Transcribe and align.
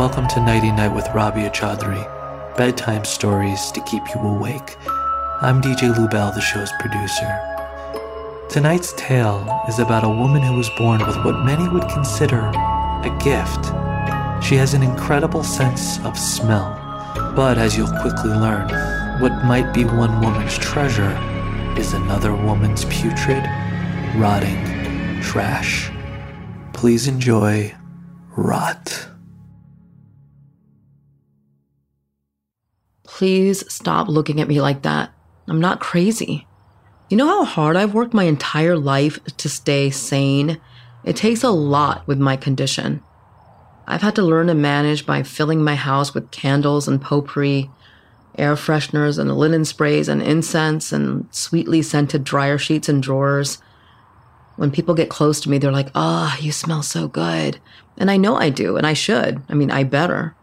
welcome 0.00 0.26
to 0.26 0.40
Nighty 0.40 0.72
Night 0.72 0.94
with 0.94 1.06
Rabia 1.14 1.50
Chaudry, 1.50 2.02
bedtime 2.56 3.04
stories 3.04 3.70
to 3.72 3.82
keep 3.82 4.02
you 4.14 4.20
awake. 4.22 4.78
I'm 5.42 5.60
DJ 5.60 5.94
Lubell, 5.94 6.34
the 6.34 6.40
show's 6.40 6.72
producer. 6.80 7.28
Tonight's 8.48 8.94
tale 8.94 9.62
is 9.68 9.78
about 9.78 10.02
a 10.02 10.08
woman 10.08 10.40
who 10.40 10.54
was 10.54 10.70
born 10.78 11.06
with 11.06 11.22
what 11.22 11.44
many 11.44 11.68
would 11.68 11.86
consider 11.90 12.38
a 12.38 13.18
gift. 13.22 13.66
She 14.42 14.56
has 14.56 14.72
an 14.72 14.82
incredible 14.82 15.44
sense 15.44 16.02
of 16.02 16.18
smell, 16.18 16.72
but 17.36 17.58
as 17.58 17.76
you'll 17.76 18.00
quickly 18.00 18.30
learn, 18.30 18.70
what 19.20 19.44
might 19.44 19.74
be 19.74 19.84
one 19.84 20.18
woman's 20.22 20.56
treasure 20.56 21.14
is 21.78 21.92
another 21.92 22.34
woman's 22.34 22.86
putrid, 22.86 23.44
rotting 24.16 25.20
trash. 25.20 25.90
Please 26.72 27.06
enjoy 27.06 27.74
Rot. 28.34 29.09
Please 33.20 33.70
stop 33.70 34.08
looking 34.08 34.40
at 34.40 34.48
me 34.48 34.62
like 34.62 34.80
that. 34.80 35.12
I'm 35.46 35.60
not 35.60 35.78
crazy. 35.78 36.46
You 37.10 37.18
know 37.18 37.26
how 37.26 37.44
hard 37.44 37.76
I've 37.76 37.92
worked 37.92 38.14
my 38.14 38.24
entire 38.24 38.78
life 38.78 39.22
to 39.36 39.46
stay 39.46 39.90
sane? 39.90 40.58
It 41.04 41.16
takes 41.16 41.44
a 41.44 41.50
lot 41.50 42.06
with 42.08 42.18
my 42.18 42.38
condition. 42.38 43.02
I've 43.86 44.00
had 44.00 44.14
to 44.14 44.22
learn 44.22 44.46
to 44.46 44.54
manage 44.54 45.04
by 45.04 45.22
filling 45.22 45.62
my 45.62 45.74
house 45.74 46.14
with 46.14 46.30
candles 46.30 46.88
and 46.88 46.98
potpourri, 46.98 47.68
air 48.38 48.54
fresheners 48.54 49.18
and 49.18 49.36
linen 49.36 49.66
sprays 49.66 50.08
and 50.08 50.22
incense 50.22 50.90
and 50.90 51.28
sweetly 51.30 51.82
scented 51.82 52.24
dryer 52.24 52.56
sheets 52.56 52.88
and 52.88 53.02
drawers. 53.02 53.58
When 54.56 54.70
people 54.70 54.94
get 54.94 55.10
close 55.10 55.42
to 55.42 55.50
me, 55.50 55.58
they're 55.58 55.70
like, 55.70 55.90
oh, 55.94 56.38
you 56.40 56.52
smell 56.52 56.82
so 56.82 57.06
good. 57.06 57.60
And 57.98 58.10
I 58.10 58.16
know 58.16 58.36
I 58.36 58.48
do, 58.48 58.78
and 58.78 58.86
I 58.86 58.94
should. 58.94 59.42
I 59.50 59.52
mean, 59.52 59.70
I 59.70 59.84
better. 59.84 60.34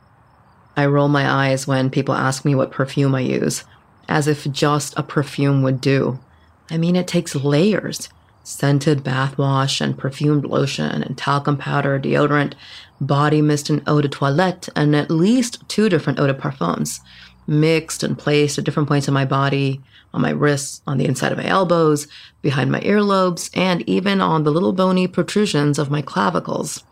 I 0.77 0.85
roll 0.85 1.09
my 1.09 1.29
eyes 1.29 1.67
when 1.67 1.89
people 1.89 2.13
ask 2.13 2.45
me 2.45 2.55
what 2.55 2.71
perfume 2.71 3.15
I 3.15 3.21
use, 3.21 3.65
as 4.07 4.27
if 4.27 4.49
just 4.51 4.97
a 4.97 5.03
perfume 5.03 5.63
would 5.63 5.81
do. 5.81 6.19
I 6.69 6.77
mean, 6.77 6.95
it 6.95 7.07
takes 7.07 7.35
layers 7.35 8.09
scented 8.47 9.03
bath 9.03 9.37
wash 9.37 9.81
and 9.81 9.97
perfumed 9.97 10.45
lotion 10.45 11.03
and 11.03 11.17
talcum 11.17 11.57
powder, 11.57 11.99
deodorant, 11.99 12.53
body 13.01 13.41
mist 13.41 13.69
and 13.69 13.83
eau 13.85 13.99
de 13.99 14.07
toilette, 14.07 14.69
and 14.73 14.95
at 14.95 15.11
least 15.11 15.67
two 15.67 15.89
different 15.89 16.17
eau 16.17 16.27
de 16.27 16.33
parfums, 16.33 17.01
mixed 17.45 18.03
and 18.03 18.17
placed 18.17 18.57
at 18.57 18.63
different 18.63 18.87
points 18.87 19.07
in 19.07 19.13
my 19.13 19.25
body, 19.25 19.81
on 20.13 20.21
my 20.21 20.29
wrists, 20.29 20.81
on 20.87 20.97
the 20.97 21.05
inside 21.05 21.33
of 21.33 21.37
my 21.37 21.45
elbows, 21.45 22.07
behind 22.41 22.71
my 22.71 22.79
earlobes, 22.79 23.49
and 23.53 23.81
even 23.81 24.21
on 24.21 24.45
the 24.45 24.51
little 24.51 24.71
bony 24.71 25.07
protrusions 25.07 25.77
of 25.77 25.91
my 25.91 26.01
clavicles. 26.01 26.83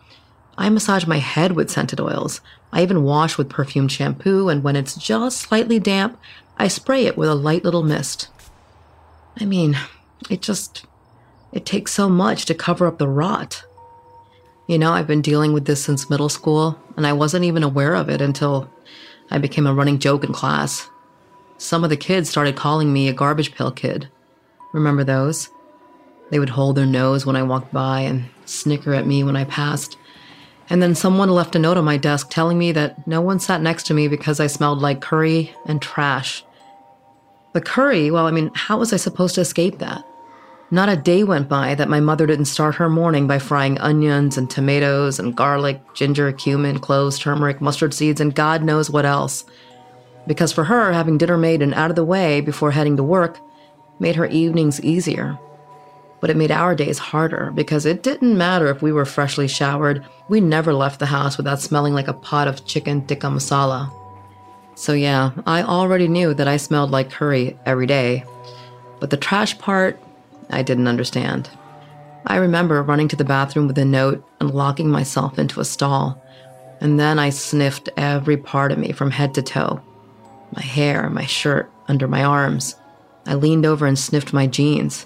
I 0.57 0.69
massage 0.69 1.05
my 1.05 1.17
head 1.17 1.51
with 1.51 1.69
scented 1.69 1.99
oils. 1.99 2.41
I 2.71 2.81
even 2.81 3.03
wash 3.03 3.37
with 3.37 3.49
perfumed 3.49 3.91
shampoo, 3.91 4.49
and 4.49 4.63
when 4.63 4.75
it's 4.75 4.95
just 4.95 5.39
slightly 5.39 5.79
damp, 5.79 6.19
I 6.57 6.67
spray 6.67 7.05
it 7.05 7.17
with 7.17 7.29
a 7.29 7.35
light 7.35 7.63
little 7.63 7.83
mist. 7.83 8.29
I 9.39 9.45
mean, 9.45 9.77
it 10.29 10.41
just. 10.41 10.85
It 11.51 11.65
takes 11.65 11.93
so 11.93 12.09
much 12.09 12.45
to 12.45 12.53
cover 12.53 12.85
up 12.85 12.97
the 12.97 13.07
rot. 13.07 13.63
You 14.67 14.77
know, 14.77 14.91
I've 14.91 15.07
been 15.07 15.21
dealing 15.21 15.53
with 15.53 15.65
this 15.65 15.83
since 15.83 16.09
middle 16.09 16.27
school, 16.27 16.77
and 16.97 17.05
I 17.07 17.13
wasn't 17.13 17.45
even 17.45 17.63
aware 17.63 17.95
of 17.95 18.09
it 18.09 18.21
until 18.21 18.69
I 19.31 19.37
became 19.37 19.67
a 19.67 19.73
running 19.73 19.99
joke 19.99 20.23
in 20.23 20.33
class. 20.33 20.89
Some 21.57 21.83
of 21.83 21.89
the 21.89 21.97
kids 21.97 22.29
started 22.29 22.55
calling 22.55 22.91
me 22.91 23.07
a 23.07 23.13
garbage 23.13 23.53
pail 23.53 23.71
kid. 23.71 24.09
Remember 24.73 25.03
those? 25.03 25.49
They 26.29 26.39
would 26.39 26.49
hold 26.49 26.75
their 26.75 26.85
nose 26.85 27.25
when 27.25 27.35
I 27.35 27.43
walked 27.43 27.71
by 27.71 28.01
and 28.01 28.25
snicker 28.45 28.93
at 28.93 29.07
me 29.07 29.23
when 29.23 29.35
I 29.35 29.45
passed. 29.45 29.97
And 30.69 30.81
then 30.81 30.95
someone 30.95 31.29
left 31.29 31.55
a 31.55 31.59
note 31.59 31.77
on 31.77 31.85
my 31.85 31.97
desk 31.97 32.29
telling 32.29 32.57
me 32.57 32.71
that 32.71 33.07
no 33.07 33.21
one 33.21 33.39
sat 33.39 33.61
next 33.61 33.83
to 33.87 33.93
me 33.93 34.07
because 34.07 34.39
I 34.39 34.47
smelled 34.47 34.81
like 34.81 35.01
curry 35.01 35.53
and 35.65 35.81
trash. 35.81 36.43
The 37.53 37.61
curry, 37.61 38.09
well, 38.09 38.25
I 38.25 38.31
mean, 38.31 38.51
how 38.53 38.79
was 38.79 38.91
I 38.91 38.97
supposed 38.97 39.35
to 39.35 39.41
escape 39.41 39.77
that? 39.79 40.03
Not 40.71 40.89
a 40.89 40.95
day 40.95 41.23
went 41.23 41.47
by 41.47 41.75
that 41.75 41.89
my 41.89 41.99
mother 41.99 42.25
didn't 42.25 42.45
start 42.45 42.75
her 42.75 42.89
morning 42.89 43.27
by 43.27 43.37
frying 43.37 43.77
onions 43.77 44.37
and 44.37 44.49
tomatoes 44.49 45.19
and 45.19 45.35
garlic, 45.35 45.79
ginger, 45.93 46.31
cumin, 46.31 46.79
cloves, 46.79 47.19
turmeric, 47.19 47.61
mustard 47.61 47.93
seeds, 47.93 48.19
and 48.19 48.33
God 48.33 48.63
knows 48.63 48.89
what 48.89 49.05
else. 49.05 49.45
Because 50.25 50.51
for 50.51 50.63
her, 50.63 50.91
having 50.91 51.19
dinner 51.19 51.37
made 51.37 51.61
and 51.61 51.73
out 51.75 51.91
of 51.91 51.95
the 51.95 52.03
way 52.03 52.41
before 52.41 52.71
heading 52.71 52.97
to 52.97 53.03
work 53.03 53.39
made 53.99 54.15
her 54.15 54.25
evenings 54.25 54.81
easier 54.81 55.37
but 56.19 56.29
it 56.29 56.37
made 56.37 56.51
our 56.51 56.75
days 56.75 56.97
harder 56.97 57.51
because 57.53 57.85
it 57.85 58.03
didn't 58.03 58.37
matter 58.37 58.67
if 58.67 58.81
we 58.81 58.91
were 58.91 59.05
freshly 59.05 59.47
showered. 59.47 60.05
We 60.29 60.41
never 60.41 60.73
left 60.73 60.99
the 60.99 61.05
house 61.05 61.37
without 61.37 61.61
smelling 61.61 61.93
like 61.93 62.07
a 62.07 62.13
pot 62.13 62.47
of 62.47 62.65
chicken 62.65 63.05
tikka 63.05 63.27
masala. 63.27 63.91
So, 64.75 64.93
yeah, 64.93 65.31
I 65.45 65.63
already 65.63 66.07
knew 66.07 66.33
that 66.33 66.47
I 66.47 66.57
smelled 66.57 66.91
like 66.91 67.09
curry 67.09 67.57
every 67.65 67.87
day. 67.87 68.23
But 68.99 69.09
the 69.09 69.17
trash 69.17 69.57
part, 69.57 69.99
I 70.49 70.63
didn't 70.63 70.87
understand. 70.87 71.49
I 72.27 72.37
remember 72.37 72.81
running 72.81 73.07
to 73.09 73.15
the 73.15 73.23
bathroom 73.23 73.67
with 73.67 73.77
a 73.77 73.85
note 73.85 74.25
and 74.39 74.51
locking 74.51 74.89
myself 74.89 75.37
into 75.37 75.59
a 75.59 75.65
stall. 75.65 76.21
And 76.81 76.99
then 76.99 77.19
I 77.19 77.29
sniffed 77.29 77.89
every 77.97 78.35
part 78.35 78.71
of 78.71 78.77
me 78.77 78.91
from 78.91 79.11
head 79.11 79.33
to 79.35 79.41
toe 79.41 79.81
my 80.51 80.61
hair, 80.61 81.09
my 81.09 81.25
shirt, 81.25 81.69
under 81.87 82.07
my 82.07 82.23
arms. 82.23 82.75
I 83.25 83.33
leaned 83.33 83.65
over 83.65 83.85
and 83.85 83.97
sniffed 83.97 84.31
my 84.31 84.47
jeans. 84.47 85.05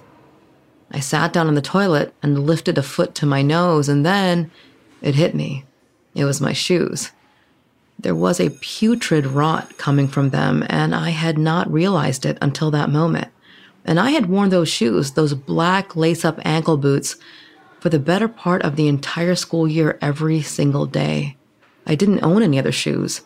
I 0.92 1.00
sat 1.00 1.34
down 1.34 1.48
on 1.48 1.56
the 1.56 1.62
toilet 1.62 2.14
and 2.24 2.46
lifted 2.46 2.78
a 2.78 2.84
foot 2.84 3.14
to 3.16 3.26
my 3.26 3.42
nose, 3.42 3.90
and 3.90 4.06
then 4.06 4.52
it 5.02 5.16
hit 5.16 5.36
me. 5.36 5.66
It 6.16 6.26
was 6.26 6.42
my 6.42 6.54
shoes. 6.54 7.12
There 8.00 8.16
was 8.16 8.40
a 8.40 8.58
putrid 8.62 9.28
rot 9.28 9.78
coming 9.78 10.08
from 10.08 10.30
them, 10.30 10.66
and 10.70 10.96
I 10.96 11.10
had 11.10 11.38
not 11.38 11.72
realized 11.72 12.26
it 12.26 12.38
until 12.42 12.72
that 12.72 12.90
moment. 12.90 13.28
And 13.86 14.00
I 14.00 14.12
had 14.12 14.28
worn 14.28 14.50
those 14.50 14.70
shoes, 14.70 15.12
those 15.12 15.34
black 15.34 15.96
lace 15.96 16.24
up 16.24 16.40
ankle 16.44 16.78
boots, 16.78 17.18
for 17.80 17.90
the 17.90 18.00
better 18.00 18.28
part 18.28 18.62
of 18.64 18.76
the 18.76 18.88
entire 18.88 19.36
school 19.36 19.68
year 19.68 19.98
every 20.02 20.42
single 20.42 20.86
day. 20.86 21.38
I 21.86 21.96
didn't 21.96 22.24
own 22.24 22.44
any 22.44 22.60
other 22.60 22.72
shoes, 22.72 23.22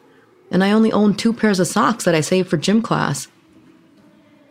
and 0.52 0.64
I 0.64 0.72
only 0.72 0.92
owned 0.92 1.18
two 1.18 1.34
pairs 1.34 1.60
of 1.60 1.68
socks 1.68 2.04
that 2.06 2.16
I 2.16 2.22
saved 2.22 2.50
for 2.50 2.58
gym 2.58 2.82
class. 2.82 3.28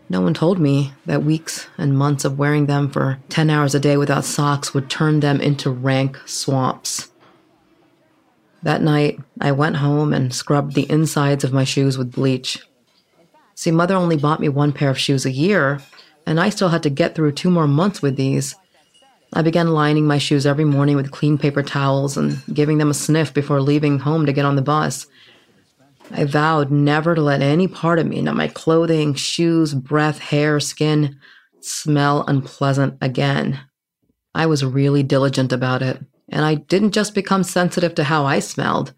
No 0.08 0.20
one 0.20 0.34
told 0.34 0.58
me 0.58 0.92
that 1.06 1.24
weeks 1.24 1.68
and 1.78 1.96
months 1.96 2.24
of 2.24 2.38
wearing 2.38 2.66
them 2.66 2.90
for 2.90 3.18
10 3.28 3.48
hours 3.48 3.74
a 3.74 3.80
day 3.80 3.96
without 3.96 4.24
socks 4.24 4.74
would 4.74 4.90
turn 4.90 5.20
them 5.20 5.40
into 5.40 5.70
rank 5.70 6.18
swamps. 6.26 7.10
That 8.62 8.82
night, 8.82 9.18
I 9.40 9.52
went 9.52 9.76
home 9.76 10.12
and 10.12 10.32
scrubbed 10.32 10.74
the 10.74 10.90
insides 10.90 11.44
of 11.44 11.52
my 11.52 11.64
shoes 11.64 11.98
with 11.98 12.12
bleach. 12.12 12.60
See, 13.54 13.70
mother 13.70 13.96
only 13.96 14.16
bought 14.16 14.40
me 14.40 14.48
one 14.48 14.72
pair 14.72 14.90
of 14.90 14.98
shoes 14.98 15.26
a 15.26 15.30
year, 15.30 15.80
and 16.26 16.38
I 16.38 16.50
still 16.50 16.68
had 16.68 16.82
to 16.84 16.90
get 16.90 17.14
through 17.14 17.32
two 17.32 17.50
more 17.50 17.66
months 17.66 18.02
with 18.02 18.16
these. 18.16 18.54
I 19.32 19.42
began 19.42 19.72
lining 19.72 20.06
my 20.06 20.18
shoes 20.18 20.46
every 20.46 20.64
morning 20.64 20.94
with 20.94 21.10
clean 21.10 21.38
paper 21.38 21.62
towels 21.62 22.16
and 22.16 22.42
giving 22.52 22.78
them 22.78 22.90
a 22.90 22.94
sniff 22.94 23.32
before 23.32 23.60
leaving 23.60 23.98
home 23.98 24.26
to 24.26 24.32
get 24.32 24.44
on 24.44 24.56
the 24.56 24.62
bus. 24.62 25.06
I 26.14 26.24
vowed 26.24 26.70
never 26.70 27.14
to 27.14 27.22
let 27.22 27.40
any 27.40 27.66
part 27.66 27.98
of 27.98 28.06
me, 28.06 28.20
not 28.20 28.36
my 28.36 28.46
clothing, 28.46 29.14
shoes, 29.14 29.72
breath, 29.72 30.18
hair, 30.18 30.60
skin, 30.60 31.18
smell 31.60 32.24
unpleasant 32.28 32.98
again. 33.00 33.60
I 34.34 34.44
was 34.44 34.62
really 34.64 35.02
diligent 35.02 35.52
about 35.52 35.80
it, 35.80 36.04
and 36.28 36.44
I 36.44 36.56
didn't 36.56 36.92
just 36.92 37.14
become 37.14 37.42
sensitive 37.42 37.94
to 37.94 38.04
how 38.04 38.26
I 38.26 38.40
smelled. 38.40 38.92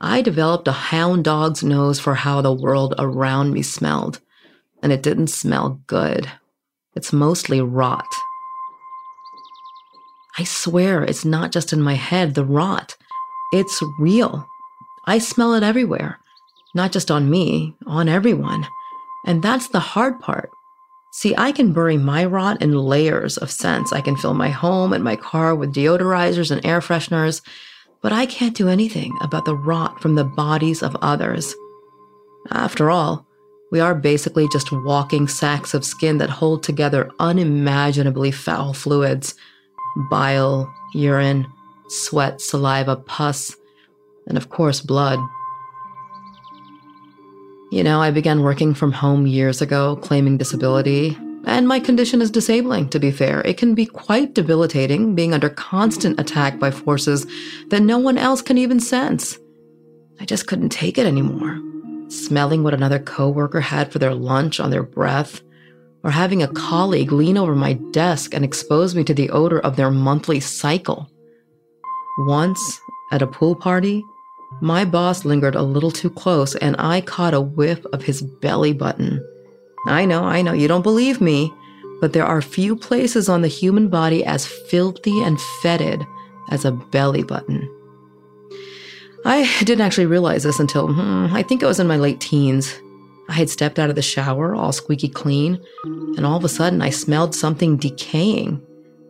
I 0.00 0.22
developed 0.22 0.66
a 0.66 0.72
hound 0.72 1.24
dog's 1.24 1.62
nose 1.62 2.00
for 2.00 2.16
how 2.16 2.40
the 2.40 2.52
world 2.52 2.94
around 2.98 3.52
me 3.52 3.62
smelled, 3.62 4.20
and 4.82 4.92
it 4.92 5.04
didn't 5.04 5.28
smell 5.28 5.80
good. 5.86 6.30
It's 6.96 7.12
mostly 7.12 7.60
rot. 7.60 8.06
I 10.36 10.42
swear 10.42 11.04
it's 11.04 11.24
not 11.24 11.52
just 11.52 11.72
in 11.72 11.80
my 11.80 11.94
head, 11.94 12.34
the 12.34 12.44
rot. 12.44 12.96
It's 13.52 13.80
real. 14.00 14.48
I 15.06 15.18
smell 15.18 15.54
it 15.54 15.62
everywhere 15.62 16.18
not 16.76 16.92
just 16.92 17.10
on 17.10 17.28
me, 17.28 17.74
on 17.86 18.08
everyone. 18.08 18.66
And 19.26 19.42
that's 19.42 19.68
the 19.68 19.80
hard 19.80 20.20
part. 20.20 20.50
See, 21.12 21.34
I 21.36 21.50
can 21.50 21.72
bury 21.72 21.96
my 21.96 22.24
rot 22.26 22.60
in 22.60 22.72
layers 22.72 23.38
of 23.38 23.50
scents. 23.50 23.92
I 23.92 24.02
can 24.02 24.16
fill 24.16 24.34
my 24.34 24.50
home 24.50 24.92
and 24.92 25.02
my 25.02 25.16
car 25.16 25.54
with 25.54 25.74
deodorizers 25.74 26.50
and 26.50 26.64
air 26.64 26.80
fresheners, 26.80 27.40
but 28.02 28.12
I 28.12 28.26
can't 28.26 28.54
do 28.54 28.68
anything 28.68 29.16
about 29.22 29.46
the 29.46 29.56
rot 29.56 30.00
from 30.00 30.14
the 30.14 30.24
bodies 30.24 30.82
of 30.82 30.94
others. 31.00 31.54
After 32.50 32.90
all, 32.90 33.26
we 33.72 33.80
are 33.80 33.94
basically 33.94 34.46
just 34.52 34.70
walking 34.70 35.26
sacks 35.26 35.74
of 35.74 35.84
skin 35.84 36.18
that 36.18 36.30
hold 36.30 36.62
together 36.62 37.10
unimaginably 37.18 38.30
foul 38.30 38.74
fluids 38.74 39.34
bile, 40.10 40.70
urine, 40.92 41.46
sweat, 41.88 42.40
saliva, 42.40 42.96
pus, 42.96 43.56
and 44.26 44.36
of 44.36 44.50
course, 44.50 44.82
blood. 44.82 45.18
You 47.76 47.84
know, 47.84 48.00
I 48.00 48.10
began 48.10 48.40
working 48.40 48.72
from 48.72 48.90
home 48.90 49.26
years 49.26 49.60
ago, 49.60 49.96
claiming 49.96 50.38
disability. 50.38 51.14
And 51.44 51.68
my 51.68 51.78
condition 51.78 52.22
is 52.22 52.30
disabling, 52.30 52.88
to 52.88 52.98
be 52.98 53.10
fair. 53.10 53.42
It 53.42 53.58
can 53.58 53.74
be 53.74 53.84
quite 53.84 54.32
debilitating, 54.32 55.14
being 55.14 55.34
under 55.34 55.50
constant 55.50 56.18
attack 56.18 56.58
by 56.58 56.70
forces 56.70 57.26
that 57.68 57.82
no 57.82 57.98
one 57.98 58.16
else 58.16 58.40
can 58.40 58.56
even 58.56 58.80
sense. 58.80 59.36
I 60.18 60.24
just 60.24 60.46
couldn't 60.46 60.70
take 60.70 60.96
it 60.96 61.04
anymore. 61.04 61.60
Smelling 62.08 62.62
what 62.64 62.72
another 62.72 62.98
coworker 62.98 63.60
had 63.60 63.92
for 63.92 63.98
their 63.98 64.14
lunch 64.14 64.58
on 64.58 64.70
their 64.70 64.82
breath, 64.82 65.42
or 66.02 66.10
having 66.10 66.42
a 66.42 66.48
colleague 66.48 67.12
lean 67.12 67.36
over 67.36 67.54
my 67.54 67.74
desk 67.90 68.32
and 68.32 68.42
expose 68.42 68.94
me 68.94 69.04
to 69.04 69.12
the 69.12 69.28
odor 69.28 69.60
of 69.60 69.76
their 69.76 69.90
monthly 69.90 70.40
cycle. 70.40 71.10
Once, 72.20 72.80
at 73.12 73.20
a 73.20 73.26
pool 73.26 73.54
party, 73.54 74.02
my 74.60 74.84
boss 74.84 75.24
lingered 75.24 75.54
a 75.54 75.62
little 75.62 75.90
too 75.90 76.10
close 76.10 76.54
and 76.56 76.76
I 76.78 77.00
caught 77.00 77.34
a 77.34 77.40
whiff 77.40 77.84
of 77.92 78.02
his 78.02 78.22
belly 78.22 78.72
button. 78.72 79.24
I 79.86 80.04
know, 80.04 80.24
I 80.24 80.42
know, 80.42 80.52
you 80.52 80.68
don't 80.68 80.82
believe 80.82 81.20
me, 81.20 81.52
but 82.00 82.12
there 82.12 82.24
are 82.24 82.42
few 82.42 82.76
places 82.76 83.28
on 83.28 83.42
the 83.42 83.48
human 83.48 83.88
body 83.88 84.24
as 84.24 84.46
filthy 84.46 85.22
and 85.22 85.40
fetid 85.62 86.04
as 86.50 86.64
a 86.64 86.72
belly 86.72 87.22
button. 87.22 87.68
I 89.24 89.50
didn't 89.60 89.84
actually 89.84 90.06
realize 90.06 90.44
this 90.44 90.60
until 90.60 90.92
hmm, 90.92 91.28
I 91.32 91.42
think 91.42 91.62
I 91.62 91.66
was 91.66 91.80
in 91.80 91.86
my 91.86 91.96
late 91.96 92.20
teens. 92.20 92.74
I 93.28 93.32
had 93.32 93.50
stepped 93.50 93.78
out 93.78 93.90
of 93.90 93.96
the 93.96 94.02
shower, 94.02 94.54
all 94.54 94.72
squeaky 94.72 95.08
clean, 95.08 95.60
and 95.84 96.24
all 96.24 96.36
of 96.36 96.44
a 96.44 96.48
sudden 96.48 96.80
I 96.80 96.90
smelled 96.90 97.34
something 97.34 97.76
decaying. 97.76 98.62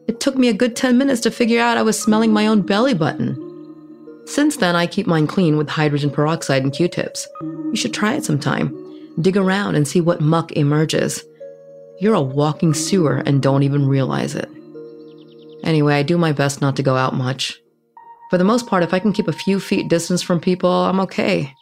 It 0.09 0.21
took 0.21 0.37
me 0.37 0.49
a 0.49 0.55
good 0.55 0.75
10 0.75 0.97
minutes 0.97 1.21
to 1.23 1.31
figure 1.31 1.61
out 1.61 1.77
I 1.77 1.83
was 1.83 2.01
smelling 2.01 2.33
my 2.33 2.47
own 2.47 2.63
belly 2.63 2.95
button. 2.95 3.46
Since 4.27 4.57
then, 4.57 4.75
I 4.77 4.87
keep 4.87 5.07
mine 5.07 5.27
clean 5.27 5.57
with 5.57 5.69
hydrogen 5.69 6.11
peroxide 6.11 6.63
and 6.63 6.73
Q 6.73 6.89
tips. 6.89 7.27
You 7.41 7.77
should 7.77 7.95
try 7.95 8.15
it 8.15 8.25
sometime. 8.25 8.77
Dig 9.21 9.37
around 9.37 9.77
and 9.77 9.87
see 9.87 10.01
what 10.01 10.21
muck 10.21 10.53
emerges. 10.53 11.25
You're 12.01 12.15
a 12.15 12.21
walking 12.21 12.75
sewer 12.75 13.23
and 13.25 13.41
don't 13.41 13.63
even 13.63 13.89
realize 13.89 14.35
it. 14.35 14.51
Anyway, 15.63 15.95
I 15.95 16.03
do 16.03 16.19
my 16.19 16.33
best 16.33 16.61
not 16.61 16.77
to 16.77 16.83
go 16.83 16.97
out 16.97 17.15
much. 17.15 17.59
For 18.31 18.37
the 18.39 18.45
most 18.45 18.67
part, 18.67 18.83
if 18.83 18.93
I 18.93 18.99
can 18.99 19.13
keep 19.13 19.29
a 19.29 19.33
few 19.33 19.61
feet 19.61 19.89
distance 19.89 20.23
from 20.23 20.41
people, 20.41 20.71
I'm 20.71 21.01
okay. 21.01 21.55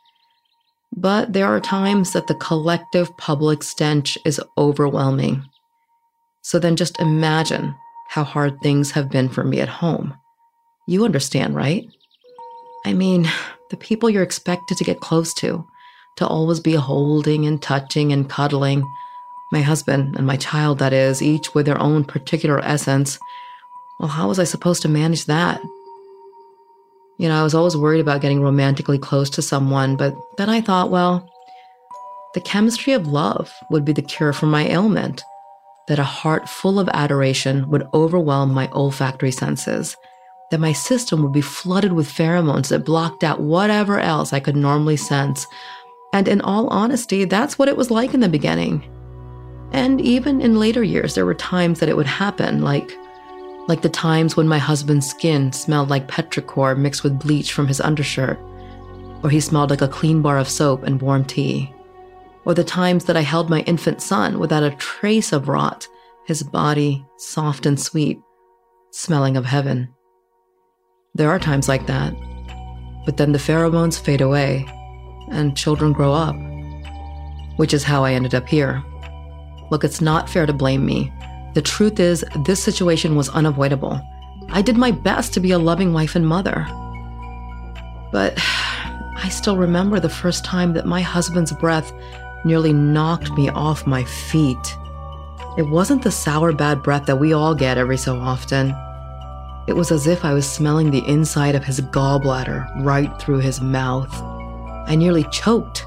But 0.96 1.32
there 1.32 1.46
are 1.46 1.60
times 1.60 2.12
that 2.12 2.26
the 2.26 2.34
collective 2.36 3.14
public 3.18 3.62
stench 3.62 4.16
is 4.24 4.40
overwhelming. 4.56 5.44
So 6.42 6.58
then 6.58 6.76
just 6.76 7.00
imagine 7.00 7.74
how 8.08 8.24
hard 8.24 8.60
things 8.62 8.90
have 8.92 9.10
been 9.10 9.28
for 9.28 9.44
me 9.44 9.60
at 9.60 9.68
home. 9.68 10.14
You 10.86 11.04
understand, 11.04 11.54
right? 11.54 11.86
I 12.84 12.92
mean, 12.92 13.28
the 13.70 13.76
people 13.76 14.10
you're 14.10 14.22
expected 14.22 14.76
to 14.78 14.84
get 14.84 15.00
close 15.00 15.32
to, 15.34 15.66
to 16.16 16.26
always 16.26 16.60
be 16.60 16.74
holding 16.74 17.46
and 17.46 17.60
touching 17.60 18.12
and 18.12 18.28
cuddling. 18.28 18.84
My 19.52 19.62
husband 19.62 20.16
and 20.16 20.26
my 20.26 20.36
child, 20.36 20.78
that 20.78 20.92
is, 20.92 21.22
each 21.22 21.54
with 21.54 21.66
their 21.66 21.80
own 21.80 22.04
particular 22.04 22.60
essence. 22.64 23.18
Well, 23.98 24.08
how 24.08 24.28
was 24.28 24.38
I 24.38 24.44
supposed 24.44 24.82
to 24.82 24.88
manage 24.88 25.24
that? 25.26 25.60
You 27.16 27.28
know, 27.28 27.40
I 27.40 27.42
was 27.42 27.54
always 27.54 27.76
worried 27.76 28.00
about 28.00 28.20
getting 28.20 28.42
romantically 28.42 28.98
close 28.98 29.30
to 29.30 29.42
someone, 29.42 29.96
but 29.96 30.14
then 30.36 30.50
I 30.50 30.60
thought, 30.60 30.90
well, 30.90 31.30
the 32.34 32.40
chemistry 32.40 32.92
of 32.92 33.06
love 33.06 33.52
would 33.70 33.84
be 33.84 33.92
the 33.92 34.02
cure 34.02 34.32
for 34.32 34.46
my 34.46 34.66
ailment, 34.66 35.22
that 35.86 36.00
a 36.00 36.04
heart 36.04 36.48
full 36.48 36.80
of 36.80 36.88
adoration 36.92 37.70
would 37.70 37.86
overwhelm 37.94 38.52
my 38.52 38.68
olfactory 38.72 39.30
senses, 39.30 39.96
that 40.54 40.60
my 40.60 40.72
system 40.72 41.20
would 41.20 41.32
be 41.32 41.40
flooded 41.40 41.94
with 41.94 42.08
pheromones 42.08 42.68
that 42.68 42.84
blocked 42.84 43.24
out 43.24 43.40
whatever 43.40 43.98
else 43.98 44.32
I 44.32 44.38
could 44.38 44.54
normally 44.54 44.96
sense. 44.96 45.48
And 46.12 46.28
in 46.28 46.40
all 46.42 46.68
honesty, 46.68 47.24
that's 47.24 47.58
what 47.58 47.68
it 47.68 47.76
was 47.76 47.90
like 47.90 48.14
in 48.14 48.20
the 48.20 48.28
beginning. 48.28 48.88
And 49.72 50.00
even 50.00 50.40
in 50.40 50.60
later 50.60 50.84
years, 50.84 51.16
there 51.16 51.26
were 51.26 51.34
times 51.34 51.80
that 51.80 51.88
it 51.88 51.96
would 51.96 52.06
happen, 52.06 52.62
like 52.62 52.96
like 53.66 53.82
the 53.82 53.88
times 53.88 54.36
when 54.36 54.46
my 54.46 54.58
husband's 54.58 55.10
skin 55.10 55.52
smelled 55.52 55.90
like 55.90 56.06
petrichor 56.06 56.78
mixed 56.78 57.02
with 57.02 57.18
bleach 57.18 57.52
from 57.52 57.66
his 57.66 57.80
undershirt, 57.80 58.38
or 59.24 59.30
he 59.30 59.40
smelled 59.40 59.70
like 59.70 59.82
a 59.82 59.88
clean 59.88 60.22
bar 60.22 60.38
of 60.38 60.48
soap 60.48 60.84
and 60.84 61.02
warm 61.02 61.24
tea, 61.24 61.74
or 62.44 62.54
the 62.54 62.62
times 62.62 63.06
that 63.06 63.16
I 63.16 63.22
held 63.22 63.50
my 63.50 63.62
infant 63.62 64.00
son 64.00 64.38
without 64.38 64.62
a 64.62 64.76
trace 64.76 65.32
of 65.32 65.48
rot, 65.48 65.88
his 66.26 66.44
body 66.44 67.04
soft 67.16 67.66
and 67.66 67.80
sweet, 67.80 68.20
smelling 68.92 69.36
of 69.36 69.46
heaven. 69.46 69.88
There 71.14 71.30
are 71.30 71.38
times 71.38 71.68
like 71.68 71.86
that, 71.86 72.14
but 73.04 73.16
then 73.16 73.32
the 73.32 73.38
pheromones 73.38 74.00
fade 74.00 74.20
away 74.20 74.66
and 75.30 75.56
children 75.56 75.92
grow 75.92 76.12
up, 76.12 76.36
which 77.56 77.72
is 77.72 77.84
how 77.84 78.04
I 78.04 78.12
ended 78.12 78.34
up 78.34 78.48
here. 78.48 78.82
Look, 79.70 79.84
it's 79.84 80.00
not 80.00 80.28
fair 80.28 80.46
to 80.46 80.52
blame 80.52 80.84
me 80.84 81.12
the 81.54 81.62
truth 81.62 82.00
is, 82.00 82.24
this 82.44 82.62
situation 82.62 83.14
was 83.14 83.28
unavoidable. 83.28 84.00
I 84.50 84.60
did 84.60 84.76
my 84.76 84.90
best 84.90 85.32
to 85.34 85.40
be 85.40 85.52
a 85.52 85.58
loving 85.58 85.92
wife 85.92 86.16
and 86.16 86.26
mother. 86.26 86.66
But 88.10 88.34
I 88.36 89.28
still 89.30 89.56
remember 89.56 90.00
the 90.00 90.08
first 90.08 90.44
time 90.44 90.72
that 90.72 90.84
my 90.84 91.00
husband's 91.00 91.52
breath 91.52 91.92
nearly 92.44 92.72
knocked 92.72 93.30
me 93.32 93.50
off 93.50 93.86
my 93.86 94.02
feet. 94.02 94.76
It 95.56 95.68
wasn't 95.68 96.02
the 96.02 96.10
sour, 96.10 96.52
bad 96.52 96.82
breath 96.82 97.06
that 97.06 97.20
we 97.20 97.32
all 97.32 97.54
get 97.54 97.78
every 97.78 97.98
so 97.98 98.16
often. 98.16 98.74
It 99.66 99.74
was 99.74 99.90
as 99.90 100.06
if 100.06 100.24
I 100.24 100.34
was 100.34 100.50
smelling 100.50 100.90
the 100.90 101.06
inside 101.08 101.54
of 101.54 101.64
his 101.64 101.80
gallbladder 101.80 102.84
right 102.84 103.10
through 103.18 103.38
his 103.38 103.60
mouth. 103.60 104.12
I 104.86 104.94
nearly 104.94 105.24
choked. 105.24 105.86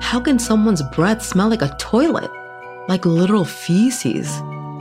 How 0.00 0.18
can 0.18 0.38
someone's 0.38 0.82
breath 0.94 1.22
smell 1.22 1.48
like 1.48 1.62
a 1.62 1.76
toilet? 1.78 2.30
Like 2.88 3.06
literal 3.06 3.44
feces? 3.44 4.28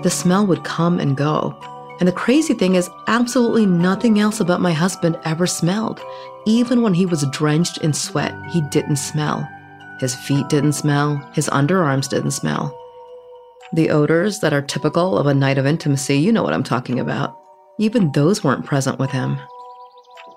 The 0.02 0.10
smell 0.10 0.48
would 0.48 0.64
come 0.64 1.00
and 1.00 1.16
go. 1.16 1.56
And 2.00 2.08
the 2.08 2.14
crazy 2.14 2.56
thing 2.56 2.74
is, 2.74 2.90
absolutely 3.06 3.68
nothing 3.68 4.20
else 4.20 4.40
about 4.40 4.60
my 4.60 4.74
husband 4.74 5.20
ever 5.24 5.46
smelled. 5.46 6.02
Even 6.48 6.82
when 6.82 6.96
he 6.96 7.06
was 7.06 7.24
drenched 7.30 7.78
in 7.78 7.94
sweat, 7.94 8.34
he 8.50 8.62
didn't 8.62 8.96
smell. 8.96 9.48
His 10.00 10.16
feet 10.16 10.50
didn't 10.50 10.74
smell, 10.74 11.18
his 11.34 11.48
underarms 11.50 12.10
didn't 12.10 12.32
smell. 12.32 12.76
The 13.74 13.92
odors 13.92 14.40
that 14.40 14.52
are 14.52 14.64
typical 14.64 15.16
of 15.16 15.28
a 15.28 15.34
night 15.36 15.60
of 15.60 15.68
intimacy, 15.68 16.18
you 16.18 16.32
know 16.32 16.42
what 16.42 16.54
I'm 16.54 16.64
talking 16.64 17.00
about. 17.00 17.38
Even 17.82 18.12
those 18.12 18.44
weren't 18.44 18.64
present 18.64 19.00
with 19.00 19.10
him. 19.10 19.40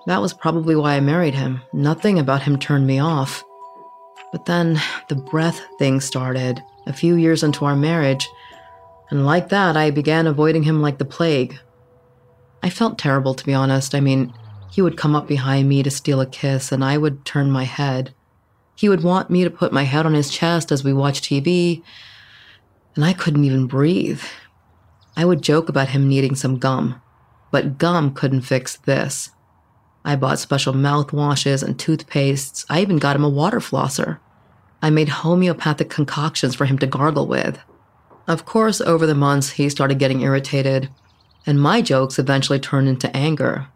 That 0.07 0.19
was 0.19 0.33
probably 0.33 0.75
why 0.75 0.95
I 0.95 0.99
married 0.99 1.35
him. 1.35 1.61
Nothing 1.73 2.17
about 2.17 2.41
him 2.41 2.57
turned 2.57 2.87
me 2.87 2.97
off. 2.97 3.43
But 4.31 4.47
then 4.47 4.81
the 5.09 5.15
breath 5.15 5.61
thing 5.77 6.01
started. 6.01 6.63
A 6.87 6.93
few 6.93 7.13
years 7.13 7.43
into 7.43 7.65
our 7.65 7.75
marriage, 7.75 8.27
and 9.11 9.27
like 9.27 9.49
that, 9.49 9.77
I 9.77 9.91
began 9.91 10.25
avoiding 10.25 10.63
him 10.63 10.81
like 10.81 10.97
the 10.97 11.05
plague. 11.05 11.55
I 12.63 12.71
felt 12.71 12.97
terrible, 12.97 13.35
to 13.35 13.45
be 13.45 13.53
honest. 13.53 13.93
I 13.93 13.99
mean, 13.99 14.33
he 14.71 14.81
would 14.81 14.97
come 14.97 15.15
up 15.15 15.27
behind 15.27 15.69
me 15.69 15.83
to 15.83 15.91
steal 15.91 16.21
a 16.21 16.25
kiss, 16.25 16.71
and 16.71 16.83
I 16.83 16.97
would 16.97 17.25
turn 17.25 17.51
my 17.51 17.65
head. 17.65 18.15
He 18.75 18.89
would 18.89 19.03
want 19.03 19.29
me 19.29 19.43
to 19.43 19.51
put 19.51 19.71
my 19.71 19.83
head 19.83 20.07
on 20.07 20.15
his 20.15 20.31
chest 20.31 20.71
as 20.71 20.83
we 20.83 20.93
watched 20.93 21.25
TV, 21.25 21.83
and 22.95 23.05
I 23.05 23.13
couldn't 23.13 23.43
even 23.43 23.67
breathe. 23.67 24.23
I 25.15 25.25
would 25.25 25.43
joke 25.43 25.69
about 25.69 25.89
him 25.89 26.09
needing 26.09 26.33
some 26.33 26.57
gum, 26.57 26.99
but 27.51 27.77
gum 27.77 28.13
couldn't 28.13 28.41
fix 28.41 28.77
this. 28.77 29.31
I 30.03 30.15
bought 30.15 30.39
special 30.39 30.73
mouthwashes 30.73 31.63
and 31.63 31.77
toothpastes. 31.77 32.65
I 32.69 32.81
even 32.81 32.97
got 32.97 33.15
him 33.15 33.23
a 33.23 33.29
water 33.29 33.59
flosser. 33.59 34.19
I 34.81 34.91
made 34.91 35.09
homeopathic 35.09 35.89
concoctions 35.89 36.53
for 36.53 36.65
him 36.65 36.77
to 36.79 36.87
gargle 36.87 37.25
with. 37.25 37.59
Of 38.27 38.45
course, 38.45 38.81
over 38.81 39.05
the 39.05 39.15
months, 39.15 39.51
he 39.51 39.69
started 39.69 39.99
getting 39.99 40.21
irritated, 40.21 40.89
and 41.45 41.59
my 41.59 41.81
jokes 41.81 42.19
eventually 42.19 42.59
turned 42.59 42.87
into 42.87 43.15
anger. 43.15 43.67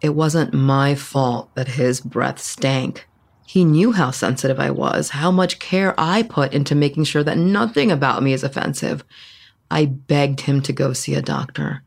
It 0.00 0.10
wasn't 0.10 0.54
my 0.54 0.94
fault 0.94 1.54
that 1.54 1.68
his 1.68 2.00
breath 2.00 2.40
stank. 2.40 3.06
He 3.46 3.64
knew 3.64 3.92
how 3.92 4.12
sensitive 4.12 4.58
I 4.58 4.70
was, 4.70 5.10
how 5.10 5.30
much 5.30 5.58
care 5.58 5.94
I 5.98 6.22
put 6.22 6.52
into 6.52 6.74
making 6.74 7.04
sure 7.04 7.24
that 7.24 7.36
nothing 7.38 7.90
about 7.90 8.22
me 8.22 8.32
is 8.32 8.44
offensive. 8.44 9.04
I 9.70 9.86
begged 9.86 10.42
him 10.42 10.60
to 10.62 10.72
go 10.72 10.92
see 10.92 11.14
a 11.14 11.22
doctor. 11.22 11.82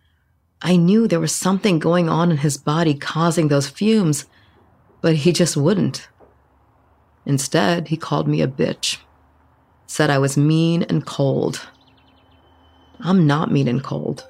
I 0.63 0.77
knew 0.77 1.07
there 1.07 1.19
was 1.19 1.33
something 1.33 1.77
going 1.77 2.09
on 2.09 2.31
in 2.31 2.37
his 2.37 2.57
body 2.57 2.95
causing 2.95 3.49
those 3.49 3.69
fumes, 3.69 4.25
but 5.01 5.17
he 5.17 5.31
just 5.31 5.55
wouldn't. 5.55 6.07
Instead, 7.25 7.89
he 7.89 7.97
called 7.97 8.27
me 8.27 8.41
a 8.41 8.47
bitch 8.47 8.97
said 9.93 10.09
I 10.09 10.17
was 10.17 10.35
mean 10.35 10.81
and 10.89 11.05
cold. 11.05 11.67
I'm 13.01 13.27
not 13.27 13.51
mean 13.51 13.67
and 13.67 13.83
cold. 13.83 14.27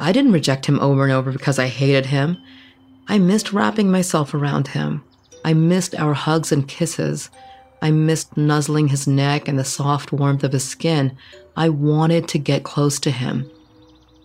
I 0.00 0.10
didn't 0.10 0.32
reject 0.32 0.64
him 0.64 0.80
over 0.80 1.02
and 1.04 1.12
over 1.12 1.30
because 1.30 1.58
I 1.58 1.66
hated 1.66 2.06
him. 2.06 2.38
I 3.08 3.18
missed 3.18 3.52
wrapping 3.52 3.90
myself 3.90 4.32
around 4.32 4.68
him. 4.68 5.04
I 5.44 5.52
missed 5.52 5.94
our 5.96 6.14
hugs 6.14 6.50
and 6.50 6.66
kisses. 6.66 7.28
I 7.82 7.90
missed 7.90 8.38
nuzzling 8.38 8.88
his 8.88 9.06
neck 9.06 9.48
and 9.48 9.58
the 9.58 9.66
soft 9.66 10.12
warmth 10.12 10.44
of 10.44 10.52
his 10.52 10.66
skin. 10.66 11.14
I 11.58 11.68
wanted 11.68 12.26
to 12.28 12.38
get 12.38 12.64
close 12.64 12.98
to 13.00 13.10
him. 13.10 13.50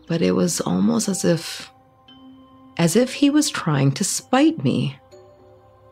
But 0.08 0.22
it 0.22 0.32
was 0.32 0.62
almost 0.62 1.08
as 1.08 1.24
if. 1.26 1.70
as 2.78 2.96
if 2.96 3.14
he 3.16 3.30
was 3.30 3.50
trying 3.50 3.92
to 3.92 4.04
spite 4.04 4.64
me. 4.64 4.98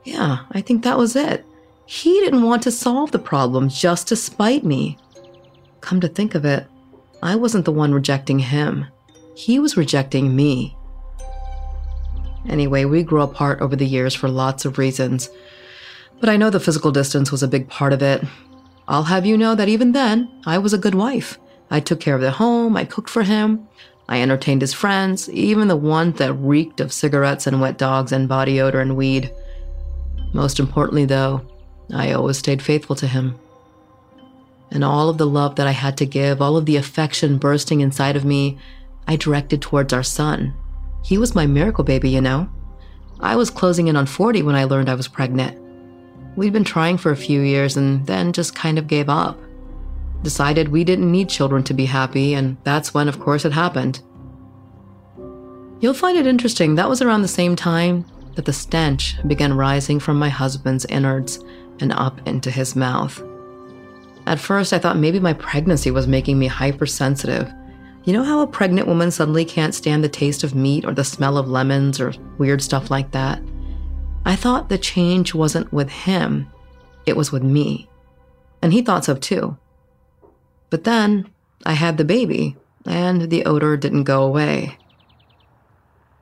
Yeah, 0.03 0.45
I 0.51 0.61
think 0.61 0.83
that 0.83 0.97
was 0.97 1.15
it. 1.15 1.45
He 1.87 2.19
didn't 2.19 2.43
want 2.43 2.63
to 2.63 2.71
solve 2.71 3.11
the 3.11 3.19
problem 3.19 3.69
just 3.69 4.07
to 4.07 4.15
spite 4.15 4.63
me. 4.63 4.97
Come 5.81 5.99
to 6.01 6.07
think 6.07 6.35
of 6.35 6.45
it, 6.45 6.67
I 7.21 7.35
wasn't 7.35 7.65
the 7.65 7.71
one 7.71 7.93
rejecting 7.93 8.39
him. 8.39 8.85
He 9.35 9.59
was 9.59 9.77
rejecting 9.77 10.35
me. 10.35 10.77
Anyway, 12.47 12.85
we 12.85 13.01
grew 13.03 13.21
apart 13.21 13.61
over 13.61 13.75
the 13.75 13.87
years 13.87 14.13
for 14.13 14.29
lots 14.29 14.65
of 14.65 14.77
reasons. 14.77 15.29
But 16.19 16.29
I 16.29 16.37
know 16.37 16.49
the 16.51 16.59
physical 16.59 16.91
distance 16.91 17.31
was 17.31 17.43
a 17.43 17.47
big 17.47 17.67
part 17.67 17.93
of 17.93 18.01
it. 18.03 18.23
I'll 18.87 19.03
have 19.03 19.25
you 19.25 19.37
know 19.37 19.55
that 19.55 19.69
even 19.69 19.91
then, 19.91 20.29
I 20.45 20.59
was 20.59 20.73
a 20.73 20.77
good 20.77 20.95
wife. 20.95 21.39
I 21.71 21.79
took 21.79 21.99
care 21.99 22.15
of 22.15 22.21
the 22.21 22.31
home, 22.31 22.77
I 22.77 22.85
cooked 22.85 23.09
for 23.09 23.23
him, 23.23 23.67
I 24.07 24.21
entertained 24.21 24.61
his 24.61 24.73
friends, 24.73 25.29
even 25.29 25.67
the 25.67 25.75
ones 25.75 26.17
that 26.17 26.33
reeked 26.33 26.79
of 26.79 26.93
cigarettes 26.93 27.47
and 27.47 27.59
wet 27.59 27.77
dogs 27.77 28.11
and 28.11 28.29
body 28.29 28.61
odor 28.61 28.79
and 28.79 28.95
weed. 28.95 29.33
Most 30.33 30.59
importantly, 30.59 31.05
though, 31.05 31.41
I 31.93 32.11
always 32.11 32.37
stayed 32.37 32.61
faithful 32.61 32.95
to 32.97 33.07
him. 33.07 33.39
And 34.71 34.83
all 34.83 35.09
of 35.09 35.17
the 35.17 35.25
love 35.25 35.55
that 35.55 35.67
I 35.67 35.71
had 35.71 35.97
to 35.97 36.05
give, 36.05 36.41
all 36.41 36.57
of 36.57 36.65
the 36.65 36.75
affection 36.75 37.37
bursting 37.37 37.81
inside 37.81 38.15
of 38.15 38.25
me, 38.25 38.57
I 39.07 39.15
directed 39.15 39.61
towards 39.61 39.93
our 39.93 40.03
son. 40.03 40.53
He 41.03 41.17
was 41.17 41.35
my 41.35 41.45
miracle 41.45 41.83
baby, 41.83 42.09
you 42.09 42.21
know. 42.21 42.49
I 43.19 43.35
was 43.35 43.49
closing 43.49 43.87
in 43.87 43.95
on 43.95 44.05
40 44.05 44.43
when 44.43 44.55
I 44.55 44.65
learned 44.65 44.89
I 44.89 44.95
was 44.95 45.07
pregnant. 45.07 45.57
We'd 46.35 46.53
been 46.53 46.63
trying 46.63 46.97
for 46.97 47.11
a 47.11 47.17
few 47.17 47.41
years 47.41 47.77
and 47.77 48.05
then 48.05 48.33
just 48.33 48.55
kind 48.55 48.77
of 48.77 48.87
gave 48.87 49.07
up. 49.07 49.39
Decided 50.23 50.69
we 50.69 50.83
didn't 50.83 51.11
need 51.11 51.29
children 51.29 51.63
to 51.63 51.73
be 51.73 51.85
happy, 51.85 52.33
and 52.33 52.57
that's 52.63 52.93
when, 52.93 53.07
of 53.07 53.19
course, 53.19 53.45
it 53.45 53.51
happened. 53.51 54.01
You'll 55.79 55.93
find 55.93 56.17
it 56.17 56.27
interesting, 56.27 56.75
that 56.75 56.89
was 56.89 57.01
around 57.01 57.21
the 57.21 57.27
same 57.27 57.55
time 57.55 58.05
that 58.35 58.45
the 58.45 58.53
stench 58.53 59.15
began 59.27 59.53
rising 59.53 59.99
from 59.99 60.17
my 60.17 60.29
husband's 60.29 60.85
innards 60.85 61.43
and 61.79 61.91
up 61.93 62.25
into 62.27 62.51
his 62.51 62.75
mouth. 62.75 63.21
At 64.27 64.39
first, 64.39 64.73
I 64.73 64.79
thought 64.79 64.97
maybe 64.97 65.19
my 65.19 65.33
pregnancy 65.33 65.91
was 65.91 66.07
making 66.07 66.39
me 66.39 66.47
hypersensitive. 66.47 67.51
You 68.03 68.13
know 68.13 68.23
how 68.23 68.41
a 68.41 68.47
pregnant 68.47 68.87
woman 68.87 69.11
suddenly 69.11 69.45
can't 69.45 69.75
stand 69.75 70.03
the 70.03 70.09
taste 70.09 70.43
of 70.43 70.55
meat 70.55 70.85
or 70.85 70.93
the 70.93 71.03
smell 71.03 71.37
of 71.37 71.47
lemons 71.47 71.99
or 71.99 72.13
weird 72.37 72.61
stuff 72.61 72.89
like 72.89 73.11
that? 73.11 73.41
I 74.25 74.35
thought 74.35 74.69
the 74.69 74.77
change 74.77 75.33
wasn't 75.35 75.71
with 75.71 75.89
him, 75.89 76.47
it 77.05 77.15
was 77.15 77.31
with 77.31 77.43
me. 77.43 77.87
And 78.61 78.73
he 78.73 78.81
thought 78.81 79.05
so 79.05 79.15
too. 79.15 79.57
But 80.69 80.83
then 80.83 81.29
I 81.65 81.73
had 81.73 81.97
the 81.97 82.05
baby, 82.05 82.57
and 82.85 83.29
the 83.29 83.45
odor 83.45 83.77
didn't 83.77 84.03
go 84.03 84.23
away. 84.23 84.77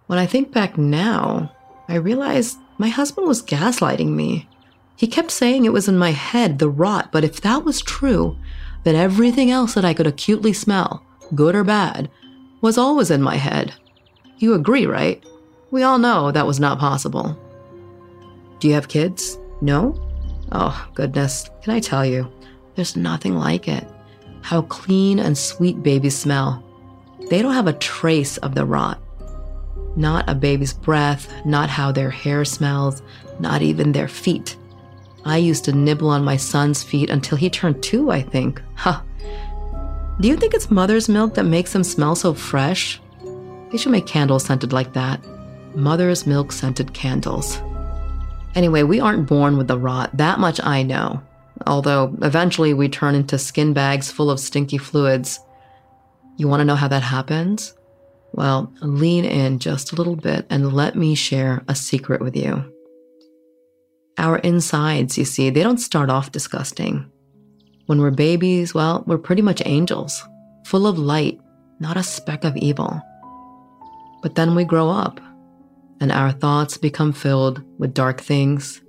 When 0.08 0.20
I 0.20 0.26
think 0.26 0.52
back 0.52 0.78
now, 0.78 1.52
I 1.88 1.96
realize 1.96 2.58
my 2.78 2.90
husband 2.90 3.28
was 3.28 3.44
gaslighting 3.44 4.10
me. 4.10 4.48
He 4.96 5.08
kept 5.08 5.32
saying 5.32 5.66
it 5.66 5.74
was 5.74 5.88
in 5.88 5.98
my 5.98 6.12
head, 6.12 6.60
the 6.60 6.70
rot, 6.70 7.12
but 7.12 7.24
if 7.24 7.42
that 7.42 7.64
was 7.64 7.82
true, 7.82 8.38
then 8.84 8.96
everything 8.96 9.50
else 9.50 9.74
that 9.74 9.86
I 9.86 9.94
could 9.94 10.08
acutely 10.08 10.54
smell, 10.54 11.04
good 11.34 11.56
or 11.56 11.64
bad, 11.64 12.10
was 12.62 12.78
always 12.78 13.12
in 13.12 13.22
my 13.22 13.36
head. 13.36 13.74
You 14.38 14.54
agree, 14.54 14.86
right? 14.86 15.24
We 15.72 15.84
all 15.84 15.98
know 15.98 16.32
that 16.32 16.48
was 16.48 16.60
not 16.60 16.80
possible. 16.80 17.38
Do 18.60 18.68
you 18.68 18.74
have 18.74 18.88
kids? 18.88 19.38
No? 19.62 20.00
Oh, 20.52 20.88
goodness. 20.94 21.50
Can 21.64 21.74
I 21.74 21.80
tell 21.80 22.06
you? 22.06 22.32
There's 22.76 22.96
nothing 22.96 23.36
like 23.36 23.68
it. 23.68 23.88
How 24.44 24.64
clean 24.64 25.20
and 25.20 25.38
sweet 25.38 25.82
babies 25.82 26.18
smell. 26.18 26.64
They 27.30 27.42
don't 27.42 27.54
have 27.54 27.68
a 27.68 27.74
trace 27.74 28.38
of 28.38 28.56
the 28.56 28.66
rot. 28.66 29.00
Not 29.96 30.30
a 30.30 30.36
baby's 30.36 30.74
breath, 30.74 31.32
not 31.46 31.70
how 31.70 31.92
their 31.92 32.10
hair 32.10 32.44
smells, 32.44 33.02
not 33.40 33.62
even 33.62 33.92
their 33.92 34.10
feet. 34.10 34.58
I 35.26 35.38
used 35.38 35.64
to 35.66 35.72
nibble 35.72 36.10
on 36.10 36.26
my 36.26 36.36
son's 36.36 36.84
feet 36.84 37.10
until 37.10 37.38
he 37.38 37.50
turned 37.50 37.82
two, 37.82 38.12
I 38.12 38.22
think. 38.22 38.62
Huh. 38.76 39.02
Do 40.20 40.28
you 40.28 40.36
think 40.36 40.54
it's 40.54 40.70
mother's 40.70 41.08
milk 41.08 41.36
that 41.36 41.46
makes 41.46 41.72
them 41.72 41.84
smell 41.84 42.16
so 42.16 42.34
fresh? 42.34 43.02
They 43.72 43.78
should 43.78 43.94
make 43.94 44.06
candles 44.06 44.44
scented 44.46 44.74
like 44.74 44.94
that. 44.94 45.22
Mother's 45.74 46.28
milk 46.28 46.52
scented 46.52 46.94
candles. 46.94 47.62
Anyway, 48.56 48.84
we 48.84 49.00
aren't 49.00 49.28
born 49.28 49.58
with 49.58 49.68
the 49.68 49.80
rot, 49.80 50.16
that 50.18 50.40
much 50.40 50.60
I 50.62 50.84
know. 50.84 51.24
Although 51.68 52.18
eventually 52.22 52.74
we 52.74 52.90
turn 52.90 53.16
into 53.16 53.38
skin 53.38 53.74
bags 53.74 54.12
full 54.12 54.30
of 54.30 54.40
stinky 54.40 54.78
fluids. 54.78 55.40
You 56.38 56.48
want 56.48 56.62
to 56.62 56.66
know 56.66 56.76
how 56.76 56.88
that 56.88 57.04
happens? 57.04 57.74
Well, 58.34 58.74
lean 58.82 59.26
in 59.26 59.60
just 59.60 59.92
a 59.92 59.96
little 59.96 60.16
bit 60.16 60.46
and 60.50 60.74
let 60.74 60.96
me 60.96 61.16
share 61.16 61.64
a 61.68 61.76
secret 61.76 62.22
with 62.22 62.36
you. 62.36 62.72
Our 64.18 64.38
insides, 64.40 65.18
you 65.18 65.26
see, 65.26 65.50
they 65.50 65.64
don't 65.64 65.78
start 65.80 66.10
off 66.10 66.32
disgusting. 66.32 67.10
When 67.88 68.00
we're 68.00 68.12
babies, 68.12 68.74
well, 68.74 69.04
we're 69.08 69.18
pretty 69.18 69.42
much 69.42 69.62
angels, 69.66 70.24
full 70.66 70.88
of 70.88 71.00
light, 71.00 71.40
not 71.80 71.98
a 71.98 72.04
speck 72.04 72.44
of 72.44 72.56
evil. 72.56 73.02
But 74.22 74.36
then 74.36 74.56
we 74.56 74.64
grow 74.64 74.90
up, 74.90 75.20
and 76.00 76.12
our 76.12 76.32
thoughts 76.32 76.78
become 76.78 77.12
filled 77.12 77.64
with 77.80 77.94
dark 77.94 78.22
things, 78.22 78.82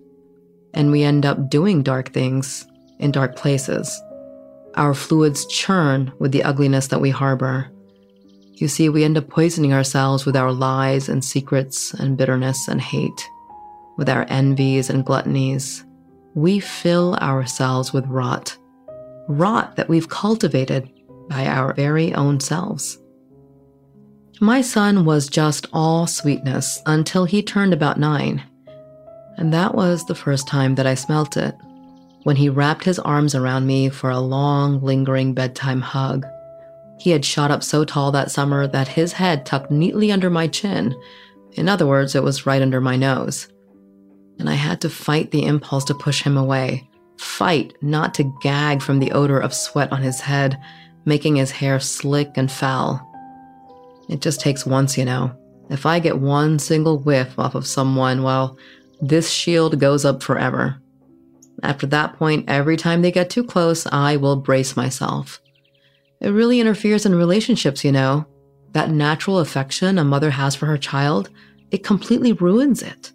and 0.75 0.91
we 0.91 1.03
end 1.03 1.25
up 1.25 1.49
doing 1.49 1.83
dark 1.83 2.13
things 2.13 2.67
in 2.99 3.11
dark 3.11 3.37
places. 3.37 4.03
Our 4.75 4.95
fluids 4.95 5.47
churn 5.47 6.13
with 6.19 6.33
the 6.33 6.43
ugliness 6.43 6.89
that 6.89 7.01
we 7.01 7.11
harbor. 7.11 7.71
You 8.55 8.69
see, 8.69 8.89
we 8.89 9.05
end 9.05 9.17
up 9.17 9.29
poisoning 9.29 9.73
ourselves 9.73 10.27
with 10.27 10.37
our 10.37 10.53
lies 10.53 11.09
and 11.09 11.25
secrets 11.25 11.95
and 11.95 12.17
bitterness 12.17 12.69
and 12.69 12.81
hate 12.81 13.29
with 13.97 14.09
our 14.09 14.27
envies 14.29 14.91
and 14.91 15.05
gluttonies, 15.05 15.85
we 16.35 16.59
fill 16.59 17.15
ourselves 17.17 17.93
with 17.93 18.07
rot, 18.07 18.57
rot 19.29 19.77
that 19.77 19.89
we've 19.89 20.09
cultivated 20.09 20.91
by 21.29 21.47
our 21.47 21.73
very 21.75 22.13
own 22.15 22.41
selves. 22.41 22.99
My 24.41 24.61
son 24.61 25.05
was 25.05 25.29
just 25.29 25.67
all 25.73 26.07
sweetness 26.07 26.83
until 26.87 27.25
he 27.25 27.43
turned 27.43 27.73
about 27.73 28.01
nine, 28.01 28.43
and 29.37 29.53
that 29.53 29.75
was 29.75 30.05
the 30.05 30.15
first 30.15 30.47
time 30.47 30.75
that 30.77 30.87
I 30.87 30.95
smelt 30.95 31.37
it, 31.37 31.55
when 32.23 32.37
he 32.37 32.49
wrapped 32.49 32.85
his 32.85 32.99
arms 32.99 33.35
around 33.35 33.67
me 33.67 33.89
for 33.89 34.11
a 34.11 34.21
long, 34.21 34.81
lingering 34.81 35.35
bedtime 35.35 35.81
hug. 35.81 36.27
He 36.99 37.11
had 37.11 37.25
shot 37.25 37.51
up 37.51 37.63
so 37.63 37.85
tall 37.85 38.13
that 38.13 38.31
summer 38.31 38.67
that 38.67 38.89
his 38.89 39.13
head 39.13 39.45
tucked 39.45 39.71
neatly 39.71 40.11
under 40.13 40.31
my 40.31 40.47
chin. 40.47 40.95
In 41.53 41.69
other 41.69 41.87
words, 41.87 42.15
it 42.15 42.23
was 42.23 42.47
right 42.47 42.63
under 42.63 42.81
my 42.81 42.97
nose 42.97 43.49
and 44.39 44.49
I 44.49 44.55
had 44.55 44.81
to 44.83 44.91
fight 44.91 45.31
the 45.31 45.45
impulse 45.45 45.85
to 45.85 45.95
push 45.95 46.23
him 46.23 46.37
away. 46.37 46.89
Fight 47.19 47.75
not 47.81 48.15
to 48.15 48.35
gag 48.43 48.83
from 48.83 48.99
the 48.99 49.13
odor 49.13 49.39
of 49.39 49.55
sweat 49.55 49.93
on 49.93 50.03
his 50.03 50.21
head, 50.21 50.61
making 51.05 51.37
his 51.37 51.51
hair 51.51 51.79
slick 51.81 52.33
and 52.37 52.51
foul. 52.51 53.01
It 54.09 54.21
just 54.21 54.41
takes 54.41 54.67
once, 54.67 54.99
you 54.99 55.05
know. 55.05 55.35
If 55.71 55.87
I 55.87 55.99
get 55.99 56.19
one 56.19 56.59
single 56.59 56.99
whiff 56.99 57.39
off 57.39 57.55
of 57.55 57.67
someone, 57.67 58.23
well, 58.23 58.59
this 59.01 59.31
shield 59.31 59.79
goes 59.79 60.05
up 60.05 60.23
forever. 60.23 60.81
After 61.63 61.87
that 61.89 62.17
point, 62.17 62.49
every 62.49 62.77
time 62.77 63.03
they 63.03 63.13
get 63.13 63.31
too 63.31 63.45
close, 63.45 63.87
I 63.87 64.17
will 64.17 64.37
brace 64.37 64.77
myself. 64.77 65.41
It 66.21 66.29
really 66.31 66.61
interferes 66.61 67.07
in 67.07 67.15
relationships, 67.15 67.85
you 67.85 67.93
know. 67.93 68.27
That 68.73 68.91
natural 68.91 69.39
affection 69.39 69.99
a 69.99 70.05
mother 70.05 70.31
has 70.31 70.55
for 70.55 70.67
her 70.67 70.79
child, 70.79 71.31
it 71.71 71.85
completely 71.85 72.33
ruins 72.33 72.83
it. 72.83 73.13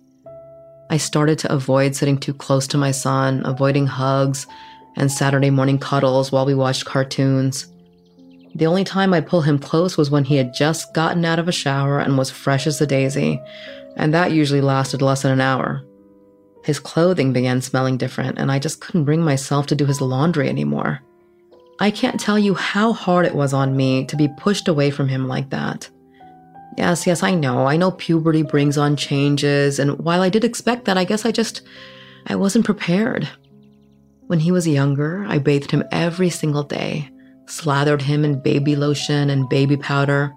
I 0.89 0.98
started 0.98 1.38
to 1.39 1.53
avoid 1.53 1.95
sitting 1.95 2.17
too 2.17 2.33
close 2.33 2.65
to 2.67 2.77
my 2.77 2.91
son, 2.91 3.41
avoiding 3.45 3.86
hugs 3.86 4.48
and 4.98 5.12
Saturday 5.12 5.50
morning 5.50 5.77
cuddles 5.77 6.31
while 6.31 6.45
we 6.45 6.55
watched 6.55 6.86
cartoons. 6.86 7.67
The 8.55 8.65
only 8.65 8.83
time 8.83 9.13
I'd 9.13 9.27
pull 9.27 9.41
him 9.41 9.59
close 9.59 9.98
was 9.98 10.09
when 10.09 10.24
he 10.24 10.36
had 10.36 10.53
just 10.53 10.93
gotten 10.93 11.24
out 11.25 11.39
of 11.39 11.48
a 11.48 11.51
shower 11.51 12.00
and 12.00 12.17
was 12.17 12.31
fresh 12.31 12.65
as 12.65 12.81
a 12.81 12.88
daisy, 12.88 13.39
and 13.98 14.13
that 14.13 14.31
usually 14.31 14.62
lasted 14.62 15.01
less 15.01 15.24
than 15.24 15.31
an 15.31 15.41
hour. 15.41 15.84
His 16.63 16.79
clothing 16.79 17.34
began 17.34 17.62
smelling 17.62 17.98
different, 17.98 18.38
and 18.38 18.51
I 18.51 18.60
just 18.60 18.81
couldn't 18.81 19.05
bring 19.05 19.22
myself 19.22 19.67
to 19.67 19.75
do 19.75 19.86
his 19.86 20.01
laundry 20.01 20.50
anymore. 20.50 21.01
I 21.79 21.91
can't 21.91 22.19
tell 22.19 22.38
you 22.38 22.53
how 22.53 22.91
hard 22.91 23.25
it 23.25 23.36
was 23.36 23.53
on 23.53 23.77
me 23.77 24.05
to 24.05 24.17
be 24.17 24.27
pushed 24.38 24.67
away 24.67 24.91
from 24.91 25.08
him 25.08 25.27
like 25.27 25.50
that. 25.51 25.89
Yes, 26.77 27.08
yes, 27.08 27.24
I 27.24 27.34
know. 27.34 27.65
I 27.67 27.77
know 27.77 27.91
puberty 27.91 28.43
brings 28.43 28.77
on 28.77 28.96
changes, 28.96 29.79
and 29.79 29.98
while 30.00 30.22
I 30.22 30.29
did 30.29 30.43
expect 30.43 30.86
that, 30.86 30.98
I 30.98 31.05
guess 31.05 31.25
I 31.25 31.31
just 31.31 31.62
I 32.27 32.36
wasn't 32.36 32.65
prepared. 32.65 33.27
When 34.27 34.39
he 34.39 34.51
was 34.51 34.67
younger, 34.67 35.25
I 35.27 35.39
bathed 35.39 35.72
him 35.72 35.84
every 35.91 36.29
single 36.29 36.63
day, 36.63 37.10
slathered 37.48 38.01
him 38.01 38.24
in 38.24 38.41
baby 38.41 38.75
lotion 38.75 39.29
and 39.29 39.50
baby 39.50 39.75
powder. 39.75 40.34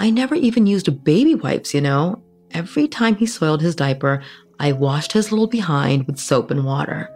I 0.00 0.10
never 0.10 0.34
even 0.34 0.66
used 0.66 1.04
baby 1.04 1.34
wipes, 1.34 1.74
you 1.74 1.80
know. 1.80 2.22
Every 2.54 2.88
time 2.88 3.16
he 3.16 3.26
soiled 3.26 3.62
his 3.62 3.76
diaper, 3.76 4.22
I 4.60 4.72
washed 4.72 5.12
his 5.12 5.32
little 5.32 5.46
behind 5.46 6.06
with 6.06 6.18
soap 6.18 6.50
and 6.50 6.64
water. 6.64 7.08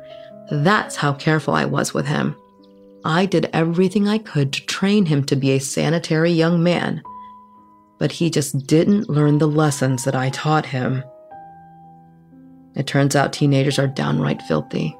That's 0.51 0.97
how 0.97 1.13
careful 1.13 1.55
I 1.55 1.65
was 1.65 1.93
with 1.93 2.07
him. 2.07 2.37
I 3.05 3.27
did 3.27 3.51
everything 3.53 4.09
I 4.09 4.19
could 4.19 4.53
to 4.53 4.67
train 4.67 5.07
him 5.07 5.25
to 5.25 5.37
be 5.37 5.53
a 5.53 5.61
sanitary 5.61 6.33
young 6.33 6.63
man 6.63 7.03
but 7.99 8.13
he 8.13 8.31
just 8.31 8.67
didn't 8.67 9.09
learn 9.09 9.39
the 9.39 9.49
lessons 9.49 10.05
that 10.05 10.15
I 10.15 10.31
taught 10.31 10.67
him. 10.67 11.03
It 12.75 12.87
turns 12.87 13.17
out 13.17 13.33
teenagers 13.33 13.79
are 13.79 13.87
downright 13.87 14.43
filthy. 14.43 14.97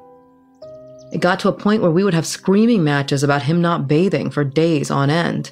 It 1.11 1.21
got 1.21 1.39
to 1.41 1.49
a 1.49 1.53
point 1.53 1.81
where 1.81 1.91
we 1.91 2.03
would 2.03 2.15
have 2.15 2.25
screaming 2.25 2.83
matches 2.83 3.23
about 3.23 3.43
him 3.43 3.61
not 3.61 3.87
bathing 3.87 4.29
for 4.29 4.43
days 4.43 4.91
on 4.91 5.09
end. 5.09 5.51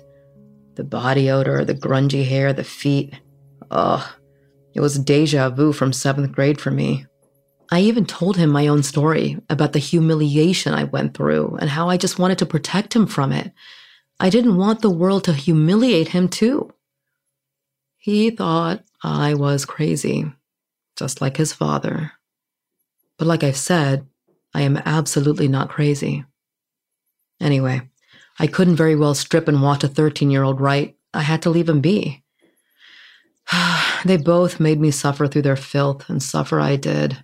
The 0.76 0.84
body 0.84 1.30
odor, 1.30 1.64
the 1.64 1.76
grungy 1.76 2.26
hair, 2.26 2.52
the 2.52 2.64
feet. 2.64 3.14
Ugh, 3.72 4.06
it 4.76 4.82
was 4.82 5.00
deja 5.00 5.50
vu 5.50 5.72
from 5.72 5.94
seventh 5.94 6.34
grade 6.34 6.60
for 6.60 6.70
me. 6.70 7.06
I 7.72 7.80
even 7.80 8.06
told 8.06 8.38
him 8.38 8.50
my 8.52 8.68
own 8.68 8.84
story 8.84 9.42
about 9.50 9.74
the 9.74 9.80
humiliation 9.80 10.74
I 10.74 10.84
went 10.84 11.16
through 11.16 11.58
and 11.60 11.70
how 11.70 11.90
I 11.90 11.98
just 11.98 12.20
wanted 12.20 12.38
to 12.40 12.46
protect 12.46 12.94
him 12.94 13.08
from 13.08 13.32
it. 13.32 13.52
I 14.20 14.30
didn't 14.30 14.58
want 14.58 14.82
the 14.82 14.90
world 14.90 15.24
to 15.24 15.34
humiliate 15.34 16.10
him 16.10 16.30
too. 16.30 16.72
He 17.98 18.30
thought 18.30 18.84
I 19.02 19.34
was 19.34 19.66
crazy, 19.66 20.32
just 20.96 21.22
like 21.22 21.38
his 21.38 21.54
father. 21.54 22.12
But 23.18 23.28
like 23.28 23.44
I've 23.44 23.58
said, 23.58 24.06
I 24.54 24.62
am 24.62 24.78
absolutely 24.78 25.48
not 25.48 25.70
crazy. 25.70 26.24
Anyway, 27.42 27.90
I 28.38 28.48
couldn't 28.48 28.76
very 28.76 28.96
well 28.96 29.16
strip 29.16 29.48
and 29.48 29.62
watch 29.62 29.84
a 29.84 29.88
13 29.88 30.30
year 30.30 30.44
old 30.44 30.62
right. 30.62 30.96
I 31.14 31.22
had 31.22 31.42
to 31.44 31.50
leave 31.50 31.70
him 31.70 31.82
be. 31.82 32.24
they 34.06 34.18
both 34.18 34.60
made 34.60 34.80
me 34.80 34.92
suffer 34.92 35.28
through 35.28 35.42
their 35.42 35.56
filth, 35.56 36.08
and 36.10 36.22
suffer 36.22 36.60
I 36.60 36.76
did. 36.76 37.18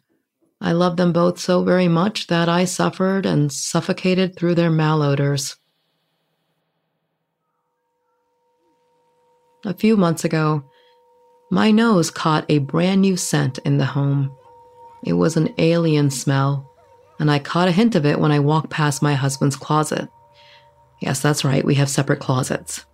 I 0.59 0.71
loved 0.71 0.97
them 0.97 1.13
both 1.13 1.39
so 1.39 1.63
very 1.63 1.87
much 1.87 2.27
that 2.27 2.49
I 2.49 2.65
suffered 2.65 3.25
and 3.25 3.51
suffocated 3.51 4.35
through 4.35 4.55
their 4.55 4.71
malodors. 4.71 5.57
A 9.63 9.75
few 9.75 9.95
months 9.95 10.25
ago, 10.25 10.63
my 11.51 11.69
nose 11.69 12.09
caught 12.09 12.45
a 12.49 12.57
brand 12.57 13.01
new 13.01 13.15
scent 13.15 13.59
in 13.59 13.77
the 13.77 13.85
home. 13.85 14.35
It 15.03 15.13
was 15.13 15.37
an 15.37 15.53
alien 15.59 16.09
smell, 16.09 16.67
and 17.19 17.29
I 17.29 17.37
caught 17.37 17.67
a 17.67 17.71
hint 17.71 17.93
of 17.93 18.07
it 18.07 18.19
when 18.19 18.31
I 18.31 18.39
walked 18.39 18.71
past 18.71 19.03
my 19.03 19.13
husband's 19.13 19.55
closet. 19.55 20.09
Yes, 20.99 21.21
that's 21.21 21.43
right, 21.43 21.63
we 21.63 21.75
have 21.75 21.89
separate 21.89 22.19
closets. 22.19 22.85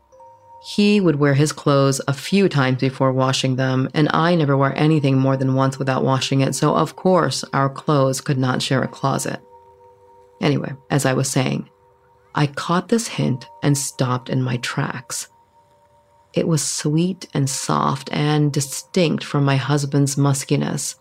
He 0.61 0.99
would 0.99 1.17
wear 1.17 1.35
his 1.35 1.51
clothes 1.51 2.01
a 2.07 2.13
few 2.13 2.49
times 2.49 2.79
before 2.79 3.11
washing 3.11 3.55
them, 3.55 3.89
and 3.93 4.09
I 4.11 4.35
never 4.35 4.57
wear 4.57 4.77
anything 4.77 5.17
more 5.17 5.37
than 5.37 5.55
once 5.55 5.77
without 5.77 6.03
washing 6.03 6.41
it, 6.41 6.55
so 6.55 6.75
of 6.75 6.95
course 6.95 7.43
our 7.53 7.69
clothes 7.69 8.21
could 8.21 8.37
not 8.37 8.61
share 8.61 8.81
a 8.81 8.87
closet. 8.87 9.39
Anyway, 10.41 10.73
as 10.89 11.05
I 11.05 11.13
was 11.13 11.29
saying, 11.29 11.69
I 12.35 12.47
caught 12.47 12.89
this 12.89 13.07
hint 13.07 13.47
and 13.63 13.77
stopped 13.77 14.29
in 14.29 14.41
my 14.41 14.57
tracks. 14.57 15.27
It 16.33 16.47
was 16.47 16.63
sweet 16.63 17.27
and 17.33 17.49
soft 17.49 18.09
and 18.11 18.51
distinct 18.51 19.23
from 19.23 19.43
my 19.45 19.55
husband's 19.55 20.15
muskiness. 20.15 20.95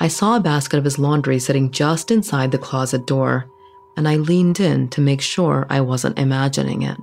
I 0.00 0.08
saw 0.08 0.36
a 0.36 0.40
basket 0.40 0.78
of 0.78 0.84
his 0.84 0.98
laundry 0.98 1.38
sitting 1.38 1.70
just 1.70 2.10
inside 2.10 2.50
the 2.50 2.58
closet 2.58 3.06
door, 3.06 3.48
and 3.96 4.08
I 4.08 4.16
leaned 4.16 4.60
in 4.60 4.88
to 4.88 5.00
make 5.00 5.20
sure 5.20 5.66
I 5.70 5.80
wasn't 5.80 6.18
imagining 6.18 6.82
it. 6.82 6.98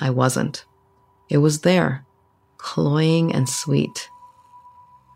I 0.00 0.10
wasn't. 0.10 0.64
It 1.28 1.38
was 1.38 1.60
there, 1.60 2.04
cloying 2.58 3.34
and 3.34 3.48
sweet. 3.48 4.08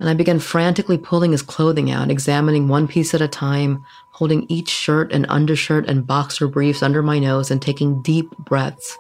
And 0.01 0.09
I 0.09 0.15
began 0.15 0.39
frantically 0.39 0.99
pulling 0.99 1.33
his 1.33 1.43
clothing 1.43 1.91
out, 1.91 2.11
examining 2.11 2.69
one 2.69 2.89
piece 2.89 3.13
at 3.13 3.21
a 3.21 3.29
time, 3.29 3.85
holding 4.13 4.47
each 4.49 4.69
shirt 4.69 5.13
and 5.13 5.27
undershirt 5.29 5.89
and 5.89 6.07
boxer 6.07 6.49
briefs 6.49 6.83
under 6.83 7.03
my 7.03 7.19
nose 7.19 7.51
and 7.51 7.61
taking 7.61 8.03
deep 8.03 8.31
breaths. 8.39 8.99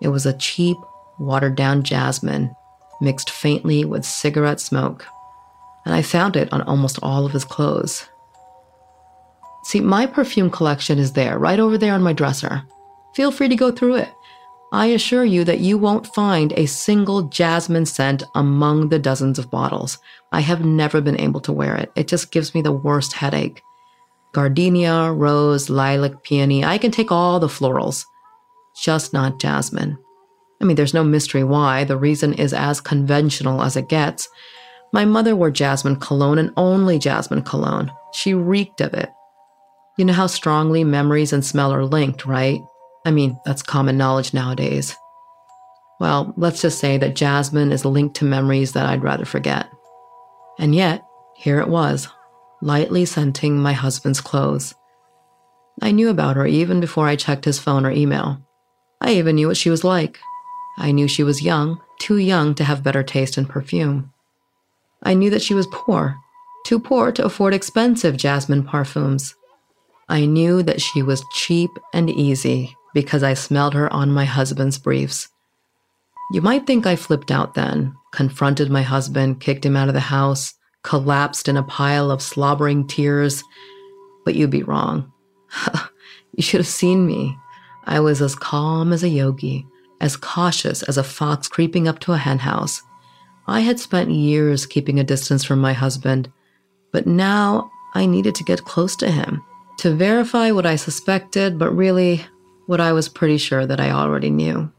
It 0.00 0.08
was 0.08 0.24
a 0.26 0.36
cheap, 0.38 0.76
watered 1.18 1.56
down 1.56 1.82
jasmine, 1.82 2.54
mixed 3.00 3.30
faintly 3.30 3.84
with 3.84 4.04
cigarette 4.04 4.60
smoke, 4.60 5.06
and 5.84 5.94
I 5.94 6.02
found 6.02 6.36
it 6.36 6.52
on 6.52 6.62
almost 6.62 6.98
all 7.02 7.26
of 7.26 7.32
his 7.32 7.44
clothes. 7.44 8.08
See, 9.64 9.80
my 9.80 10.06
perfume 10.06 10.50
collection 10.50 10.98
is 10.98 11.12
there, 11.12 11.38
right 11.38 11.58
over 11.58 11.76
there 11.76 11.94
on 11.94 12.02
my 12.02 12.12
dresser. 12.12 12.62
Feel 13.14 13.32
free 13.32 13.48
to 13.48 13.56
go 13.56 13.72
through 13.72 13.96
it. 13.96 14.08
I 14.72 14.86
assure 14.86 15.24
you 15.24 15.44
that 15.44 15.60
you 15.60 15.78
won't 15.78 16.14
find 16.14 16.52
a 16.52 16.66
single 16.66 17.22
jasmine 17.22 17.86
scent 17.86 18.24
among 18.34 18.88
the 18.88 18.98
dozens 18.98 19.38
of 19.38 19.50
bottles. 19.50 19.98
I 20.32 20.40
have 20.40 20.64
never 20.64 21.00
been 21.00 21.20
able 21.20 21.40
to 21.42 21.52
wear 21.52 21.76
it. 21.76 21.92
It 21.94 22.08
just 22.08 22.32
gives 22.32 22.54
me 22.54 22.62
the 22.62 22.72
worst 22.72 23.12
headache. 23.12 23.62
Gardenia, 24.32 25.12
rose, 25.12 25.70
lilac, 25.70 26.22
peony, 26.22 26.64
I 26.64 26.78
can 26.78 26.90
take 26.90 27.12
all 27.12 27.38
the 27.38 27.46
florals, 27.46 28.04
just 28.82 29.12
not 29.12 29.40
jasmine. 29.40 29.96
I 30.60 30.64
mean, 30.64 30.76
there's 30.76 30.94
no 30.94 31.04
mystery 31.04 31.44
why. 31.44 31.84
The 31.84 31.96
reason 31.96 32.34
is 32.34 32.52
as 32.52 32.80
conventional 32.80 33.62
as 33.62 33.76
it 33.76 33.88
gets. 33.88 34.28
My 34.92 35.04
mother 35.04 35.36
wore 35.36 35.50
jasmine 35.50 35.96
cologne 35.96 36.38
and 36.38 36.52
only 36.56 36.98
jasmine 36.98 37.42
cologne. 37.42 37.90
She 38.12 38.34
reeked 38.34 38.80
of 38.80 38.94
it. 38.94 39.10
You 39.96 40.04
know 40.04 40.12
how 40.12 40.26
strongly 40.26 40.84
memories 40.84 41.32
and 41.32 41.44
smell 41.44 41.72
are 41.72 41.84
linked, 41.84 42.26
right? 42.26 42.60
I 43.06 43.12
mean, 43.12 43.38
that's 43.44 43.62
common 43.62 43.96
knowledge 43.96 44.34
nowadays. 44.34 44.96
Well, 46.00 46.34
let's 46.36 46.60
just 46.60 46.80
say 46.80 46.98
that 46.98 47.14
Jasmine 47.14 47.70
is 47.70 47.84
linked 47.84 48.16
to 48.16 48.24
memories 48.24 48.72
that 48.72 48.84
I'd 48.84 49.04
rather 49.04 49.24
forget. 49.24 49.70
And 50.58 50.74
yet, 50.74 51.06
here 51.36 51.60
it 51.60 51.68
was, 51.68 52.08
lightly 52.60 53.04
scenting 53.04 53.58
my 53.58 53.72
husband's 53.74 54.20
clothes. 54.20 54.74
I 55.80 55.92
knew 55.92 56.08
about 56.08 56.34
her 56.34 56.46
even 56.46 56.80
before 56.80 57.06
I 57.06 57.14
checked 57.14 57.44
his 57.44 57.60
phone 57.60 57.86
or 57.86 57.92
email. 57.92 58.44
I 59.00 59.12
even 59.12 59.36
knew 59.36 59.46
what 59.46 59.56
she 59.56 59.70
was 59.70 59.84
like. 59.84 60.18
I 60.76 60.90
knew 60.90 61.06
she 61.06 61.22
was 61.22 61.42
young, 61.42 61.80
too 62.00 62.16
young 62.16 62.56
to 62.56 62.64
have 62.64 62.82
better 62.82 63.04
taste 63.04 63.38
in 63.38 63.46
perfume. 63.46 64.12
I 65.04 65.14
knew 65.14 65.30
that 65.30 65.42
she 65.42 65.54
was 65.54 65.68
poor, 65.70 66.16
too 66.66 66.80
poor 66.80 67.12
to 67.12 67.24
afford 67.24 67.54
expensive 67.54 68.16
jasmine 68.16 68.64
parfums. 68.64 69.34
I 70.08 70.26
knew 70.26 70.64
that 70.64 70.80
she 70.80 71.02
was 71.02 71.24
cheap 71.34 71.70
and 71.92 72.10
easy, 72.10 72.74
because 72.96 73.22
I 73.22 73.34
smelled 73.34 73.74
her 73.74 73.92
on 73.92 74.10
my 74.10 74.24
husband's 74.24 74.78
briefs. 74.78 75.28
You 76.32 76.40
might 76.40 76.66
think 76.66 76.86
I 76.86 76.96
flipped 76.96 77.30
out 77.30 77.52
then, 77.52 77.94
confronted 78.10 78.70
my 78.70 78.80
husband, 78.80 79.38
kicked 79.38 79.66
him 79.66 79.76
out 79.76 79.88
of 79.88 79.92
the 79.92 80.00
house, 80.00 80.54
collapsed 80.82 81.46
in 81.46 81.58
a 81.58 81.62
pile 81.62 82.10
of 82.10 82.22
slobbering 82.22 82.86
tears, 82.86 83.44
but 84.24 84.34
you'd 84.34 84.48
be 84.48 84.62
wrong. 84.62 85.12
you 86.32 86.42
should 86.42 86.60
have 86.60 86.66
seen 86.66 87.06
me. 87.06 87.36
I 87.84 88.00
was 88.00 88.22
as 88.22 88.34
calm 88.34 88.94
as 88.94 89.02
a 89.02 89.10
yogi, 89.10 89.66
as 90.00 90.16
cautious 90.16 90.82
as 90.84 90.96
a 90.96 91.04
fox 91.04 91.48
creeping 91.48 91.86
up 91.86 91.98
to 91.98 92.14
a 92.14 92.16
henhouse. 92.16 92.80
I 93.46 93.60
had 93.60 93.78
spent 93.78 94.10
years 94.10 94.64
keeping 94.64 94.98
a 94.98 95.04
distance 95.04 95.44
from 95.44 95.60
my 95.60 95.74
husband, 95.74 96.32
but 96.92 97.06
now 97.06 97.70
I 97.92 98.06
needed 98.06 98.34
to 98.36 98.44
get 98.44 98.64
close 98.64 98.96
to 98.96 99.10
him 99.10 99.42
to 99.80 99.94
verify 99.94 100.50
what 100.50 100.64
I 100.64 100.76
suspected, 100.76 101.58
but 101.58 101.76
really 101.76 102.24
what 102.66 102.80
I 102.80 102.92
was 102.92 103.08
pretty 103.08 103.38
sure 103.38 103.64
that 103.64 103.80
I 103.80 103.90
already 103.90 104.30
knew. 104.30 104.70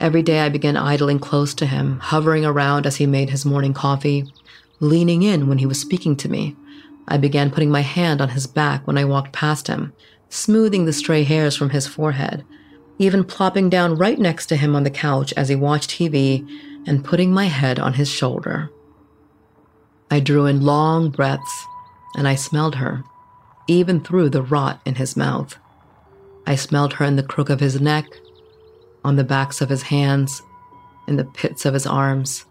Every 0.00 0.22
day 0.22 0.40
I 0.40 0.48
began 0.48 0.76
idling 0.76 1.20
close 1.20 1.54
to 1.54 1.66
him, 1.66 2.00
hovering 2.00 2.44
around 2.44 2.86
as 2.86 2.96
he 2.96 3.06
made 3.06 3.30
his 3.30 3.44
morning 3.44 3.72
coffee, 3.72 4.24
leaning 4.80 5.22
in 5.22 5.48
when 5.48 5.58
he 5.58 5.66
was 5.66 5.78
speaking 5.78 6.16
to 6.16 6.28
me. 6.28 6.56
I 7.06 7.18
began 7.18 7.50
putting 7.50 7.70
my 7.70 7.82
hand 7.82 8.20
on 8.20 8.30
his 8.30 8.46
back 8.46 8.86
when 8.86 8.98
I 8.98 9.04
walked 9.04 9.32
past 9.32 9.68
him, 9.68 9.92
smoothing 10.28 10.86
the 10.86 10.92
stray 10.92 11.24
hairs 11.24 11.54
from 11.54 11.70
his 11.70 11.86
forehead, 11.86 12.44
even 12.98 13.22
plopping 13.22 13.68
down 13.68 13.96
right 13.96 14.18
next 14.18 14.46
to 14.46 14.56
him 14.56 14.74
on 14.74 14.82
the 14.82 14.90
couch 14.90 15.32
as 15.34 15.48
he 15.48 15.54
watched 15.54 15.90
TV 15.90 16.48
and 16.86 17.04
putting 17.04 17.32
my 17.32 17.46
head 17.46 17.78
on 17.78 17.94
his 17.94 18.08
shoulder. 18.08 18.70
I 20.10 20.20
drew 20.20 20.46
in 20.46 20.62
long 20.62 21.10
breaths 21.10 21.66
and 22.16 22.26
I 22.26 22.34
smelled 22.34 22.76
her, 22.76 23.04
even 23.68 24.00
through 24.00 24.30
the 24.30 24.42
rot 24.42 24.80
in 24.84 24.96
his 24.96 25.16
mouth. 25.16 25.56
I 26.46 26.56
smelled 26.56 26.94
her 26.94 27.04
in 27.04 27.16
the 27.16 27.22
crook 27.22 27.50
of 27.50 27.60
his 27.60 27.80
neck, 27.80 28.06
on 29.04 29.16
the 29.16 29.24
backs 29.24 29.60
of 29.60 29.68
his 29.68 29.82
hands, 29.82 30.42
in 31.06 31.16
the 31.16 31.24
pits 31.24 31.64
of 31.64 31.74
his 31.74 31.86
arms, 31.86 32.44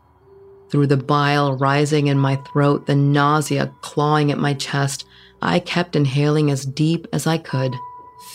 through 0.70 0.88
the 0.88 0.98
bile 0.98 1.58
rising 1.58 2.08
in 2.08 2.18
my 2.18 2.38
throat, 2.52 2.88
the 2.88 2.96
nausea 2.96 3.74
clawing 3.82 4.32
at 4.32 4.38
my 4.38 4.54
chest. 4.54 5.06
I 5.42 5.60
kept 5.60 5.96
inhaling 5.96 6.52
as 6.52 6.66
deep 6.66 7.08
as 7.14 7.28
I 7.28 7.38
could, 7.38 7.76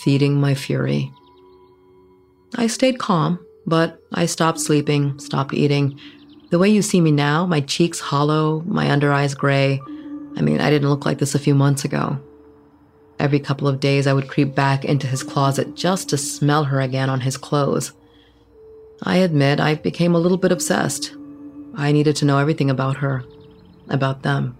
feeding 0.01 0.39
my 0.39 0.53
fury. 0.53 1.11
I 2.55 2.67
stayed 2.67 2.99
calm, 2.99 3.39
but 3.65 4.01
I 4.13 4.25
stopped 4.25 4.59
sleeping, 4.59 5.17
stopped 5.19 5.53
eating. 5.53 5.99
The 6.49 6.59
way 6.59 6.69
you 6.69 6.81
see 6.81 7.01
me 7.01 7.11
now, 7.11 7.45
my 7.45 7.61
cheeks 7.61 7.99
hollow, 7.99 8.61
my 8.65 8.89
under 8.91 9.11
eyes 9.11 9.33
gray. 9.33 9.81
I 10.37 10.41
mean, 10.41 10.61
I 10.61 10.69
didn't 10.69 10.89
look 10.89 11.05
like 11.05 11.17
this 11.17 11.35
a 11.35 11.39
few 11.39 11.55
months 11.55 11.83
ago. 11.83 12.19
Every 13.19 13.39
couple 13.39 13.67
of 13.67 13.79
days, 13.79 14.05
I 14.05 14.13
would 14.13 14.27
creep 14.27 14.53
back 14.53 14.85
into 14.85 15.07
his 15.07 15.23
closet 15.23 15.75
just 15.75 16.09
to 16.09 16.17
smell 16.17 16.65
her 16.65 16.79
again 16.81 17.09
on 17.09 17.21
his 17.21 17.37
clothes. 17.37 17.93
I 19.03 19.17
admit 19.17 19.59
I 19.59 19.75
became 19.75 20.15
a 20.15 20.19
little 20.19 20.37
bit 20.37 20.51
obsessed. 20.51 21.15
I 21.75 21.91
needed 21.91 22.15
to 22.17 22.25
know 22.25 22.37
everything 22.37 22.69
about 22.69 22.97
her, 22.97 23.23
about 23.89 24.23
them. 24.23 24.57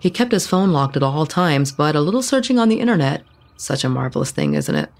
He 0.00 0.10
kept 0.10 0.32
his 0.32 0.46
phone 0.46 0.72
locked 0.72 0.96
at 0.96 1.02
all 1.02 1.26
times, 1.26 1.72
but 1.72 1.96
a 1.96 2.00
little 2.00 2.22
searching 2.22 2.58
on 2.58 2.68
the 2.68 2.80
internet, 2.80 3.22
such 3.56 3.84
a 3.84 3.88
marvelous 3.88 4.30
thing, 4.30 4.54
isn't 4.54 4.74
it? 4.74 4.90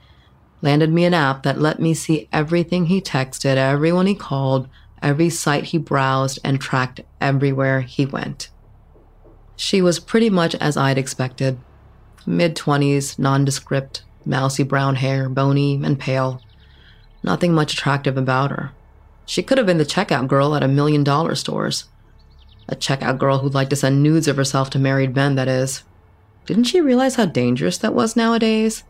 Landed 0.63 0.91
me 0.91 1.05
an 1.05 1.15
app 1.15 1.43
that 1.43 1.61
let 1.61 1.81
me 1.81 1.93
see 1.93 2.29
everything 2.33 2.87
he 2.87 3.01
texted, 3.01 3.57
everyone 3.57 4.07
he 4.07 4.15
called, 4.15 4.69
every 5.03 5.29
site 5.29 5.65
he 5.65 5.79
browsed, 5.79 6.39
and 6.43 6.61
tracked 6.61 7.03
everywhere 7.21 7.83
he 7.83 8.07
went. 8.07 8.49
She 9.55 9.83
was 9.83 10.01
pretty 10.01 10.31
much 10.31 10.55
as 10.57 10.77
I'd 10.77 10.99
expected 10.99 11.59
mid 12.27 12.57
20s, 12.57 13.19
nondescript, 13.19 14.03
mousy 14.25 14.63
brown 14.63 14.97
hair, 14.97 15.29
bony 15.29 15.81
and 15.83 15.99
pale. 15.99 16.43
Nothing 17.23 17.55
much 17.55 17.75
attractive 17.75 18.17
about 18.17 18.51
her. 18.51 18.73
She 19.25 19.43
could 19.43 19.59
have 19.59 19.67
been 19.67 19.79
the 19.79 19.85
checkout 19.85 20.29
girl 20.29 20.55
at 20.55 20.63
a 20.63 20.69
million 20.69 21.03
dollar 21.03 21.35
stores. 21.35 21.85
A 22.69 22.77
checkout 22.77 23.19
girl 23.19 23.39
who'd 23.39 23.55
like 23.55 23.71
to 23.71 23.77
send 23.77 24.03
nudes 24.03 24.29
of 24.29 24.37
herself 24.37 24.71
to 24.71 24.79
married 24.79 25.15
men, 25.15 25.35
that 25.37 25.49
is. 25.49 25.83
Didn't 26.47 26.65
she 26.65 26.81
realize 26.81 27.17
how 27.17 27.27
dangerous 27.27 27.79
that 27.79 27.95
was 27.95 28.17
nowadays? 28.17 28.85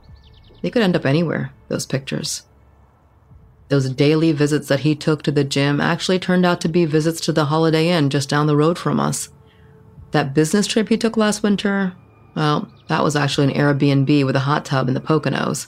They 0.62 0.70
could 0.70 0.82
end 0.82 0.96
up 0.96 1.06
anywhere, 1.06 1.52
those 1.68 1.86
pictures. 1.86 2.42
Those 3.68 3.90
daily 3.90 4.32
visits 4.32 4.68
that 4.68 4.80
he 4.80 4.94
took 4.94 5.22
to 5.22 5.32
the 5.32 5.44
gym 5.44 5.80
actually 5.80 6.18
turned 6.18 6.46
out 6.46 6.60
to 6.60 6.68
be 6.68 6.84
visits 6.84 7.20
to 7.22 7.32
the 7.32 7.46
Holiday 7.46 7.88
Inn 7.88 8.10
just 8.10 8.28
down 8.28 8.46
the 8.46 8.56
road 8.56 8.78
from 8.78 9.00
us. 9.00 9.30
That 10.12 10.34
business 10.34 10.66
trip 10.66 10.88
he 10.88 10.96
took 10.96 11.16
last 11.16 11.42
winter, 11.42 11.94
well, 12.34 12.70
that 12.88 13.02
was 13.02 13.16
actually 13.16 13.52
an 13.52 13.58
Airbnb 13.58 14.24
with 14.24 14.36
a 14.36 14.40
hot 14.40 14.64
tub 14.64 14.88
in 14.88 14.94
the 14.94 15.00
Poconos. 15.00 15.66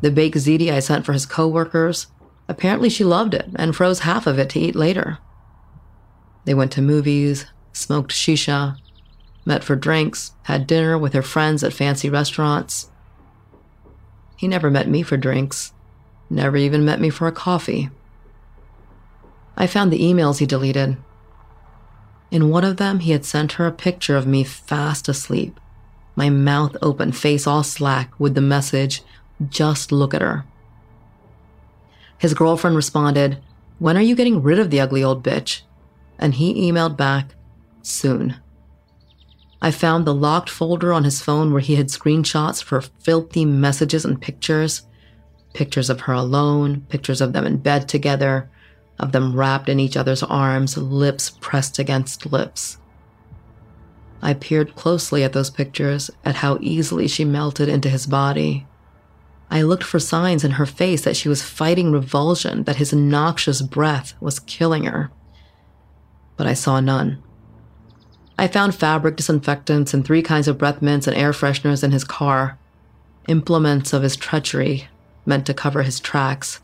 The 0.00 0.10
baked 0.10 0.36
ziti 0.36 0.72
I 0.72 0.80
sent 0.80 1.04
for 1.04 1.12
his 1.12 1.26
coworkers, 1.26 2.08
apparently 2.48 2.88
she 2.88 3.04
loved 3.04 3.34
it 3.34 3.48
and 3.56 3.74
froze 3.74 4.00
half 4.00 4.26
of 4.26 4.38
it 4.38 4.50
to 4.50 4.60
eat 4.60 4.74
later. 4.74 5.18
They 6.44 6.54
went 6.54 6.72
to 6.72 6.82
movies, 6.82 7.46
smoked 7.72 8.12
shisha, 8.12 8.76
met 9.44 9.64
for 9.64 9.76
drinks, 9.76 10.32
had 10.44 10.66
dinner 10.66 10.98
with 10.98 11.12
her 11.12 11.22
friends 11.22 11.62
at 11.62 11.72
fancy 11.72 12.08
restaurants. 12.08 12.90
He 14.36 14.48
never 14.48 14.70
met 14.70 14.88
me 14.88 15.02
for 15.02 15.16
drinks, 15.16 15.72
never 16.28 16.56
even 16.56 16.84
met 16.84 17.00
me 17.00 17.10
for 17.10 17.26
a 17.26 17.32
coffee. 17.32 17.90
I 19.56 19.66
found 19.66 19.92
the 19.92 20.00
emails 20.00 20.38
he 20.38 20.46
deleted. 20.46 20.96
In 22.30 22.48
one 22.48 22.64
of 22.64 22.76
them, 22.76 23.00
he 23.00 23.12
had 23.12 23.24
sent 23.24 23.52
her 23.52 23.66
a 23.66 23.72
picture 23.72 24.16
of 24.16 24.26
me 24.26 24.44
fast 24.44 25.08
asleep, 25.08 25.58
my 26.16 26.30
mouth 26.30 26.76
open, 26.82 27.12
face 27.12 27.46
all 27.46 27.62
slack, 27.62 28.18
with 28.18 28.34
the 28.34 28.40
message, 28.40 29.02
Just 29.48 29.92
look 29.92 30.12
at 30.12 30.20
her. 30.20 30.44
His 32.18 32.34
girlfriend 32.34 32.76
responded, 32.76 33.38
When 33.78 33.96
are 33.96 34.02
you 34.02 34.14
getting 34.14 34.42
rid 34.42 34.58
of 34.58 34.70
the 34.70 34.80
ugly 34.80 35.02
old 35.02 35.24
bitch? 35.24 35.62
And 36.18 36.34
he 36.34 36.70
emailed 36.70 36.96
back, 36.96 37.34
Soon. 37.82 38.36
I 39.62 39.70
found 39.70 40.06
the 40.06 40.14
locked 40.14 40.50
folder 40.50 40.92
on 40.92 41.04
his 41.04 41.20
phone 41.20 41.52
where 41.52 41.60
he 41.60 41.76
had 41.76 41.88
screenshots 41.88 42.62
for 42.62 42.80
filthy 42.80 43.44
messages 43.44 44.04
and 44.04 44.20
pictures 44.20 44.82
pictures 45.52 45.90
of 45.90 46.02
her 46.02 46.12
alone, 46.12 46.82
pictures 46.88 47.20
of 47.20 47.32
them 47.32 47.44
in 47.44 47.56
bed 47.56 47.88
together, 47.88 48.48
of 48.98 49.12
them 49.12 49.34
wrapped 49.34 49.68
in 49.68 49.80
each 49.80 49.96
other's 49.96 50.22
arms, 50.22 50.76
lips 50.76 51.30
pressed 51.40 51.78
against 51.78 52.30
lips. 52.30 52.78
I 54.22 54.34
peered 54.34 54.74
closely 54.74 55.24
at 55.24 55.32
those 55.32 55.50
pictures, 55.50 56.10
at 56.24 56.36
how 56.36 56.58
easily 56.60 57.08
she 57.08 57.24
melted 57.24 57.68
into 57.68 57.88
his 57.88 58.06
body. 58.06 58.66
I 59.50 59.62
looked 59.62 59.84
for 59.84 59.98
signs 59.98 60.44
in 60.44 60.52
her 60.52 60.66
face 60.66 61.02
that 61.02 61.16
she 61.16 61.28
was 61.28 61.42
fighting 61.42 61.90
revulsion, 61.90 62.64
that 62.64 62.76
his 62.76 62.92
noxious 62.92 63.62
breath 63.62 64.14
was 64.20 64.38
killing 64.40 64.84
her. 64.84 65.10
But 66.36 66.46
I 66.46 66.54
saw 66.54 66.80
none. 66.80 67.22
I 68.38 68.46
found 68.46 68.74
fabric 68.74 69.16
disinfectants 69.16 69.92
and 69.92 70.04
three 70.04 70.22
kinds 70.22 70.48
of 70.48 70.56
breath 70.56 70.80
mints 70.80 71.06
and 71.06 71.16
air 71.16 71.32
fresheners 71.32 71.82
in 71.82 71.90
his 71.90 72.04
car, 72.04 72.58
implements 73.28 73.92
of 73.92 74.02
his 74.02 74.16
treachery 74.16 74.88
meant 75.26 75.46
to 75.46 75.54
cover 75.54 75.82
his 75.82 76.00
tracks. 76.00 76.60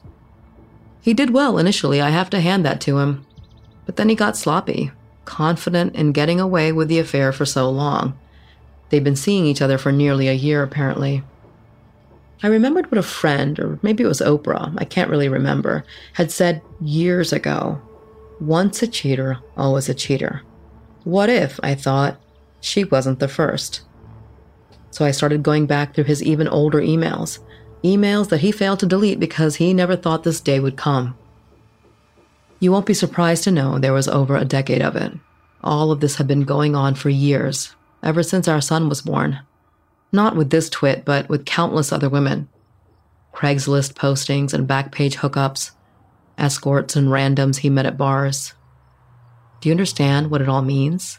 He 1.01 1.13
did 1.13 1.31
well 1.31 1.59
initially, 1.59 2.01
I 2.01 2.11
have 2.11 2.31
to 2.31 2.41
hand 2.41 2.65
that 2.65 2.81
to 2.83 2.99
him. 2.99 3.27
But 3.85 3.97
then 3.97 4.09
he 4.09 4.15
got 4.15 4.37
sloppy, 4.37 4.91
confident 5.27 5.95
in 5.95 6.13
getting 6.13 6.41
away 6.41 6.73
with 6.73 6.89
the 6.89 6.99
affair 6.99 7.33
for 7.33 7.45
so 7.45 7.69
long. 7.69 8.19
They'd 8.89 9.05
been 9.05 9.17
seeing 9.17 9.45
each 9.45 9.61
other 9.61 9.77
for 9.77 9.93
nearly 9.93 10.29
a 10.29 10.33
year, 10.33 10.63
apparently. 10.63 11.23
I 12.43 12.49
remembered 12.49 12.91
what 12.91 12.99
a 12.99 13.03
friend, 13.03 13.59
or 13.59 13.79
maybe 13.83 14.05
it 14.05 14.09
was 14.09 14.21
Oprah, 14.21 14.75
I 14.79 14.85
can't 14.85 15.11
really 15.11 15.29
remember, 15.29 15.85
had 16.15 16.31
said 16.31 16.63
years 16.81 17.33
ago 17.33 17.81
Once 18.41 18.83
a 18.83 18.87
cheater, 18.87 19.39
always 19.57 19.89
a 19.89 19.95
cheater. 19.95 20.43
What 21.05 21.31
if, 21.31 21.59
I 21.63 21.75
thought, 21.75 22.21
she 22.61 22.85
wasn't 22.85 23.19
the 23.19 23.29
first? 23.29 23.83
So 24.91 25.05
I 25.05 25.11
started 25.11 25.43
going 25.43 25.67
back 25.67 25.95
through 25.95 26.05
his 26.05 26.23
even 26.23 26.49
older 26.49 26.81
emails, 26.81 27.39
emails 27.83 28.29
that 28.29 28.41
he 28.41 28.53
failed 28.53 28.81
to 28.81 28.87
delete 28.87 29.21
because 29.21 29.57
he 29.57 29.73
never 29.73 29.97
thought 29.97 30.25
this 30.25 30.41
day 30.41 30.61
would 30.61 30.77
come. 30.77 31.17
You 32.59 32.73
won't 32.73 32.87
be 32.87 32.95
surprised 32.95 33.45
to 33.45 33.51
know 33.51 33.79
there 33.79 33.93
was 33.93 34.09
over 34.09 34.37
a 34.37 34.45
decade 34.45 34.83
of 34.83 34.97
it. 34.97 35.13
All 35.63 35.91
of 35.91 36.01
this 36.01 36.17
had 36.17 36.27
been 36.27 36.43
going 36.43 36.75
on 36.75 36.95
for 36.95 37.11
years, 37.11 37.75
ever 38.03 38.23
since 38.23 38.49
our 38.49 38.61
son 38.61 38.89
was 38.89 39.03
born. 39.03 39.41
Not 40.13 40.37
with 40.37 40.51
this 40.51 40.71
twit, 40.71 41.05
but 41.05 41.29
with 41.29 41.45
countless 41.45 41.93
other 41.93 42.09
women. 42.09 42.49
Craigslist 43.35 43.95
postings 43.95 44.55
and 44.55 44.69
backpage 44.69 45.17
hookups, 45.17 45.73
escorts 46.39 46.97
and 46.97 47.09
randoms 47.09 47.59
he 47.59 47.71
met 47.71 47.87
at 47.87 47.99
bars, 47.99 48.55
do 49.61 49.69
you 49.69 49.73
understand 49.73 50.31
what 50.31 50.41
it 50.41 50.49
all 50.49 50.63
means? 50.63 51.19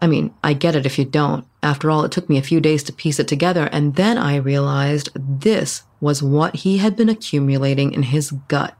I 0.00 0.06
mean, 0.06 0.34
I 0.42 0.52
get 0.52 0.74
it 0.74 0.84
if 0.84 0.98
you 0.98 1.04
don't. 1.04 1.46
After 1.62 1.90
all, 1.90 2.04
it 2.04 2.10
took 2.10 2.28
me 2.28 2.36
a 2.36 2.42
few 2.42 2.60
days 2.60 2.82
to 2.84 2.92
piece 2.92 3.20
it 3.20 3.28
together, 3.28 3.68
and 3.70 3.94
then 3.94 4.18
I 4.18 4.36
realized 4.36 5.10
this 5.14 5.84
was 6.00 6.22
what 6.22 6.56
he 6.56 6.78
had 6.78 6.96
been 6.96 7.08
accumulating 7.08 7.92
in 7.92 8.02
his 8.02 8.32
gut, 8.48 8.76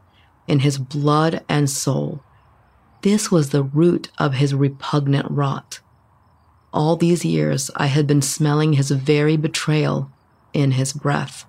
in 0.47 0.61
his 0.61 0.79
blood 0.79 1.45
and 1.49 1.69
soul. 1.69 2.23
This 3.03 3.31
was 3.31 3.51
the 3.51 3.63
root 3.63 4.11
of 4.19 4.35
his 4.35 4.55
repugnant 4.55 5.31
rot. 5.31 5.81
All 6.73 6.97
these 6.97 7.25
years, 7.25 7.71
I 7.77 7.87
had 7.87 8.07
been 8.07 8.23
smelling 8.23 8.75
his 8.75 8.91
very 8.91 9.37
betrayal 9.37 10.11
in 10.53 10.73
his 10.73 10.93
breath. 10.93 11.45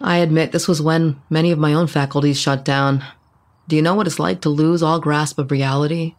I 0.00 0.18
admit 0.18 0.52
this 0.52 0.68
was 0.68 0.80
when 0.80 1.20
many 1.28 1.50
of 1.50 1.58
my 1.58 1.74
own 1.74 1.86
faculties 1.86 2.40
shut 2.40 2.64
down. 2.64 3.04
Do 3.68 3.76
you 3.76 3.82
know 3.82 3.94
what 3.94 4.06
it's 4.06 4.18
like 4.18 4.40
to 4.42 4.48
lose 4.48 4.82
all 4.82 4.98
grasp 4.98 5.38
of 5.38 5.50
reality? 5.50 6.16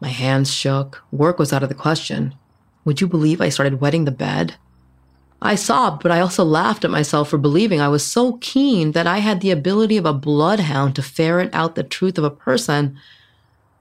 My 0.00 0.08
hands 0.08 0.52
shook. 0.52 1.02
Work 1.12 1.38
was 1.38 1.52
out 1.52 1.62
of 1.62 1.68
the 1.68 1.74
question. 1.74 2.34
Would 2.84 3.00
you 3.00 3.06
believe 3.06 3.40
I 3.40 3.48
started 3.48 3.80
wetting 3.80 4.04
the 4.04 4.10
bed? 4.10 4.56
I 5.42 5.56
sobbed, 5.56 6.02
but 6.02 6.12
I 6.12 6.20
also 6.20 6.44
laughed 6.44 6.84
at 6.84 6.90
myself 6.90 7.28
for 7.28 7.38
believing 7.38 7.80
I 7.80 7.88
was 7.88 8.06
so 8.06 8.38
keen 8.40 8.92
that 8.92 9.06
I 9.06 9.18
had 9.18 9.40
the 9.40 9.50
ability 9.50 9.96
of 9.96 10.06
a 10.06 10.12
bloodhound 10.12 10.94
to 10.96 11.02
ferret 11.02 11.50
out 11.52 11.74
the 11.74 11.82
truth 11.82 12.16
of 12.16 12.24
a 12.24 12.30
person, 12.30 12.96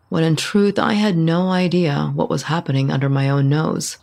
when 0.09 0.23
in 0.23 0.35
truth 0.35 0.79
I 0.79 0.93
had 0.93 1.15
no 1.15 1.49
idea 1.49 2.11
what 2.15 2.29
was 2.29 2.43
happening 2.43 2.91
under 2.91 3.07
my 3.07 3.29
own 3.29 3.47
nose. 3.47 3.99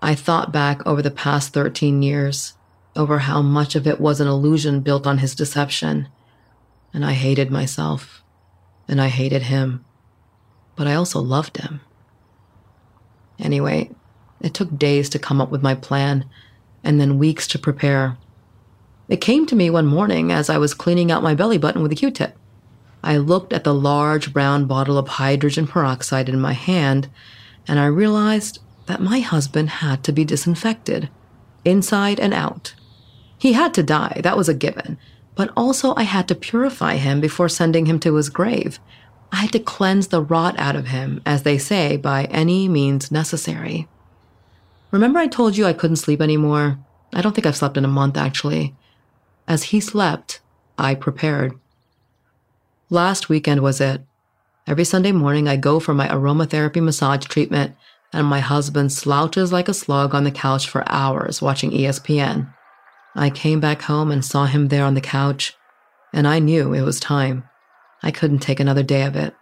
I 0.00 0.14
thought 0.14 0.52
back 0.52 0.86
over 0.86 1.02
the 1.02 1.10
past 1.10 1.52
13 1.52 2.02
years, 2.02 2.54
over 2.94 3.18
how 3.18 3.42
much 3.42 3.74
of 3.74 3.86
it 3.86 4.00
was 4.00 4.20
an 4.20 4.28
illusion 4.28 4.80
built 4.80 5.06
on 5.06 5.18
his 5.18 5.34
deception 5.34 6.08
and 6.92 7.04
I 7.04 7.12
hated 7.12 7.50
myself, 7.50 8.22
and 8.86 9.00
I 9.00 9.08
hated 9.08 9.42
him, 9.42 9.84
but 10.76 10.86
I 10.86 10.94
also 10.94 11.20
loved 11.20 11.58
him. 11.58 11.80
Anyway, 13.38 13.90
it 14.40 14.54
took 14.54 14.76
days 14.78 15.08
to 15.10 15.18
come 15.18 15.40
up 15.40 15.50
with 15.50 15.62
my 15.62 15.74
plan, 15.74 16.24
and 16.84 17.00
then 17.00 17.18
weeks 17.18 17.46
to 17.48 17.58
prepare. 17.58 18.16
It 19.08 19.20
came 19.20 19.46
to 19.46 19.56
me 19.56 19.70
one 19.70 19.86
morning 19.86 20.30
as 20.30 20.50
I 20.50 20.58
was 20.58 20.74
cleaning 20.74 21.10
out 21.10 21.22
my 21.22 21.34
belly 21.34 21.58
button 21.58 21.82
with 21.82 21.92
a 21.92 21.96
Q 21.96 22.10
tip. 22.10 22.36
I 23.02 23.16
looked 23.16 23.52
at 23.52 23.64
the 23.64 23.74
large 23.74 24.32
brown 24.32 24.66
bottle 24.66 24.98
of 24.98 25.08
hydrogen 25.08 25.66
peroxide 25.66 26.28
in 26.28 26.40
my 26.40 26.52
hand, 26.52 27.08
and 27.66 27.78
I 27.78 27.86
realized 27.86 28.58
that 28.86 29.00
my 29.00 29.20
husband 29.20 29.70
had 29.70 30.02
to 30.04 30.12
be 30.12 30.24
disinfected, 30.24 31.08
inside 31.64 32.18
and 32.18 32.34
out. 32.34 32.74
He 33.38 33.52
had 33.52 33.72
to 33.74 33.82
die, 33.82 34.20
that 34.22 34.36
was 34.36 34.48
a 34.48 34.54
given, 34.54 34.98
but 35.36 35.50
also 35.56 35.94
I 35.94 36.02
had 36.02 36.26
to 36.28 36.34
purify 36.34 36.96
him 36.96 37.20
before 37.20 37.48
sending 37.48 37.86
him 37.86 38.00
to 38.00 38.14
his 38.16 38.28
grave. 38.28 38.80
I 39.30 39.36
had 39.36 39.52
to 39.52 39.60
cleanse 39.60 40.08
the 40.08 40.22
rot 40.22 40.58
out 40.58 40.74
of 40.74 40.88
him, 40.88 41.20
as 41.24 41.44
they 41.44 41.58
say, 41.58 41.96
by 41.96 42.24
any 42.24 42.66
means 42.66 43.12
necessary. 43.12 43.86
Remember, 44.90 45.18
I 45.18 45.26
told 45.26 45.56
you 45.56 45.66
I 45.66 45.72
couldn't 45.72 45.96
sleep 45.96 46.20
anymore? 46.20 46.78
I 47.12 47.20
don't 47.20 47.34
think 47.34 47.46
I've 47.46 47.56
slept 47.56 47.76
in 47.76 47.84
a 47.84 47.88
month, 47.88 48.16
actually. 48.16 48.74
As 49.46 49.64
he 49.64 49.80
slept, 49.80 50.40
I 50.78 50.94
prepared. 50.94 51.58
Last 52.90 53.28
weekend 53.28 53.62
was 53.62 53.80
it. 53.80 54.02
Every 54.66 54.84
Sunday 54.84 55.12
morning, 55.12 55.48
I 55.48 55.56
go 55.56 55.80
for 55.80 55.94
my 55.94 56.08
aromatherapy 56.08 56.82
massage 56.82 57.24
treatment, 57.26 57.74
and 58.12 58.26
my 58.26 58.40
husband 58.40 58.92
slouches 58.92 59.52
like 59.52 59.68
a 59.68 59.74
slug 59.74 60.14
on 60.14 60.24
the 60.24 60.30
couch 60.30 60.68
for 60.68 60.88
hours 60.90 61.42
watching 61.42 61.70
ESPN. 61.70 62.52
I 63.14 63.30
came 63.30 63.60
back 63.60 63.82
home 63.82 64.10
and 64.10 64.24
saw 64.24 64.46
him 64.46 64.68
there 64.68 64.84
on 64.84 64.94
the 64.94 65.00
couch, 65.00 65.54
and 66.12 66.26
I 66.26 66.38
knew 66.38 66.72
it 66.72 66.82
was 66.82 67.00
time. 67.00 67.44
I 68.02 68.10
couldn't 68.10 68.38
take 68.38 68.60
another 68.60 68.82
day 68.82 69.02
of 69.02 69.16
it. 69.16 69.34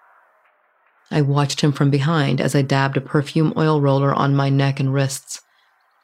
I 1.11 1.23
watched 1.23 1.61
him 1.61 1.73
from 1.73 1.91
behind 1.91 2.41
as 2.41 2.55
I 2.55 2.63
dabbed 2.63 2.97
a 2.97 3.01
perfume 3.01 3.53
oil 3.57 3.81
roller 3.81 4.13
on 4.15 4.35
my 4.35 4.49
neck 4.49 4.81
and 4.81 4.93
wrists. 4.93 5.41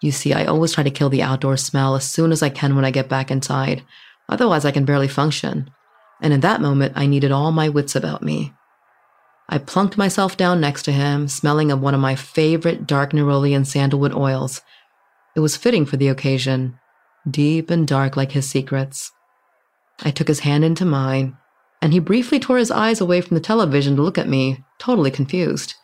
You 0.01 0.13
see, 0.13 0.33
I 0.33 0.45
always 0.45 0.75
try 0.75 0.85
to 0.85 0.91
kill 0.91 1.09
the 1.09 1.23
outdoor 1.23 1.57
smell 1.57 1.95
as 1.95 2.09
soon 2.09 2.33
as 2.33 2.43
I 2.43 2.49
can 2.49 2.75
when 2.75 2.85
I 2.85 2.91
get 2.91 3.09
back 3.09 3.31
inside, 3.31 3.83
otherwise, 4.29 4.65
I 4.65 4.71
can 4.71 4.85
barely 4.85 5.09
function. 5.09 5.71
And 6.21 6.33
in 6.33 6.41
that 6.41 6.61
moment, 6.61 6.93
I 6.97 7.07
needed 7.07 7.33
all 7.33 7.53
my 7.53 7.69
wits 7.69 7.97
about 7.97 8.23
me. 8.23 8.53
I 9.49 9.59
plunked 9.59 9.99
myself 9.99 10.37
down 10.37 10.61
next 10.61 10.85
to 10.85 10.93
him, 10.93 11.29
smelling 11.29 11.71
of 11.71 11.81
one 11.81 11.95
of 11.95 12.01
my 12.01 12.15
favorite 12.15 12.87
dark 12.87 13.13
neroli 13.13 13.55
and 13.55 13.67
sandalwood 13.67 14.15
oils. 14.15 14.63
It 15.35 15.41
was 15.41 15.57
fitting 15.57 15.85
for 15.85 15.97
the 15.97 16.09
occasion, 16.09 16.79
deep 17.29 17.71
and 17.71 17.87
dark 17.87 18.17
like 18.17 18.33
his 18.33 18.49
secrets. 18.49 19.13
I 20.03 20.11
took 20.11 20.29
his 20.29 20.41
hand 20.41 20.65
into 20.65 20.85
mine, 20.85 21.37
and 21.81 21.93
he 21.93 21.99
briefly 21.99 22.41
tore 22.41 22.59
his 22.59 22.71
eyes 22.71 23.01
away 23.01 23.21
from 23.21 23.35
the 23.35 23.41
television 23.41 23.97
to 23.97 24.03
look 24.03 24.19
at 24.19 24.29
me, 24.29 24.65
totally 24.83 25.13
confused. 25.13 25.75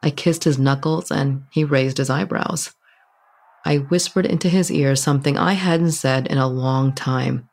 I 0.00 0.10
kissed 0.10 0.44
his 0.44 0.56
knuckles 0.56 1.10
and 1.10 1.42
he 1.50 1.64
raised 1.64 1.98
his 1.98 2.08
eyebrows. 2.08 2.72
I 3.64 3.78
whispered 3.78 4.26
into 4.26 4.48
his 4.48 4.70
ear 4.70 4.94
something 4.94 5.36
I 5.36 5.54
hadn't 5.54 5.92
said 5.92 6.28
in 6.28 6.38
a 6.38 6.46
long 6.46 6.92
time. 6.92 7.48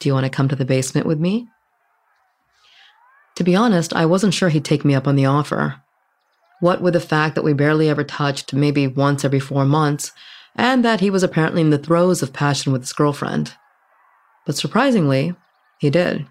Do 0.00 0.08
you 0.08 0.14
want 0.14 0.24
to 0.24 0.30
come 0.30 0.48
to 0.48 0.56
the 0.56 0.64
basement 0.64 1.06
with 1.06 1.20
me? 1.20 1.46
To 3.36 3.44
be 3.44 3.54
honest, 3.54 3.92
I 3.94 4.04
wasn't 4.04 4.34
sure 4.34 4.48
he'd 4.48 4.64
take 4.64 4.84
me 4.84 4.96
up 4.96 5.06
on 5.06 5.14
the 5.14 5.26
offer. 5.26 5.80
What 6.58 6.80
with 6.80 6.94
the 6.94 7.00
fact 7.00 7.36
that 7.36 7.44
we 7.44 7.52
barely 7.52 7.88
ever 7.88 8.02
touched, 8.02 8.52
maybe 8.52 8.88
once 8.88 9.24
every 9.24 9.38
four 9.38 9.64
months, 9.64 10.10
and 10.56 10.84
that 10.84 10.98
he 10.98 11.08
was 11.08 11.22
apparently 11.22 11.60
in 11.60 11.70
the 11.70 11.78
throes 11.78 12.20
of 12.20 12.32
passion 12.32 12.72
with 12.72 12.82
his 12.82 12.92
girlfriend. 12.92 13.54
But 14.44 14.56
surprisingly, 14.56 15.36
he 15.78 15.88
did. 15.88 16.26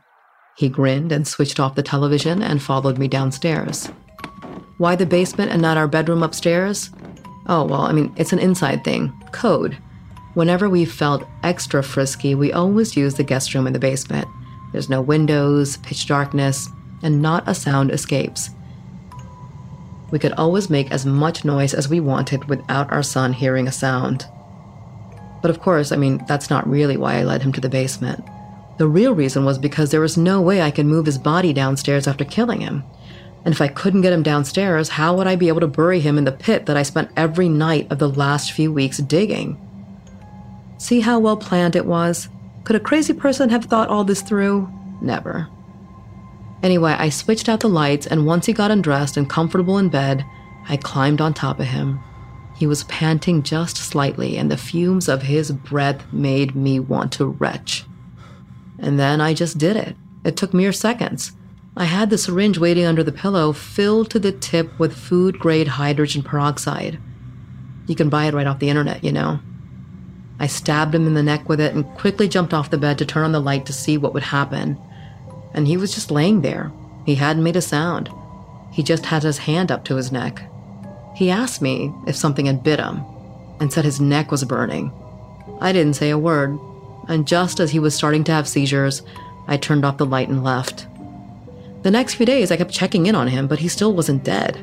He 0.58 0.70
grinned 0.70 1.12
and 1.12 1.28
switched 1.28 1.60
off 1.60 1.76
the 1.76 1.84
television 1.84 2.42
and 2.42 2.62
followed 2.62 2.98
me 2.98 3.08
downstairs. 3.08 3.92
Why 4.80 4.96
the 4.96 5.06
basement 5.06 5.52
and 5.52 5.62
not 5.62 5.78
our 5.78 5.88
bedroom 5.88 6.24
upstairs? 6.24 6.90
Oh, 7.46 7.64
well, 7.64 7.82
I 7.82 7.92
mean, 7.92 8.12
it's 8.18 8.34
an 8.34 8.40
inside 8.40 8.84
thing. 8.84 9.14
Code. 9.32 9.78
Whenever 10.34 10.68
we 10.68 10.84
felt 10.84 11.28
extra 11.44 11.84
frisky, 11.84 12.34
we 12.34 12.52
always 12.52 12.98
used 12.98 13.18
the 13.18 13.24
guest 13.24 13.54
room 13.54 13.68
in 13.68 13.74
the 13.74 13.80
basement. 13.80 14.28
There's 14.72 14.90
no 14.90 15.00
windows, 15.00 15.78
pitch 15.78 16.08
darkness, 16.08 16.68
and 17.04 17.22
not 17.22 17.48
a 17.48 17.54
sound 17.54 17.92
escapes. 17.92 18.50
We 20.10 20.18
could 20.18 20.34
always 20.34 20.72
make 20.72 20.90
as 20.92 21.06
much 21.06 21.46
noise 21.46 21.76
as 21.76 21.88
we 21.88 22.00
wanted 22.00 22.46
without 22.46 22.92
our 22.92 23.04
son 23.04 23.32
hearing 23.32 23.68
a 23.68 23.72
sound. 23.72 24.26
But 25.44 25.52
of 25.52 25.62
course, 25.62 25.92
I 25.92 25.98
mean, 25.98 26.24
that's 26.28 26.50
not 26.50 26.68
really 26.68 26.98
why 26.98 27.18
I 27.18 27.24
led 27.24 27.44
him 27.44 27.52
to 27.52 27.62
the 27.62 27.70
basement. 27.70 28.24
The 28.78 28.88
real 28.88 29.14
reason 29.14 29.44
was 29.44 29.58
because 29.58 29.90
there 29.90 30.02
was 30.02 30.18
no 30.18 30.40
way 30.40 30.62
I 30.62 30.72
could 30.72 30.86
move 30.86 31.08
his 31.08 31.18
body 31.18 31.52
downstairs 31.52 32.08
after 32.08 32.24
killing 32.24 32.62
him. 32.62 32.84
And 33.44 33.54
if 33.54 33.62
I 33.62 33.70
couldn't 33.70 34.02
get 34.02 34.14
him 34.14 34.24
downstairs, 34.24 34.90
how 34.90 35.16
would 35.16 35.26
I 35.26 35.36
be 35.36 35.48
able 35.48 35.62
to 35.62 35.68
bury 35.68 36.00
him 36.00 36.18
in 36.18 36.26
the 36.26 36.32
pit 36.32 36.66
that 36.66 36.78
I 36.78 36.84
spent 36.84 37.12
every 37.16 37.50
night 37.50 37.88
of 37.90 37.98
the 37.98 38.10
last 38.10 38.52
few 38.52 38.72
weeks 38.72 38.98
digging? 38.98 39.58
See 40.78 41.00
how 41.00 41.18
well 41.18 41.38
planned 41.38 41.76
it 41.76 41.86
was? 41.86 42.30
Could 42.66 42.76
a 42.76 42.80
crazy 42.80 43.14
person 43.14 43.50
have 43.50 43.66
thought 43.66 43.90
all 43.90 44.04
this 44.04 44.22
through? 44.22 44.70
Never. 45.02 45.48
Anyway, 46.62 46.96
I 46.98 47.10
switched 47.10 47.50
out 47.50 47.62
the 47.62 47.70
lights, 47.70 48.06
and 48.06 48.26
once 48.26 48.46
he 48.46 48.54
got 48.54 48.72
undressed 48.72 49.18
and 49.18 49.30
comfortable 49.30 49.78
in 49.78 49.90
bed, 49.90 50.24
I 50.70 50.78
climbed 50.78 51.22
on 51.22 51.34
top 51.34 51.60
of 51.60 51.68
him. 51.68 52.00
He 52.56 52.68
was 52.68 52.84
panting 52.86 53.44
just 53.44 53.78
slightly, 53.78 54.38
and 54.38 54.52
the 54.52 54.58
fumes 54.58 55.08
of 55.08 55.22
his 55.24 55.52
breath 55.52 56.04
made 56.12 56.56
me 56.56 56.80
want 56.80 57.12
to 57.14 57.26
retch. 57.26 57.86
And 58.80 59.00
then 59.00 59.22
I 59.22 59.34
just 59.34 59.58
did 59.58 59.76
it. 59.76 59.96
It 60.24 60.38
took 60.38 60.54
mere 60.54 60.74
seconds. 60.74 61.32
I 61.76 61.86
had 61.86 62.10
the 62.10 62.18
syringe 62.18 62.58
waiting 62.58 62.86
under 62.86 63.04
the 63.04 63.12
pillow, 63.12 63.54
filled 63.54 64.10
to 64.12 64.20
the 64.20 64.32
tip 64.32 64.78
with 64.80 64.98
food 64.98 65.40
grade 65.40 65.68
hydrogen 65.68 66.24
peroxide. 66.24 67.00
You 67.86 67.96
can 67.96 68.10
buy 68.10 68.26
it 68.26 68.34
right 68.34 68.48
off 68.48 68.60
the 68.60 68.70
internet, 68.70 69.04
you 69.04 69.12
know. 69.12 69.40
I 70.40 70.48
stabbed 70.48 70.94
him 70.94 71.08
in 71.08 71.14
the 71.14 71.24
neck 71.24 71.48
with 71.50 71.60
it 71.60 71.74
and 71.74 71.86
quickly 71.98 72.28
jumped 72.28 72.54
off 72.54 72.70
the 72.70 72.78
bed 72.78 72.98
to 72.98 73.06
turn 73.06 73.26
on 73.26 73.32
the 73.32 73.40
light 73.40 73.66
to 73.68 73.74
see 73.74 73.98
what 73.98 74.14
would 74.14 74.24
happen 74.24 74.78
and 75.58 75.68
he 75.68 75.76
was 75.76 75.94
just 75.94 76.12
laying 76.12 76.42
there. 76.42 76.72
He 77.06 77.16
hadn't 77.16 77.44
made 77.44 77.56
a 77.56 77.62
sound. 77.62 78.10
He 78.72 78.84
just 78.84 79.08
had 79.08 79.24
his 79.24 79.40
hand 79.40 79.72
up 79.72 79.84
to 79.86 79.96
his 79.96 80.12
neck. 80.12 80.42
He 81.16 81.32
asked 81.32 81.64
me 81.64 81.92
if 82.06 82.16
something 82.16 82.46
had 82.46 82.64
bit 82.64 82.80
him 82.80 83.04
and 83.60 83.74
said 83.74 83.84
his 83.84 84.00
neck 84.00 84.30
was 84.30 84.44
burning. 84.44 84.92
I 85.60 85.72
didn't 85.72 85.96
say 85.96 86.12
a 86.12 86.18
word, 86.18 86.60
and 87.08 87.28
just 87.28 87.60
as 87.60 87.72
he 87.72 87.80
was 87.80 87.96
starting 87.96 88.24
to 88.26 88.32
have 88.32 88.48
seizures, 88.48 89.02
I 89.48 89.58
turned 89.58 89.86
off 89.86 89.98
the 89.98 90.06
light 90.06 90.30
and 90.30 90.44
left. 90.44 90.88
The 91.84 91.92
next 91.92 92.16
few 92.16 92.26
days, 92.26 92.52
I 92.52 92.58
kept 92.58 92.72
checking 92.72 93.06
in 93.06 93.16
on 93.16 93.28
him, 93.28 93.48
but 93.48 93.60
he 93.60 93.68
still 93.68 93.94
wasn't 93.94 94.24
dead. 94.24 94.58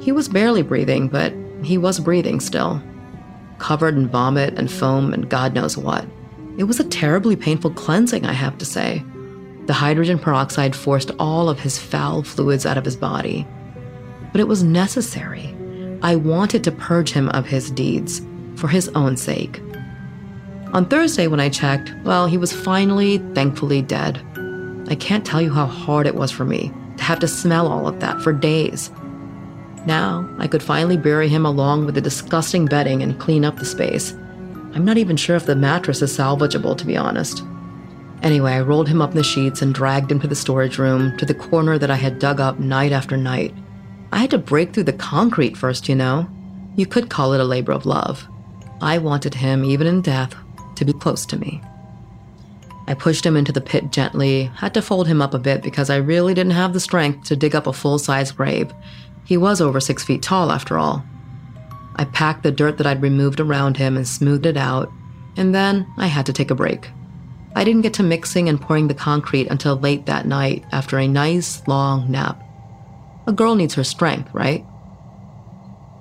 He 0.00 0.12
was 0.12 0.28
barely 0.28 0.62
breathing, 0.62 1.08
but 1.08 1.32
he 1.62 1.78
was 1.78 2.00
breathing 2.00 2.40
still, 2.40 2.82
covered 3.58 3.96
in 3.96 4.08
vomit 4.08 4.58
and 4.58 4.70
foam 4.70 5.12
and 5.12 5.28
God 5.28 5.54
knows 5.54 5.76
what. 5.76 6.04
It 6.58 6.64
was 6.64 6.80
a 6.80 6.84
terribly 6.84 7.36
painful 7.36 7.70
cleansing, 7.70 8.26
I 8.26 8.32
have 8.32 8.58
to 8.58 8.64
say. 8.64 9.02
The 9.66 9.72
hydrogen 9.72 10.18
peroxide 10.18 10.76
forced 10.76 11.12
all 11.18 11.48
of 11.48 11.60
his 11.60 11.78
foul 11.78 12.22
fluids 12.22 12.66
out 12.66 12.76
of 12.76 12.84
his 12.84 12.96
body. 12.96 13.46
But 14.32 14.40
it 14.40 14.48
was 14.48 14.62
necessary. 14.62 15.54
I 16.02 16.16
wanted 16.16 16.64
to 16.64 16.72
purge 16.72 17.10
him 17.12 17.28
of 17.30 17.46
his 17.46 17.70
deeds, 17.70 18.20
for 18.56 18.68
his 18.68 18.88
own 18.90 19.16
sake. 19.16 19.60
On 20.72 20.86
Thursday, 20.86 21.26
when 21.26 21.40
I 21.40 21.50
checked, 21.50 21.92
well, 22.02 22.26
he 22.26 22.38
was 22.38 22.50
finally, 22.50 23.18
thankfully, 23.34 23.82
dead. 23.82 24.24
I 24.88 24.94
can't 24.94 25.24
tell 25.24 25.42
you 25.42 25.52
how 25.52 25.66
hard 25.66 26.06
it 26.06 26.14
was 26.14 26.30
for 26.30 26.46
me 26.46 26.72
to 26.96 27.04
have 27.04 27.18
to 27.20 27.28
smell 27.28 27.66
all 27.66 27.86
of 27.86 28.00
that 28.00 28.22
for 28.22 28.32
days. 28.32 28.90
Now, 29.86 30.26
I 30.38 30.46
could 30.46 30.62
finally 30.62 30.96
bury 30.96 31.28
him 31.28 31.44
along 31.44 31.84
with 31.84 31.94
the 31.94 32.00
disgusting 32.00 32.64
bedding 32.64 33.02
and 33.02 33.20
clean 33.20 33.44
up 33.44 33.58
the 33.58 33.66
space. 33.66 34.12
I'm 34.74 34.84
not 34.84 34.96
even 34.96 35.16
sure 35.16 35.36
if 35.36 35.44
the 35.44 35.56
mattress 35.56 36.00
is 36.00 36.16
salvageable, 36.16 36.78
to 36.78 36.86
be 36.86 36.96
honest. 36.96 37.42
Anyway, 38.22 38.52
I 38.52 38.60
rolled 38.60 38.88
him 38.88 39.02
up 39.02 39.10
in 39.10 39.16
the 39.16 39.24
sheets 39.24 39.60
and 39.60 39.74
dragged 39.74 40.10
him 40.10 40.20
to 40.20 40.28
the 40.28 40.34
storage 40.34 40.78
room, 40.78 41.14
to 41.18 41.26
the 41.26 41.34
corner 41.34 41.76
that 41.76 41.90
I 41.90 41.96
had 41.96 42.18
dug 42.18 42.40
up 42.40 42.58
night 42.58 42.92
after 42.92 43.18
night. 43.18 43.52
I 44.12 44.18
had 44.18 44.30
to 44.30 44.38
break 44.38 44.72
through 44.72 44.84
the 44.84 44.92
concrete 44.94 45.56
first, 45.56 45.88
you 45.88 45.96
know. 45.96 46.28
You 46.76 46.86
could 46.86 47.10
call 47.10 47.34
it 47.34 47.40
a 47.40 47.44
labor 47.44 47.72
of 47.72 47.84
love. 47.84 48.26
I 48.80 48.98
wanted 48.98 49.34
him, 49.34 49.64
even 49.64 49.86
in 49.86 50.00
death, 50.00 50.34
to 50.84 50.92
be 50.92 50.98
close 50.98 51.24
to 51.26 51.38
me. 51.38 51.62
I 52.86 52.94
pushed 52.94 53.24
him 53.24 53.36
into 53.36 53.52
the 53.52 53.60
pit 53.60 53.92
gently, 53.92 54.44
had 54.56 54.74
to 54.74 54.82
fold 54.82 55.06
him 55.06 55.22
up 55.22 55.34
a 55.34 55.38
bit 55.38 55.62
because 55.62 55.88
I 55.88 55.96
really 55.96 56.34
didn't 56.34 56.52
have 56.52 56.72
the 56.72 56.80
strength 56.80 57.28
to 57.28 57.36
dig 57.36 57.54
up 57.54 57.66
a 57.66 57.72
full 57.72 57.98
size 57.98 58.32
grave. 58.32 58.72
He 59.24 59.36
was 59.36 59.60
over 59.60 59.80
six 59.80 60.02
feet 60.02 60.22
tall, 60.22 60.50
after 60.50 60.78
all. 60.78 61.04
I 61.96 62.04
packed 62.06 62.42
the 62.42 62.50
dirt 62.50 62.78
that 62.78 62.86
I'd 62.86 63.02
removed 63.02 63.38
around 63.38 63.76
him 63.76 63.96
and 63.96 64.06
smoothed 64.06 64.46
it 64.46 64.56
out, 64.56 64.90
and 65.36 65.54
then 65.54 65.86
I 65.96 66.06
had 66.06 66.26
to 66.26 66.32
take 66.32 66.50
a 66.50 66.56
break. 66.56 66.88
I 67.54 67.64
didn't 67.64 67.82
get 67.82 67.94
to 67.94 68.02
mixing 68.02 68.48
and 68.48 68.60
pouring 68.60 68.88
the 68.88 68.94
concrete 68.94 69.48
until 69.48 69.76
late 69.76 70.06
that 70.06 70.26
night 70.26 70.64
after 70.72 70.98
a 70.98 71.06
nice 71.06 71.66
long 71.68 72.10
nap. 72.10 72.42
A 73.26 73.32
girl 73.32 73.54
needs 73.54 73.74
her 73.74 73.84
strength, 73.84 74.32
right? 74.32 74.64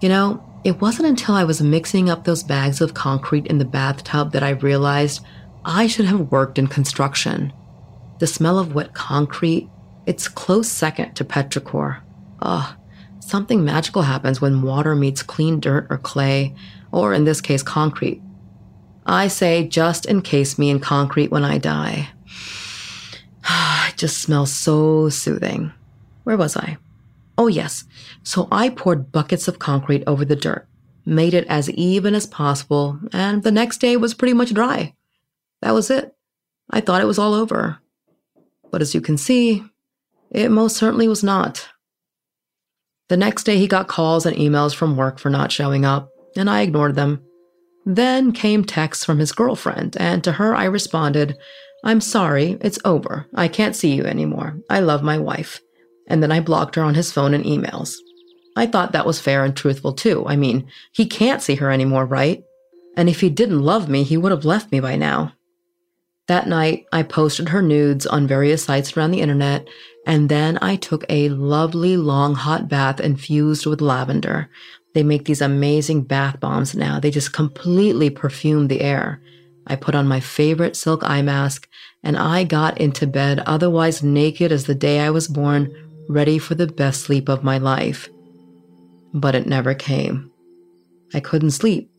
You 0.02 0.10
know, 0.10 0.44
it 0.64 0.80
wasn't 0.80 1.08
until 1.08 1.36
I 1.36 1.44
was 1.44 1.62
mixing 1.62 2.10
up 2.10 2.24
those 2.24 2.44
bags 2.44 2.82
of 2.82 2.94
concrete 2.94 3.48
in 3.48 3.58
the 3.58 3.66
bathtub 3.66 4.32
that 4.34 4.44
I 4.44 4.52
realized 4.52 5.26
I 5.66 5.88
should 5.88 6.06
have 6.06 6.32
worked 6.32 6.60
in 6.60 6.68
construction. 6.68 7.52
The 8.20 8.28
smell 8.28 8.60
of 8.60 8.76
wet 8.76 8.94
concrete, 8.94 9.70
it's 10.06 10.28
close 10.28 10.70
second 10.70 11.16
to 11.16 11.26
petrichor. 11.26 12.02
Ugh, 12.42 12.76
something 13.20 13.66
magical 13.66 14.04
happens 14.04 14.40
when 14.40 14.62
water 14.62 14.96
meets 14.96 15.24
clean 15.24 15.60
dirt 15.60 15.88
or 15.90 15.98
clay, 15.98 16.54
or 16.92 17.14
in 17.14 17.26
this 17.26 17.42
case, 17.42 17.64
concrete. 17.64 18.22
I 19.06 19.30
say, 19.30 19.68
just 19.68 20.06
encase 20.06 20.60
me 20.60 20.70
in 20.70 20.80
concrete 20.80 21.32
when 21.32 21.44
I 21.44 21.58
die. 21.58 22.10
it 23.50 23.98
just 23.98 24.20
smells 24.20 24.54
so 24.54 25.10
soothing. 25.10 25.72
Where 26.24 26.38
was 26.38 26.56
I? 26.56 26.78
Oh, 27.38 27.48
yes. 27.48 27.86
So 28.24 28.48
I 28.52 28.70
poured 28.70 29.12
buckets 29.12 29.48
of 29.48 29.60
concrete 29.60 30.04
over 30.06 30.26
the 30.26 30.36
dirt, 30.36 30.68
made 31.06 31.34
it 31.34 31.48
as 31.48 31.70
even 31.72 32.14
as 32.14 32.26
possible, 32.26 33.00
and 33.14 33.44
the 33.44 33.52
next 33.52 33.80
day 33.80 33.98
was 33.98 34.14
pretty 34.14 34.34
much 34.34 34.54
dry. 34.54 34.96
That 35.62 35.74
was 35.74 35.90
it. 35.90 36.14
I 36.70 36.82
thought 36.82 37.02
it 37.02 37.08
was 37.08 37.20
all 37.20 37.34
over. 37.34 37.80
But 38.72 38.82
as 38.82 38.94
you 38.94 39.02
can 39.02 39.18
see, 39.18 39.64
it 40.30 40.50
most 40.50 40.78
certainly 40.78 41.08
was 41.08 41.24
not. 41.24 41.68
The 43.10 43.18
next 43.18 43.44
day, 43.44 43.58
he 43.58 43.68
got 43.68 43.90
calls 43.90 44.26
and 44.26 44.38
emails 44.38 44.74
from 44.74 44.96
work 44.96 45.20
for 45.20 45.30
not 45.30 45.52
showing 45.52 45.84
up, 45.84 46.10
and 46.38 46.50
I 46.50 46.62
ignored 46.62 46.96
them. 46.96 47.22
Then 47.86 48.32
came 48.32 48.64
texts 48.64 49.04
from 49.04 49.20
his 49.20 49.32
girlfriend, 49.34 49.98
and 50.00 50.24
to 50.24 50.34
her 50.34 50.56
I 50.56 50.66
responded, 50.66 51.38
I'm 51.84 52.00
sorry, 52.00 52.58
it's 52.62 52.80
over. 52.86 53.26
I 53.34 53.48
can't 53.48 53.76
see 53.76 53.94
you 53.94 54.06
anymore. 54.06 54.60
I 54.70 54.80
love 54.80 55.04
my 55.04 55.18
wife. 55.18 55.60
And 56.08 56.22
then 56.22 56.32
I 56.32 56.40
blocked 56.40 56.76
her 56.76 56.84
on 56.84 56.96
his 56.96 57.12
phone 57.12 57.34
and 57.34 57.46
emails. 57.46 57.96
I 58.56 58.66
thought 58.66 58.92
that 58.92 59.06
was 59.06 59.20
fair 59.20 59.46
and 59.46 59.56
truthful 59.56 59.94
too. 59.94 60.26
I 60.28 60.36
mean, 60.36 60.68
he 60.92 61.06
can't 61.06 61.42
see 61.42 61.56
her 61.56 61.72
anymore, 61.72 62.06
right? 62.06 62.44
And 62.98 63.08
if 63.08 63.22
he 63.22 63.30
didn't 63.30 63.62
love 63.62 63.88
me, 63.88 64.04
he 64.04 64.18
would 64.18 64.32
have 64.32 64.46
left 64.46 64.72
me 64.72 64.80
by 64.80 64.98
now. 64.98 65.34
That 66.28 66.48
night, 66.48 66.86
I 66.92 67.04
posted 67.04 67.50
her 67.50 67.62
nudes 67.62 68.06
on 68.06 68.28
various 68.28 68.64
sites 68.64 68.96
around 68.96 69.12
the 69.12 69.22
internet, 69.22 69.68
and 70.06 70.30
then 70.30 70.58
I 70.62 70.76
took 70.76 71.06
a 71.08 71.30
lovely 71.30 71.98
long 71.98 72.36
hot 72.36 72.68
bath 72.68 73.00
infused 73.00 73.66
with 73.66 73.82
lavender, 73.82 74.50
they 74.94 75.04
make 75.04 75.26
these 75.26 75.42
amazing 75.42 76.04
bath 76.04 76.40
bombs 76.40 76.76
now. 76.76 77.00
They 77.00 77.12
just 77.12 77.34
completely 77.34 78.10
perfume 78.10 78.68
the 78.68 78.82
air. 78.82 79.22
I 79.68 79.76
put 79.76 79.96
on 79.96 80.08
my 80.08 80.20
favorite 80.20 80.76
silk 80.76 81.02
eye 81.04 81.22
mask 81.22 81.68
and 82.04 82.18
I 82.18 82.44
got 82.44 82.80
into 82.80 83.08
bed, 83.08 83.40
otherwise 83.46 84.04
naked 84.04 84.52
as 84.52 84.66
the 84.66 84.76
day 84.76 85.00
I 85.00 85.12
was 85.12 85.28
born, 85.28 85.74
ready 86.12 86.38
for 86.38 86.56
the 86.56 86.68
best 86.68 87.02
sleep 87.02 87.30
of 87.30 87.44
my 87.44 87.58
life. 87.58 88.10
But 89.14 89.36
it 89.36 89.48
never 89.48 89.74
came. 89.74 90.32
I 91.14 91.20
couldn't 91.20 91.52
sleep 91.52 91.92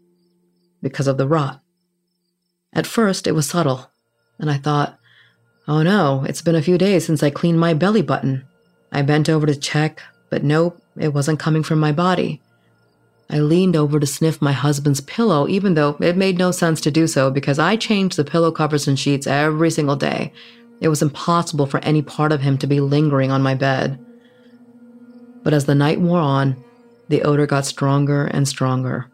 because 0.83 1.07
of 1.07 1.17
the 1.19 1.29
rot. 1.29 1.61
At 2.73 2.87
first, 2.87 3.27
it 3.27 3.33
was 3.33 3.49
subtle, 3.49 3.91
and 4.39 4.51
I 4.51 4.57
thought, 4.57 4.99
Oh 5.69 5.83
no, 5.83 6.25
it's 6.29 6.43
been 6.43 6.55
a 6.55 6.63
few 6.63 6.79
days 6.79 7.07
since 7.07 7.23
I 7.23 7.31
cleaned 7.31 7.61
my 7.61 7.75
belly 7.75 8.03
button. 8.03 8.45
I 8.91 9.03
bent 9.03 9.29
over 9.29 9.47
to 9.47 9.55
check, 9.55 10.03
but 10.31 10.43
nope, 10.43 10.81
it 10.97 11.15
wasn't 11.15 11.39
coming 11.39 11.63
from 11.63 11.79
my 11.79 11.93
body. 11.93 12.41
I 13.31 13.39
leaned 13.39 13.77
over 13.77 13.99
to 13.99 14.07
sniff 14.07 14.43
my 14.43 14.53
husband's 14.53 15.01
pillow, 15.01 15.49
even 15.49 15.75
though 15.75 15.97
it 16.01 16.17
made 16.17 16.37
no 16.37 16.51
sense 16.51 16.81
to 16.83 16.91
do 16.91 17.07
so 17.07 17.31
because 17.31 17.59
I 17.59 17.77
changed 17.77 18.17
the 18.17 18.25
pillow 18.25 18.51
covers 18.51 18.87
and 18.87 18.99
sheets 18.99 19.27
every 19.27 19.71
single 19.71 19.97
day. 19.97 20.33
It 20.83 20.89
was 20.89 21.01
impossible 21.01 21.67
for 21.67 21.79
any 21.85 22.03
part 22.03 22.33
of 22.33 22.41
him 22.41 22.59
to 22.59 22.67
be 22.67 22.81
lingering 22.81 23.31
on 23.31 23.41
my 23.41 23.55
bed. 23.55 24.05
But 25.45 25.55
as 25.55 25.65
the 25.65 25.77
night 25.77 26.01
wore 26.01 26.19
on, 26.19 26.57
the 27.09 27.23
odor 27.23 27.47
got 27.47 27.67
stronger 27.67 28.25
and 28.27 28.49
stronger. 28.49 29.07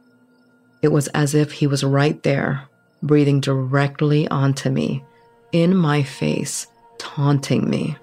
It 0.80 0.88
was 0.88 1.08
as 1.08 1.34
if 1.34 1.52
he 1.52 1.66
was 1.66 1.84
right 1.84 2.22
there, 2.22 2.66
breathing 3.02 3.40
directly 3.40 4.26
onto 4.28 4.70
me, 4.70 5.04
in 5.52 5.76
my 5.76 6.02
face, 6.02 6.66
taunting 6.96 7.68
me. 7.68 7.98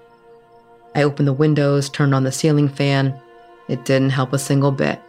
I 0.94 1.02
opened 1.02 1.26
the 1.26 1.32
windows, 1.32 1.90
turned 1.90 2.14
on 2.14 2.22
the 2.22 2.30
ceiling 2.30 2.68
fan. 2.68 3.20
It 3.68 3.84
didn't 3.84 4.10
help 4.10 4.32
a 4.32 4.38
single 4.38 4.70
bit. 4.70 5.00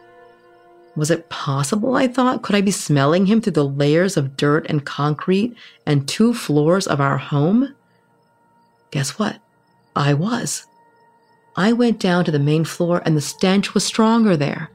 Was 0.96 1.12
it 1.12 1.30
possible, 1.30 1.96
I 1.96 2.08
thought? 2.08 2.42
Could 2.42 2.56
I 2.56 2.62
be 2.62 2.72
smelling 2.72 3.28
him 3.28 3.40
through 3.40 3.54
the 3.54 3.64
layers 3.64 4.18
of 4.18 4.36
dirt 4.36 4.66
and 4.68 4.84
concrete 4.84 5.56
and 5.86 6.08
two 6.08 6.34
floors 6.34 6.88
of 6.88 7.00
our 7.00 7.20
home? 7.20 7.76
Guess 8.92 9.20
what? 9.20 9.40
I 9.96 10.14
was. 10.14 10.66
I 11.56 11.74
went 11.74 12.00
down 12.00 12.26
to 12.26 12.32
the 12.32 12.40
main 12.40 12.66
floor 12.66 13.02
and 13.06 13.18
the 13.18 13.22
stench 13.22 13.74
was 13.74 13.84
stronger 13.84 14.38
there. 14.38 14.70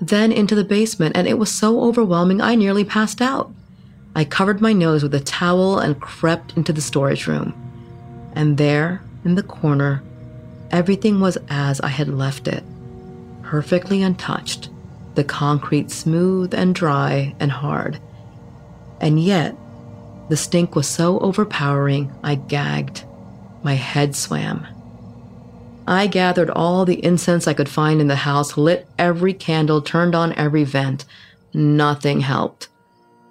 Then 0.00 0.32
into 0.32 0.54
the 0.54 0.64
basement, 0.64 1.14
and 1.14 1.28
it 1.28 1.38
was 1.38 1.52
so 1.52 1.82
overwhelming 1.82 2.40
I 2.40 2.54
nearly 2.54 2.84
passed 2.84 3.20
out. 3.20 3.52
I 4.14 4.24
covered 4.24 4.60
my 4.60 4.72
nose 4.72 5.02
with 5.02 5.14
a 5.14 5.20
towel 5.20 5.78
and 5.78 6.00
crept 6.00 6.56
into 6.56 6.72
the 6.72 6.80
storage 6.80 7.26
room. 7.26 7.52
And 8.34 8.56
there, 8.56 9.02
in 9.24 9.34
the 9.34 9.42
corner, 9.42 10.02
everything 10.70 11.20
was 11.20 11.36
as 11.48 11.80
I 11.80 11.88
had 11.88 12.08
left 12.08 12.48
it, 12.48 12.64
perfectly 13.42 14.02
untouched 14.02 14.70
the 15.16 15.24
concrete 15.24 15.90
smooth 15.90 16.54
and 16.54 16.74
dry 16.74 17.34
and 17.40 17.50
hard. 17.50 18.00
And 19.00 19.22
yet, 19.22 19.56
the 20.28 20.36
stink 20.36 20.76
was 20.76 20.86
so 20.86 21.18
overpowering, 21.18 22.12
I 22.22 22.36
gagged. 22.36 23.04
My 23.62 23.74
head 23.74 24.16
swam. 24.16 24.66
I 25.86 26.06
gathered 26.06 26.50
all 26.50 26.84
the 26.84 27.04
incense 27.04 27.46
I 27.46 27.54
could 27.54 27.68
find 27.68 28.00
in 28.00 28.06
the 28.06 28.16
house, 28.16 28.56
lit 28.56 28.86
every 28.98 29.34
candle, 29.34 29.82
turned 29.82 30.14
on 30.14 30.32
every 30.34 30.64
vent. 30.64 31.04
Nothing 31.52 32.20
helped. 32.20 32.68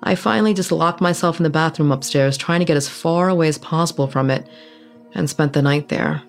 I 0.03 0.15
finally 0.15 0.53
just 0.53 0.71
locked 0.71 1.01
myself 1.01 1.39
in 1.39 1.43
the 1.43 1.49
bathroom 1.49 1.91
upstairs, 1.91 2.37
trying 2.37 2.59
to 2.59 2.65
get 2.65 2.77
as 2.77 2.89
far 2.89 3.29
away 3.29 3.47
as 3.47 3.57
possible 3.57 4.07
from 4.07 4.29
it, 4.29 4.47
and 5.13 5.29
spent 5.29 5.53
the 5.53 5.61
night 5.61 5.89
there. 5.89 6.21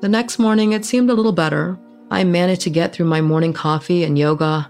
The 0.00 0.08
next 0.08 0.38
morning, 0.38 0.72
it 0.72 0.84
seemed 0.84 1.10
a 1.10 1.14
little 1.14 1.32
better, 1.32 1.78
I 2.10 2.24
managed 2.24 2.62
to 2.62 2.70
get 2.70 2.92
through 2.92 3.06
my 3.06 3.20
morning 3.20 3.52
coffee 3.52 4.02
and 4.02 4.18
yoga. 4.18 4.68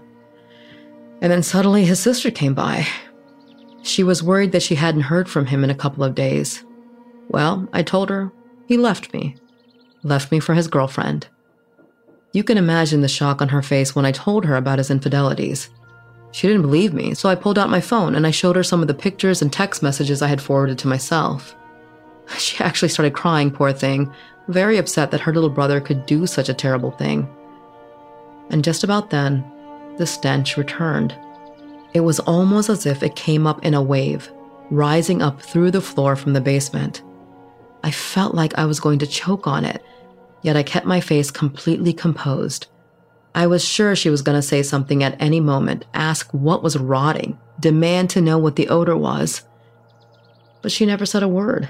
And 1.21 1.31
then 1.31 1.41
suddenly 1.41 1.85
his 1.85 1.99
sister 1.99 2.29
came 2.29 2.53
by. 2.53 2.87
She 3.81 4.03
was 4.03 4.21
worried 4.21 4.51
that 4.51 4.61
she 4.61 4.75
hadn't 4.75 5.01
heard 5.01 5.27
from 5.27 5.47
him 5.47 5.63
in 5.63 5.71
a 5.71 5.75
couple 5.75 6.03
of 6.03 6.13
days. 6.13 6.63
Well, 7.31 7.65
I 7.71 7.81
told 7.81 8.09
her 8.09 8.29
he 8.67 8.77
left 8.77 9.13
me, 9.13 9.37
left 10.03 10.33
me 10.33 10.41
for 10.41 10.53
his 10.53 10.67
girlfriend. 10.67 11.27
You 12.33 12.43
can 12.43 12.57
imagine 12.57 13.01
the 13.01 13.07
shock 13.07 13.41
on 13.41 13.49
her 13.49 13.61
face 13.61 13.95
when 13.95 14.05
I 14.05 14.11
told 14.11 14.43
her 14.45 14.57
about 14.57 14.79
his 14.79 14.91
infidelities. 14.91 15.69
She 16.33 16.47
didn't 16.47 16.63
believe 16.63 16.93
me, 16.93 17.13
so 17.13 17.29
I 17.29 17.35
pulled 17.35 17.57
out 17.57 17.69
my 17.69 17.79
phone 17.79 18.15
and 18.15 18.27
I 18.27 18.31
showed 18.31 18.57
her 18.57 18.63
some 18.63 18.81
of 18.81 18.89
the 18.89 18.93
pictures 18.93 19.41
and 19.41 19.51
text 19.51 19.81
messages 19.81 20.21
I 20.21 20.27
had 20.27 20.41
forwarded 20.41 20.77
to 20.79 20.87
myself. 20.87 21.55
She 22.37 22.63
actually 22.63 22.89
started 22.89 23.13
crying, 23.13 23.49
poor 23.49 23.71
thing, 23.71 24.13
very 24.47 24.77
upset 24.77 25.11
that 25.11 25.21
her 25.21 25.33
little 25.33 25.49
brother 25.49 25.79
could 25.79 26.05
do 26.05 26.27
such 26.27 26.49
a 26.49 26.53
terrible 26.53 26.91
thing. 26.91 27.29
And 28.49 28.63
just 28.63 28.83
about 28.83 29.09
then, 29.09 29.43
the 29.97 30.05
stench 30.05 30.57
returned. 30.57 31.15
It 31.93 32.01
was 32.01 32.19
almost 32.21 32.69
as 32.69 32.85
if 32.85 33.03
it 33.03 33.15
came 33.15 33.47
up 33.47 33.63
in 33.65 33.73
a 33.73 33.81
wave, 33.81 34.29
rising 34.69 35.21
up 35.21 35.41
through 35.41 35.71
the 35.71 35.81
floor 35.81 36.15
from 36.15 36.33
the 36.33 36.41
basement. 36.41 37.01
I 37.91 37.93
felt 37.93 38.33
like 38.33 38.57
I 38.57 38.63
was 38.63 38.79
going 38.79 38.99
to 38.99 39.05
choke 39.05 39.47
on 39.47 39.65
it, 39.65 39.83
yet 40.43 40.55
I 40.55 40.63
kept 40.63 40.85
my 40.85 41.01
face 41.01 41.29
completely 41.29 41.91
composed. 41.91 42.67
I 43.35 43.47
was 43.47 43.65
sure 43.65 43.97
she 43.97 44.09
was 44.09 44.21
going 44.21 44.37
to 44.37 44.41
say 44.41 44.63
something 44.63 45.03
at 45.03 45.21
any 45.21 45.41
moment, 45.41 45.83
ask 45.93 46.31
what 46.31 46.63
was 46.63 46.77
rotting, 46.77 47.37
demand 47.59 48.09
to 48.11 48.21
know 48.21 48.37
what 48.37 48.55
the 48.55 48.69
odor 48.69 48.95
was. 48.95 49.41
But 50.61 50.71
she 50.71 50.85
never 50.85 51.05
said 51.05 51.21
a 51.21 51.27
word. 51.27 51.67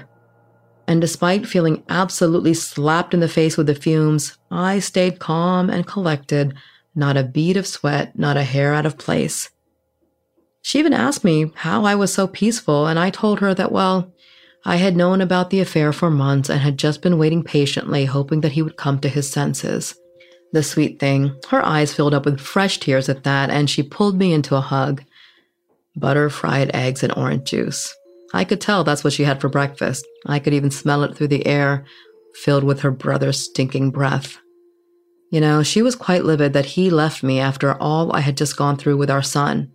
And 0.86 1.00
despite 1.00 1.48
feeling 1.48 1.82
absolutely 1.88 2.54
slapped 2.54 3.14
in 3.14 3.18
the 3.18 3.26
face 3.26 3.56
with 3.56 3.66
the 3.66 3.74
fumes, 3.74 4.38
I 4.48 4.78
stayed 4.78 5.18
calm 5.18 5.70
and 5.70 5.88
collected, 5.88 6.54
not 6.94 7.16
a 7.16 7.24
bead 7.24 7.56
of 7.56 7.66
sweat, 7.66 8.16
not 8.16 8.36
a 8.36 8.44
hair 8.44 8.72
out 8.74 8.86
of 8.86 8.96
place. 8.96 9.50
She 10.62 10.78
even 10.78 10.92
asked 10.92 11.24
me 11.24 11.50
how 11.56 11.84
I 11.84 11.96
was 11.96 12.14
so 12.14 12.28
peaceful, 12.28 12.86
and 12.86 12.96
I 12.96 13.10
told 13.10 13.40
her 13.40 13.54
that, 13.54 13.72
well, 13.72 14.11
I 14.64 14.76
had 14.76 14.96
known 14.96 15.20
about 15.20 15.50
the 15.50 15.60
affair 15.60 15.92
for 15.92 16.10
months 16.10 16.48
and 16.48 16.60
had 16.60 16.78
just 16.78 17.02
been 17.02 17.18
waiting 17.18 17.42
patiently, 17.42 18.04
hoping 18.04 18.42
that 18.42 18.52
he 18.52 18.62
would 18.62 18.76
come 18.76 19.00
to 19.00 19.08
his 19.08 19.28
senses. 19.28 19.94
The 20.52 20.62
sweet 20.62 21.00
thing, 21.00 21.34
her 21.48 21.64
eyes 21.64 21.94
filled 21.94 22.14
up 22.14 22.26
with 22.26 22.40
fresh 22.40 22.78
tears 22.78 23.08
at 23.08 23.24
that, 23.24 23.50
and 23.50 23.68
she 23.68 23.82
pulled 23.82 24.18
me 24.18 24.32
into 24.32 24.54
a 24.54 24.60
hug. 24.60 25.02
Butter, 25.96 26.30
fried 26.30 26.70
eggs, 26.74 27.02
and 27.02 27.12
orange 27.16 27.50
juice. 27.50 27.92
I 28.34 28.44
could 28.44 28.60
tell 28.60 28.84
that's 28.84 29.02
what 29.02 29.12
she 29.12 29.24
had 29.24 29.40
for 29.40 29.48
breakfast. 29.48 30.06
I 30.26 30.38
could 30.38 30.54
even 30.54 30.70
smell 30.70 31.02
it 31.02 31.16
through 31.16 31.28
the 31.28 31.46
air, 31.46 31.84
filled 32.34 32.64
with 32.64 32.80
her 32.80 32.90
brother's 32.90 33.44
stinking 33.44 33.90
breath. 33.90 34.38
You 35.30 35.40
know, 35.40 35.62
she 35.62 35.82
was 35.82 35.96
quite 35.96 36.24
livid 36.24 36.52
that 36.52 36.66
he 36.66 36.90
left 36.90 37.22
me 37.22 37.40
after 37.40 37.74
all 37.74 38.14
I 38.14 38.20
had 38.20 38.36
just 38.36 38.56
gone 38.56 38.76
through 38.76 38.98
with 38.98 39.10
our 39.10 39.22
son. 39.22 39.72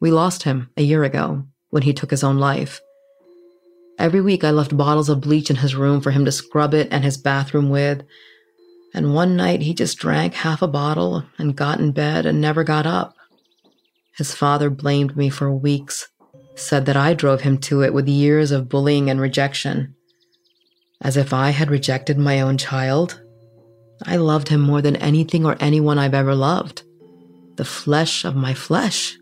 We 0.00 0.10
lost 0.10 0.42
him 0.42 0.70
a 0.76 0.82
year 0.82 1.04
ago 1.04 1.44
when 1.70 1.82
he 1.82 1.94
took 1.94 2.10
his 2.10 2.22
own 2.22 2.38
life. 2.38 2.80
Every 3.98 4.20
week 4.20 4.44
I 4.44 4.50
left 4.50 4.76
bottles 4.76 5.08
of 5.08 5.20
bleach 5.20 5.50
in 5.50 5.56
his 5.56 5.74
room 5.74 6.00
for 6.00 6.10
him 6.10 6.24
to 6.24 6.32
scrub 6.32 6.74
it 6.74 6.88
and 6.90 7.04
his 7.04 7.16
bathroom 7.16 7.70
with. 7.70 8.02
And 8.94 9.14
one 9.14 9.36
night 9.36 9.62
he 9.62 9.74
just 9.74 9.98
drank 9.98 10.34
half 10.34 10.62
a 10.62 10.68
bottle 10.68 11.24
and 11.38 11.56
got 11.56 11.78
in 11.78 11.92
bed 11.92 12.26
and 12.26 12.40
never 12.40 12.64
got 12.64 12.86
up. 12.86 13.14
His 14.16 14.34
father 14.34 14.70
blamed 14.70 15.16
me 15.16 15.30
for 15.30 15.50
weeks 15.50 16.08
said 16.54 16.86
that 16.86 16.96
I 16.96 17.14
drove 17.14 17.42
him 17.42 17.58
to 17.58 17.82
it 17.82 17.94
with 17.94 18.08
years 18.08 18.50
of 18.50 18.68
bullying 18.68 19.10
and 19.10 19.20
rejection. 19.20 19.94
As 21.00 21.16
if 21.16 21.32
I 21.32 21.50
had 21.50 21.70
rejected 21.70 22.18
my 22.18 22.40
own 22.40 22.58
child. 22.58 23.20
I 24.04 24.16
loved 24.16 24.48
him 24.48 24.60
more 24.60 24.82
than 24.82 24.96
anything 24.96 25.44
or 25.44 25.56
anyone 25.60 25.98
I've 25.98 26.14
ever 26.14 26.34
loved. 26.34 26.82
The 27.56 27.64
flesh 27.64 28.24
of 28.24 28.36
my 28.36 28.54
flesh. 28.54 29.16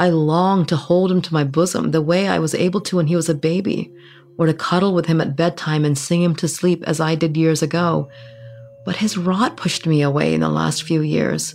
I 0.00 0.08
longed 0.08 0.68
to 0.68 0.76
hold 0.76 1.12
him 1.12 1.20
to 1.20 1.34
my 1.34 1.44
bosom 1.44 1.90
the 1.90 2.00
way 2.00 2.26
I 2.26 2.38
was 2.38 2.54
able 2.54 2.80
to 2.80 2.96
when 2.96 3.06
he 3.06 3.16
was 3.16 3.28
a 3.28 3.34
baby, 3.34 3.92
or 4.38 4.46
to 4.46 4.54
cuddle 4.54 4.94
with 4.94 5.04
him 5.04 5.20
at 5.20 5.36
bedtime 5.36 5.84
and 5.84 5.96
sing 5.96 6.22
him 6.22 6.34
to 6.36 6.48
sleep 6.48 6.82
as 6.86 7.00
I 7.00 7.14
did 7.14 7.36
years 7.36 7.62
ago. 7.62 8.08
But 8.86 8.96
his 8.96 9.18
rot 9.18 9.58
pushed 9.58 9.86
me 9.86 10.00
away 10.00 10.32
in 10.32 10.40
the 10.40 10.48
last 10.48 10.84
few 10.84 11.02
years. 11.02 11.54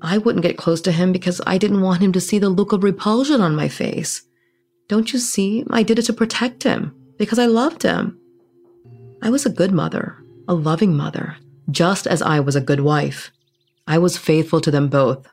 I 0.00 0.16
wouldn't 0.16 0.42
get 0.42 0.56
close 0.56 0.80
to 0.82 0.90
him 0.90 1.12
because 1.12 1.42
I 1.46 1.58
didn't 1.58 1.82
want 1.82 2.00
him 2.00 2.12
to 2.12 2.20
see 2.20 2.38
the 2.38 2.48
look 2.48 2.72
of 2.72 2.82
repulsion 2.82 3.42
on 3.42 3.54
my 3.54 3.68
face. 3.68 4.22
Don't 4.88 5.12
you 5.12 5.18
see? 5.18 5.62
I 5.68 5.82
did 5.82 5.98
it 5.98 6.06
to 6.06 6.14
protect 6.14 6.62
him 6.62 6.94
because 7.18 7.38
I 7.38 7.44
loved 7.44 7.82
him. 7.82 8.18
I 9.20 9.28
was 9.28 9.44
a 9.44 9.50
good 9.50 9.72
mother, 9.72 10.16
a 10.48 10.54
loving 10.54 10.96
mother, 10.96 11.36
just 11.70 12.06
as 12.06 12.22
I 12.22 12.40
was 12.40 12.56
a 12.56 12.62
good 12.62 12.80
wife. 12.80 13.30
I 13.86 13.98
was 13.98 14.16
faithful 14.16 14.62
to 14.62 14.70
them 14.70 14.88
both. 14.88 15.28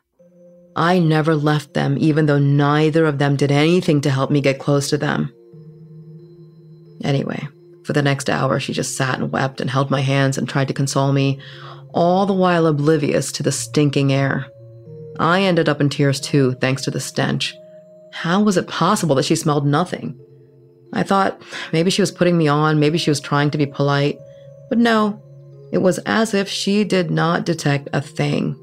I 0.76 0.98
never 0.98 1.34
left 1.36 1.74
them, 1.74 1.96
even 1.98 2.26
though 2.26 2.38
neither 2.38 3.06
of 3.06 3.18
them 3.18 3.36
did 3.36 3.52
anything 3.52 4.00
to 4.02 4.10
help 4.10 4.30
me 4.30 4.40
get 4.40 4.58
close 4.58 4.90
to 4.90 4.98
them. 4.98 5.32
Anyway, 7.02 7.46
for 7.84 7.92
the 7.92 8.02
next 8.02 8.28
hour, 8.28 8.58
she 8.58 8.72
just 8.72 8.96
sat 8.96 9.18
and 9.18 9.30
wept 9.30 9.60
and 9.60 9.70
held 9.70 9.90
my 9.90 10.00
hands 10.00 10.36
and 10.36 10.48
tried 10.48 10.68
to 10.68 10.74
console 10.74 11.12
me, 11.12 11.40
all 11.92 12.26
the 12.26 12.32
while 12.32 12.66
oblivious 12.66 13.30
to 13.32 13.42
the 13.42 13.52
stinking 13.52 14.12
air. 14.12 14.46
I 15.18 15.42
ended 15.42 15.68
up 15.68 15.80
in 15.80 15.90
tears 15.90 16.20
too, 16.20 16.54
thanks 16.60 16.82
to 16.82 16.90
the 16.90 16.98
stench. 16.98 17.54
How 18.12 18.42
was 18.42 18.56
it 18.56 18.66
possible 18.66 19.14
that 19.16 19.24
she 19.24 19.36
smelled 19.36 19.66
nothing? 19.66 20.18
I 20.92 21.02
thought 21.02 21.40
maybe 21.72 21.90
she 21.90 22.02
was 22.02 22.10
putting 22.12 22.38
me 22.38 22.48
on, 22.48 22.80
maybe 22.80 22.98
she 22.98 23.10
was 23.10 23.20
trying 23.20 23.50
to 23.50 23.58
be 23.58 23.66
polite. 23.66 24.18
But 24.68 24.78
no, 24.78 25.22
it 25.72 25.78
was 25.78 25.98
as 26.00 26.34
if 26.34 26.48
she 26.48 26.84
did 26.84 27.10
not 27.10 27.44
detect 27.44 27.88
a 27.92 28.00
thing. 28.00 28.56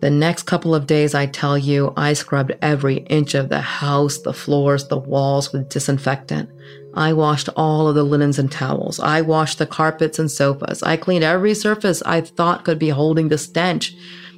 The 0.00 0.10
next 0.10 0.42
couple 0.42 0.74
of 0.74 0.86
days, 0.86 1.14
I 1.14 1.26
tell 1.26 1.56
you, 1.56 1.92
I 1.96 2.12
scrubbed 2.12 2.56
every 2.60 2.98
inch 3.08 3.34
of 3.34 3.48
the 3.48 3.60
house, 3.60 4.18
the 4.18 4.34
floors, 4.34 4.88
the 4.88 4.98
walls 4.98 5.52
with 5.52 5.68
disinfectant. 5.70 6.50
I 6.94 7.12
washed 7.12 7.48
all 7.56 7.88
of 7.88 7.94
the 7.94 8.04
linens 8.04 8.38
and 8.38 8.52
towels. 8.52 9.00
I 9.00 9.22
washed 9.22 9.58
the 9.58 9.66
carpets 9.66 10.18
and 10.18 10.30
sofas. 10.30 10.82
I 10.82 10.96
cleaned 10.96 11.24
every 11.24 11.54
surface 11.54 12.02
I 12.02 12.20
thought 12.20 12.64
could 12.64 12.78
be 12.78 12.90
holding 12.90 13.28
the 13.28 13.38
stench. 13.38 13.94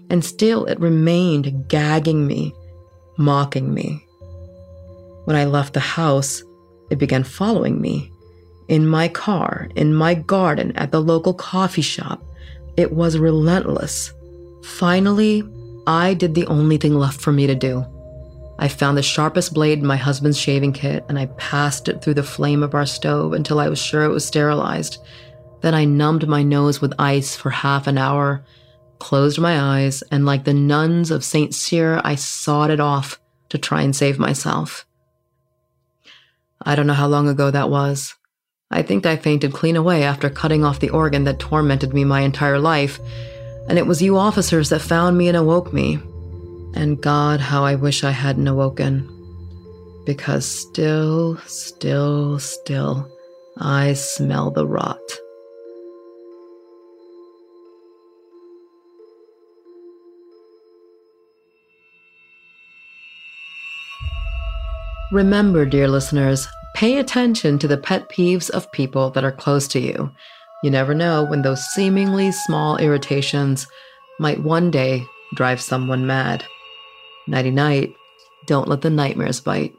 And 0.09 0.25
still, 0.25 0.67
it 0.67 0.79
remained 0.79 1.69
gagging 1.69 2.27
me, 2.27 2.55
mocking 3.19 3.75
me. 3.75 4.07
When 5.25 5.37
I 5.37 5.47
left 5.47 5.75
the 5.75 5.81
house, 5.81 6.45
it 6.91 6.99
began 6.99 7.25
following 7.25 7.81
me. 7.81 8.13
in 8.69 8.87
my 8.87 9.09
car, 9.09 9.69
in 9.77 9.95
my 9.95 10.15
garden, 10.15 10.73
at 10.77 10.91
the 10.93 11.01
local 11.01 11.35
coffee 11.35 11.83
shop. 11.83 12.23
It 12.77 12.93
was 12.93 13.19
relentless. 13.19 14.13
Finally, 14.67 15.45
I 15.87 16.13
did 16.15 16.35
the 16.35 16.47
only 16.49 16.77
thing 16.77 16.95
left 16.95 17.21
for 17.21 17.33
me 17.33 17.47
to 17.47 17.55
do. 17.55 17.87
I 18.59 18.67
found 18.67 18.99
the 18.99 19.03
sharpest 19.03 19.55
blade 19.55 19.79
in 19.79 19.87
my 19.87 19.97
husband's 19.97 20.39
shaving 20.39 20.73
kit 20.73 21.05
and 21.09 21.19
I 21.19 21.27
passed 21.39 21.89
it 21.89 22.03
through 22.03 22.15
the 22.15 22.23
flame 22.23 22.63
of 22.65 22.75
our 22.75 22.85
stove 22.85 23.33
until 23.33 23.61
I 23.61 23.69
was 23.69 23.79
sure 23.79 24.03
it 24.03 24.11
was 24.11 24.27
sterilized. 24.27 24.99
Then 25.63 25.73
I 25.73 25.85
numbed 25.85 26.27
my 26.27 26.43
nose 26.43 26.81
with 26.81 26.93
ice 26.99 27.37
for 27.37 27.51
half 27.51 27.87
an 27.87 27.97
hour, 27.97 28.45
closed 28.99 29.39
my 29.39 29.59
eyes, 29.79 30.03
and 30.11 30.27
like 30.27 30.45
the 30.45 30.53
nuns 30.53 31.11
of 31.13 31.25
St. 31.25 31.55
Cyr, 31.55 32.01
I 32.05 32.17
sawed 32.17 32.71
it 32.71 32.81
off 32.81 33.21
to 33.51 33.59
try 33.59 33.83
and 33.83 33.95
save 33.95 34.19
myself. 34.19 34.85
I 36.61 36.75
don't 36.75 36.89
know 36.89 36.93
how 36.93 37.07
long 37.07 37.29
ago 37.29 37.53
that 37.53 37.71
was. 37.71 38.15
I 38.71 38.83
think 38.83 39.07
I 39.07 39.17
fainted 39.17 39.53
clean 39.53 39.77
away 39.77 40.03
after 40.03 40.29
cutting 40.29 40.65
off 40.65 40.81
the 40.81 40.91
organ 40.91 41.23
that 41.25 41.39
tormented 41.39 41.95
me 41.95 42.05
my 42.05 42.23
entire 42.23 42.59
life, 42.59 42.99
and 43.69 43.79
it 43.79 43.87
was 43.87 44.03
you 44.03 44.17
officers 44.17 44.69
that 44.69 44.81
found 44.81 45.19
me 45.19 45.29
and 45.29 45.37
awoke 45.37 45.73
me. 45.73 45.99
And 46.75 47.01
God, 47.01 47.41
how 47.41 47.65
I 47.65 47.75
wish 47.75 48.05
I 48.05 48.11
hadn't 48.11 48.47
awoken. 48.47 49.13
Because 50.05 50.47
still, 50.47 51.37
still, 51.47 52.39
still, 52.39 53.11
I 53.59 53.95
smell 53.95 54.51
the 54.51 54.67
rot. 54.67 55.01
Remember, 65.13 65.65
dear 65.65 65.89
listeners, 65.89 66.47
pay 66.75 66.99
attention 66.99 67.59
to 67.59 67.69
the 67.69 67.79
pet 67.79 68.09
peeves 68.11 68.51
of 68.51 68.71
people 68.73 69.11
that 69.11 69.25
are 69.25 69.33
close 69.33 69.67
to 69.69 69.81
you. 69.81 70.11
You 70.63 70.71
never 70.71 70.95
know 70.95 71.25
when 71.25 71.43
those 71.43 71.65
seemingly 71.67 72.33
small 72.33 72.77
irritations 72.79 73.67
might 74.19 74.43
one 74.43 74.71
day 74.71 75.05
drive 75.35 75.61
someone 75.61 76.07
mad. 76.07 76.45
Nighty 77.27 77.51
night, 77.51 77.93
don't 78.47 78.69
let 78.69 78.81
the 78.81 78.91
nightmares 78.91 79.41
bite. 79.41 79.75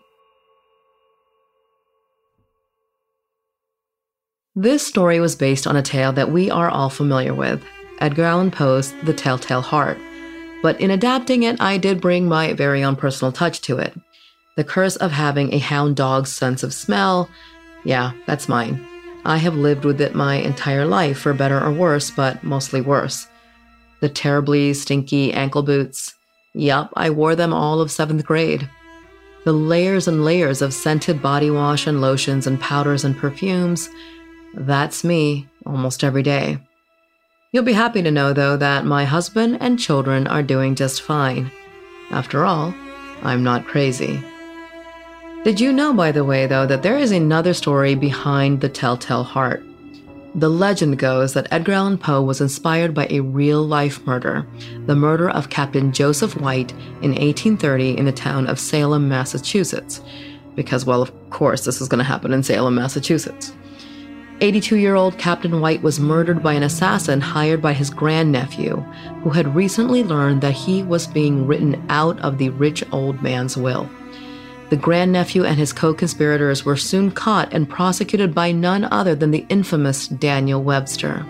This 4.55 4.85
story 4.85 5.19
was 5.19 5.35
based 5.35 5.67
on 5.67 5.75
a 5.75 5.83
tale 5.83 6.11
that 6.13 6.31
we 6.31 6.49
are 6.49 6.69
all 6.69 6.89
familiar 6.89 7.33
with 7.33 7.63
Edgar 7.99 8.23
Allan 8.23 8.51
Poe's 8.51 8.91
The 9.03 9.13
Telltale 9.13 9.61
Heart. 9.61 9.97
But 10.63 10.81
in 10.81 10.91
adapting 10.91 11.43
it, 11.43 11.61
I 11.61 11.77
did 11.77 12.01
bring 12.01 12.27
my 12.27 12.53
very 12.53 12.83
own 12.83 12.95
personal 12.95 13.31
touch 13.31 13.61
to 13.61 13.77
it. 13.77 13.93
The 14.55 14.63
curse 14.63 14.95
of 14.95 15.11
having 15.11 15.53
a 15.53 15.59
hound 15.59 15.95
dog's 15.95 16.31
sense 16.31 16.63
of 16.63 16.73
smell, 16.73 17.29
yeah, 17.85 18.13
that's 18.25 18.49
mine. 18.49 18.83
I 19.27 19.35
have 19.37 19.55
lived 19.55 19.83
with 19.83 19.99
it 19.99 20.15
my 20.15 20.35
entire 20.35 20.85
life, 20.85 21.19
for 21.19 21.33
better 21.33 21.61
or 21.61 21.69
worse, 21.69 22.09
but 22.09 22.41
mostly 22.45 22.79
worse. 22.79 23.27
The 23.99 24.07
terribly 24.07 24.73
stinky 24.73 25.33
ankle 25.33 25.63
boots. 25.63 26.15
Yup, 26.53 26.93
I 26.95 27.09
wore 27.09 27.35
them 27.35 27.53
all 27.53 27.81
of 27.81 27.91
seventh 27.91 28.25
grade. 28.25 28.69
The 29.43 29.51
layers 29.51 30.07
and 30.07 30.23
layers 30.23 30.61
of 30.61 30.73
scented 30.73 31.21
body 31.21 31.51
wash 31.51 31.87
and 31.87 31.99
lotions 31.99 32.47
and 32.47 32.57
powders 32.61 33.03
and 33.03 33.17
perfumes. 33.17 33.89
That's 34.53 35.03
me 35.03 35.49
almost 35.65 36.05
every 36.05 36.23
day. 36.23 36.59
You'll 37.51 37.63
be 37.63 37.73
happy 37.73 38.01
to 38.03 38.11
know, 38.11 38.31
though, 38.31 38.55
that 38.55 38.85
my 38.85 39.03
husband 39.03 39.57
and 39.59 39.77
children 39.77 40.25
are 40.27 40.41
doing 40.41 40.73
just 40.73 41.01
fine. 41.01 41.51
After 42.11 42.45
all, 42.45 42.73
I'm 43.23 43.43
not 43.43 43.67
crazy. 43.67 44.23
Did 45.47 45.61
you 45.61 45.71
know, 45.71 45.93
by 45.93 46.11
the 46.11 46.25
way, 46.25 46.45
though, 46.45 46.65
that 46.65 46.83
there 46.83 46.97
is 46.97 47.13
another 47.13 47.53
story 47.53 47.95
behind 47.95 48.59
the 48.59 48.67
Telltale 48.67 49.23
Heart? 49.23 49.63
The 50.35 50.49
legend 50.49 50.99
goes 50.99 51.33
that 51.35 51.47
Edgar 51.51 51.71
Allan 51.71 51.97
Poe 51.97 52.21
was 52.21 52.41
inspired 52.41 52.93
by 52.93 53.07
a 53.09 53.21
real 53.21 53.65
life 53.65 54.05
murder, 54.05 54.45
the 54.87 54.95
murder 54.97 55.29
of 55.29 55.49
Captain 55.49 55.93
Joseph 55.93 56.35
White 56.35 56.73
in 57.01 57.11
1830 57.11 57.97
in 57.97 58.03
the 58.03 58.11
town 58.11 58.45
of 58.47 58.59
Salem, 58.59 59.07
Massachusetts. 59.07 60.01
Because, 60.53 60.85
well, 60.85 61.01
of 61.01 61.13
course, 61.29 61.63
this 61.63 61.79
is 61.79 61.87
going 61.87 61.99
to 61.99 62.03
happen 62.03 62.33
in 62.33 62.43
Salem, 62.43 62.75
Massachusetts. 62.75 63.53
82 64.41 64.75
year 64.75 64.95
old 64.95 65.17
Captain 65.17 65.61
White 65.61 65.81
was 65.81 65.97
murdered 65.97 66.43
by 66.43 66.55
an 66.55 66.63
assassin 66.63 67.21
hired 67.21 67.61
by 67.61 67.71
his 67.71 67.89
grandnephew, 67.89 68.81
who 69.23 69.29
had 69.29 69.55
recently 69.55 70.03
learned 70.03 70.41
that 70.41 70.51
he 70.51 70.83
was 70.83 71.07
being 71.07 71.47
written 71.47 71.85
out 71.87 72.19
of 72.19 72.37
the 72.37 72.49
rich 72.49 72.83
old 72.91 73.21
man's 73.23 73.55
will. 73.55 73.89
The 74.69 74.75
grandnephew 74.75 75.45
and 75.45 75.57
his 75.57 75.71
co 75.71 75.93
conspirators 75.93 76.65
were 76.65 76.75
soon 76.75 77.11
caught 77.11 77.53
and 77.53 77.69
prosecuted 77.69 78.35
by 78.35 78.51
none 78.51 78.83
other 78.85 79.15
than 79.15 79.31
the 79.31 79.45
infamous 79.47 80.09
Daniel 80.09 80.61
Webster. 80.61 81.25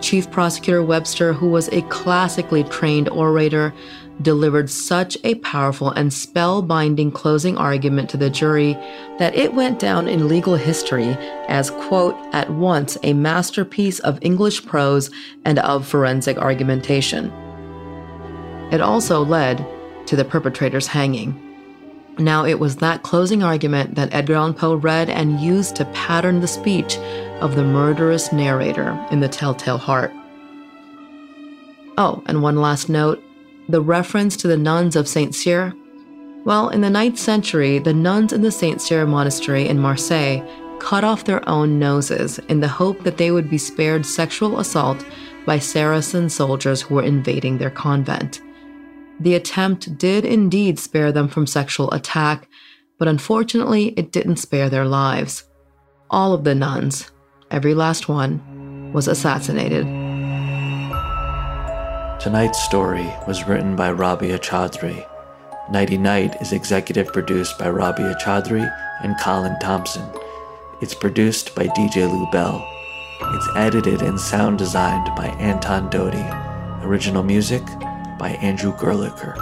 Chief 0.00 0.30
Prosecutor 0.30 0.84
Webster, 0.84 1.32
who 1.32 1.48
was 1.48 1.68
a 1.68 1.82
classically 1.82 2.62
trained 2.62 3.08
orator, 3.08 3.74
delivered 4.22 4.70
such 4.70 5.18
a 5.24 5.34
powerful 5.36 5.90
and 5.90 6.10
spellbinding 6.10 7.12
closing 7.12 7.56
argument 7.56 8.08
to 8.10 8.16
the 8.16 8.30
jury 8.30 8.74
that 9.18 9.34
it 9.34 9.54
went 9.54 9.80
down 9.80 10.06
in 10.06 10.28
legal 10.28 10.54
history 10.54 11.16
as, 11.48 11.70
quote, 11.70 12.16
at 12.32 12.50
once 12.50 12.96
a 13.02 13.12
masterpiece 13.12 13.98
of 14.00 14.18
English 14.22 14.64
prose 14.66 15.10
and 15.44 15.58
of 15.60 15.86
forensic 15.86 16.38
argumentation. 16.38 17.32
It 18.70 18.80
also 18.80 19.24
led 19.24 19.66
to 20.06 20.14
the 20.14 20.24
perpetrator's 20.24 20.86
hanging. 20.86 21.47
Now, 22.18 22.44
it 22.44 22.58
was 22.58 22.76
that 22.76 23.04
closing 23.04 23.42
argument 23.42 23.94
that 23.94 24.12
Edgar 24.12 24.34
Allan 24.34 24.54
Poe 24.54 24.74
read 24.74 25.08
and 25.08 25.40
used 25.40 25.76
to 25.76 25.84
pattern 25.86 26.40
the 26.40 26.48
speech 26.48 26.98
of 27.40 27.54
the 27.54 27.62
murderous 27.62 28.32
narrator 28.32 28.98
in 29.12 29.20
The 29.20 29.28
Telltale 29.28 29.78
Heart. 29.78 30.12
Oh, 31.96 32.22
and 32.26 32.42
one 32.42 32.56
last 32.56 32.88
note 32.88 33.22
the 33.68 33.80
reference 33.82 34.36
to 34.38 34.48
the 34.48 34.56
nuns 34.56 34.96
of 34.96 35.06
St. 35.06 35.34
Cyr. 35.34 35.74
Well, 36.44 36.70
in 36.70 36.80
the 36.80 36.88
9th 36.88 37.18
century, 37.18 37.78
the 37.78 37.92
nuns 37.92 38.32
in 38.32 38.40
the 38.40 38.50
St. 38.50 38.80
Cyr 38.80 39.06
monastery 39.06 39.68
in 39.68 39.78
Marseille 39.78 40.42
cut 40.80 41.04
off 41.04 41.24
their 41.24 41.46
own 41.48 41.78
noses 41.78 42.38
in 42.48 42.60
the 42.60 42.68
hope 42.68 43.02
that 43.04 43.18
they 43.18 43.30
would 43.30 43.50
be 43.50 43.58
spared 43.58 44.06
sexual 44.06 44.58
assault 44.58 45.04
by 45.44 45.58
Saracen 45.58 46.28
soldiers 46.28 46.80
who 46.80 46.94
were 46.94 47.02
invading 47.02 47.58
their 47.58 47.70
convent. 47.70 48.40
The 49.20 49.34
attempt 49.34 49.98
did 49.98 50.24
indeed 50.24 50.78
spare 50.78 51.10
them 51.10 51.28
from 51.28 51.46
sexual 51.46 51.90
attack, 51.92 52.48
but 52.98 53.08
unfortunately, 53.08 53.88
it 53.96 54.12
didn't 54.12 54.36
spare 54.36 54.68
their 54.68 54.84
lives. 54.84 55.44
All 56.10 56.32
of 56.32 56.44
the 56.44 56.54
nuns, 56.54 57.10
every 57.50 57.74
last 57.74 58.08
one, 58.08 58.92
was 58.92 59.08
assassinated. 59.08 59.86
Tonight's 62.20 62.62
story 62.62 63.12
was 63.26 63.46
written 63.46 63.76
by 63.76 63.90
Rabia 63.90 64.38
Chaudry. 64.38 65.06
Nighty 65.70 65.98
Night 65.98 66.40
is 66.40 66.52
executive 66.52 67.12
produced 67.12 67.58
by 67.58 67.68
Rabia 67.68 68.16
Chaudry 68.24 68.68
and 69.02 69.18
Colin 69.20 69.58
Thompson. 69.60 70.08
It's 70.80 70.94
produced 70.94 71.54
by 71.54 71.66
DJ 71.68 72.10
Lou 72.10 72.30
Bell. 72.30 72.66
It's 73.20 73.48
edited 73.56 74.00
and 74.02 74.18
sound 74.18 74.58
designed 74.58 75.14
by 75.16 75.26
Anton 75.38 75.90
Doty. 75.90 76.24
Original 76.86 77.22
music 77.22 77.62
by 78.18 78.30
Andrew 78.30 78.72
Gerlicher. 78.72 79.34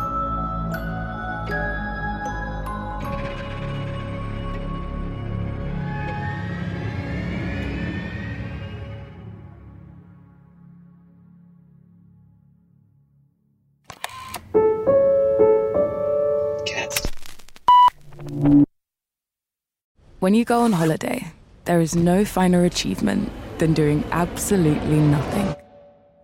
When 20.18 20.34
you 20.34 20.44
go 20.44 20.62
on 20.62 20.72
holiday, 20.72 21.32
there 21.66 21.80
is 21.80 21.94
no 21.94 22.24
finer 22.24 22.64
achievement 22.64 23.30
than 23.58 23.74
doing 23.74 24.02
absolutely 24.10 24.98
nothing. 24.98 25.54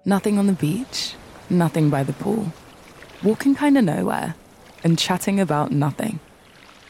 Nothing 0.05 0.39
on 0.39 0.49
the 0.49 0.55
beach 0.55 1.15
nothing 1.51 1.91
by 1.91 2.03
the 2.03 2.13
pool, 2.13 2.53
walking 3.23 3.55
kind 3.55 3.79
of 3.79 3.85
nowhere, 3.85 4.35
and 4.85 4.99
chatting 4.99 5.41
about 5.41 5.71
nothing. 5.71 6.21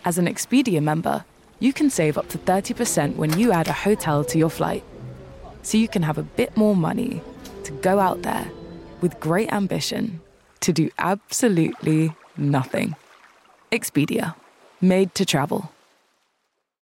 As 0.04 0.18
an 0.18 0.26
Expedia 0.26 0.82
member, 0.82 1.24
you 1.58 1.72
can 1.72 1.90
save 1.90 2.18
up 2.18 2.28
to 2.30 2.38
30% 2.38 3.16
when 3.16 3.38
you 3.38 3.52
add 3.52 3.68
a 3.68 3.72
hotel 3.72 4.24
to 4.24 4.38
your 4.38 4.50
flight. 4.50 4.82
So 5.62 5.78
you 5.78 5.88
can 5.88 6.02
have 6.02 6.18
a 6.18 6.22
bit 6.22 6.56
more 6.56 6.74
money 6.74 7.22
to 7.64 7.72
go 7.72 8.00
out 8.00 8.22
there 8.22 8.50
with 9.00 9.20
great 9.20 9.52
ambition 9.52 10.20
to 10.60 10.72
do 10.72 10.90
absolutely 10.98 12.12
nothing. 12.36 12.96
Expedia, 13.70 14.34
made 14.80 15.14
to 15.14 15.24
travel. 15.24 15.70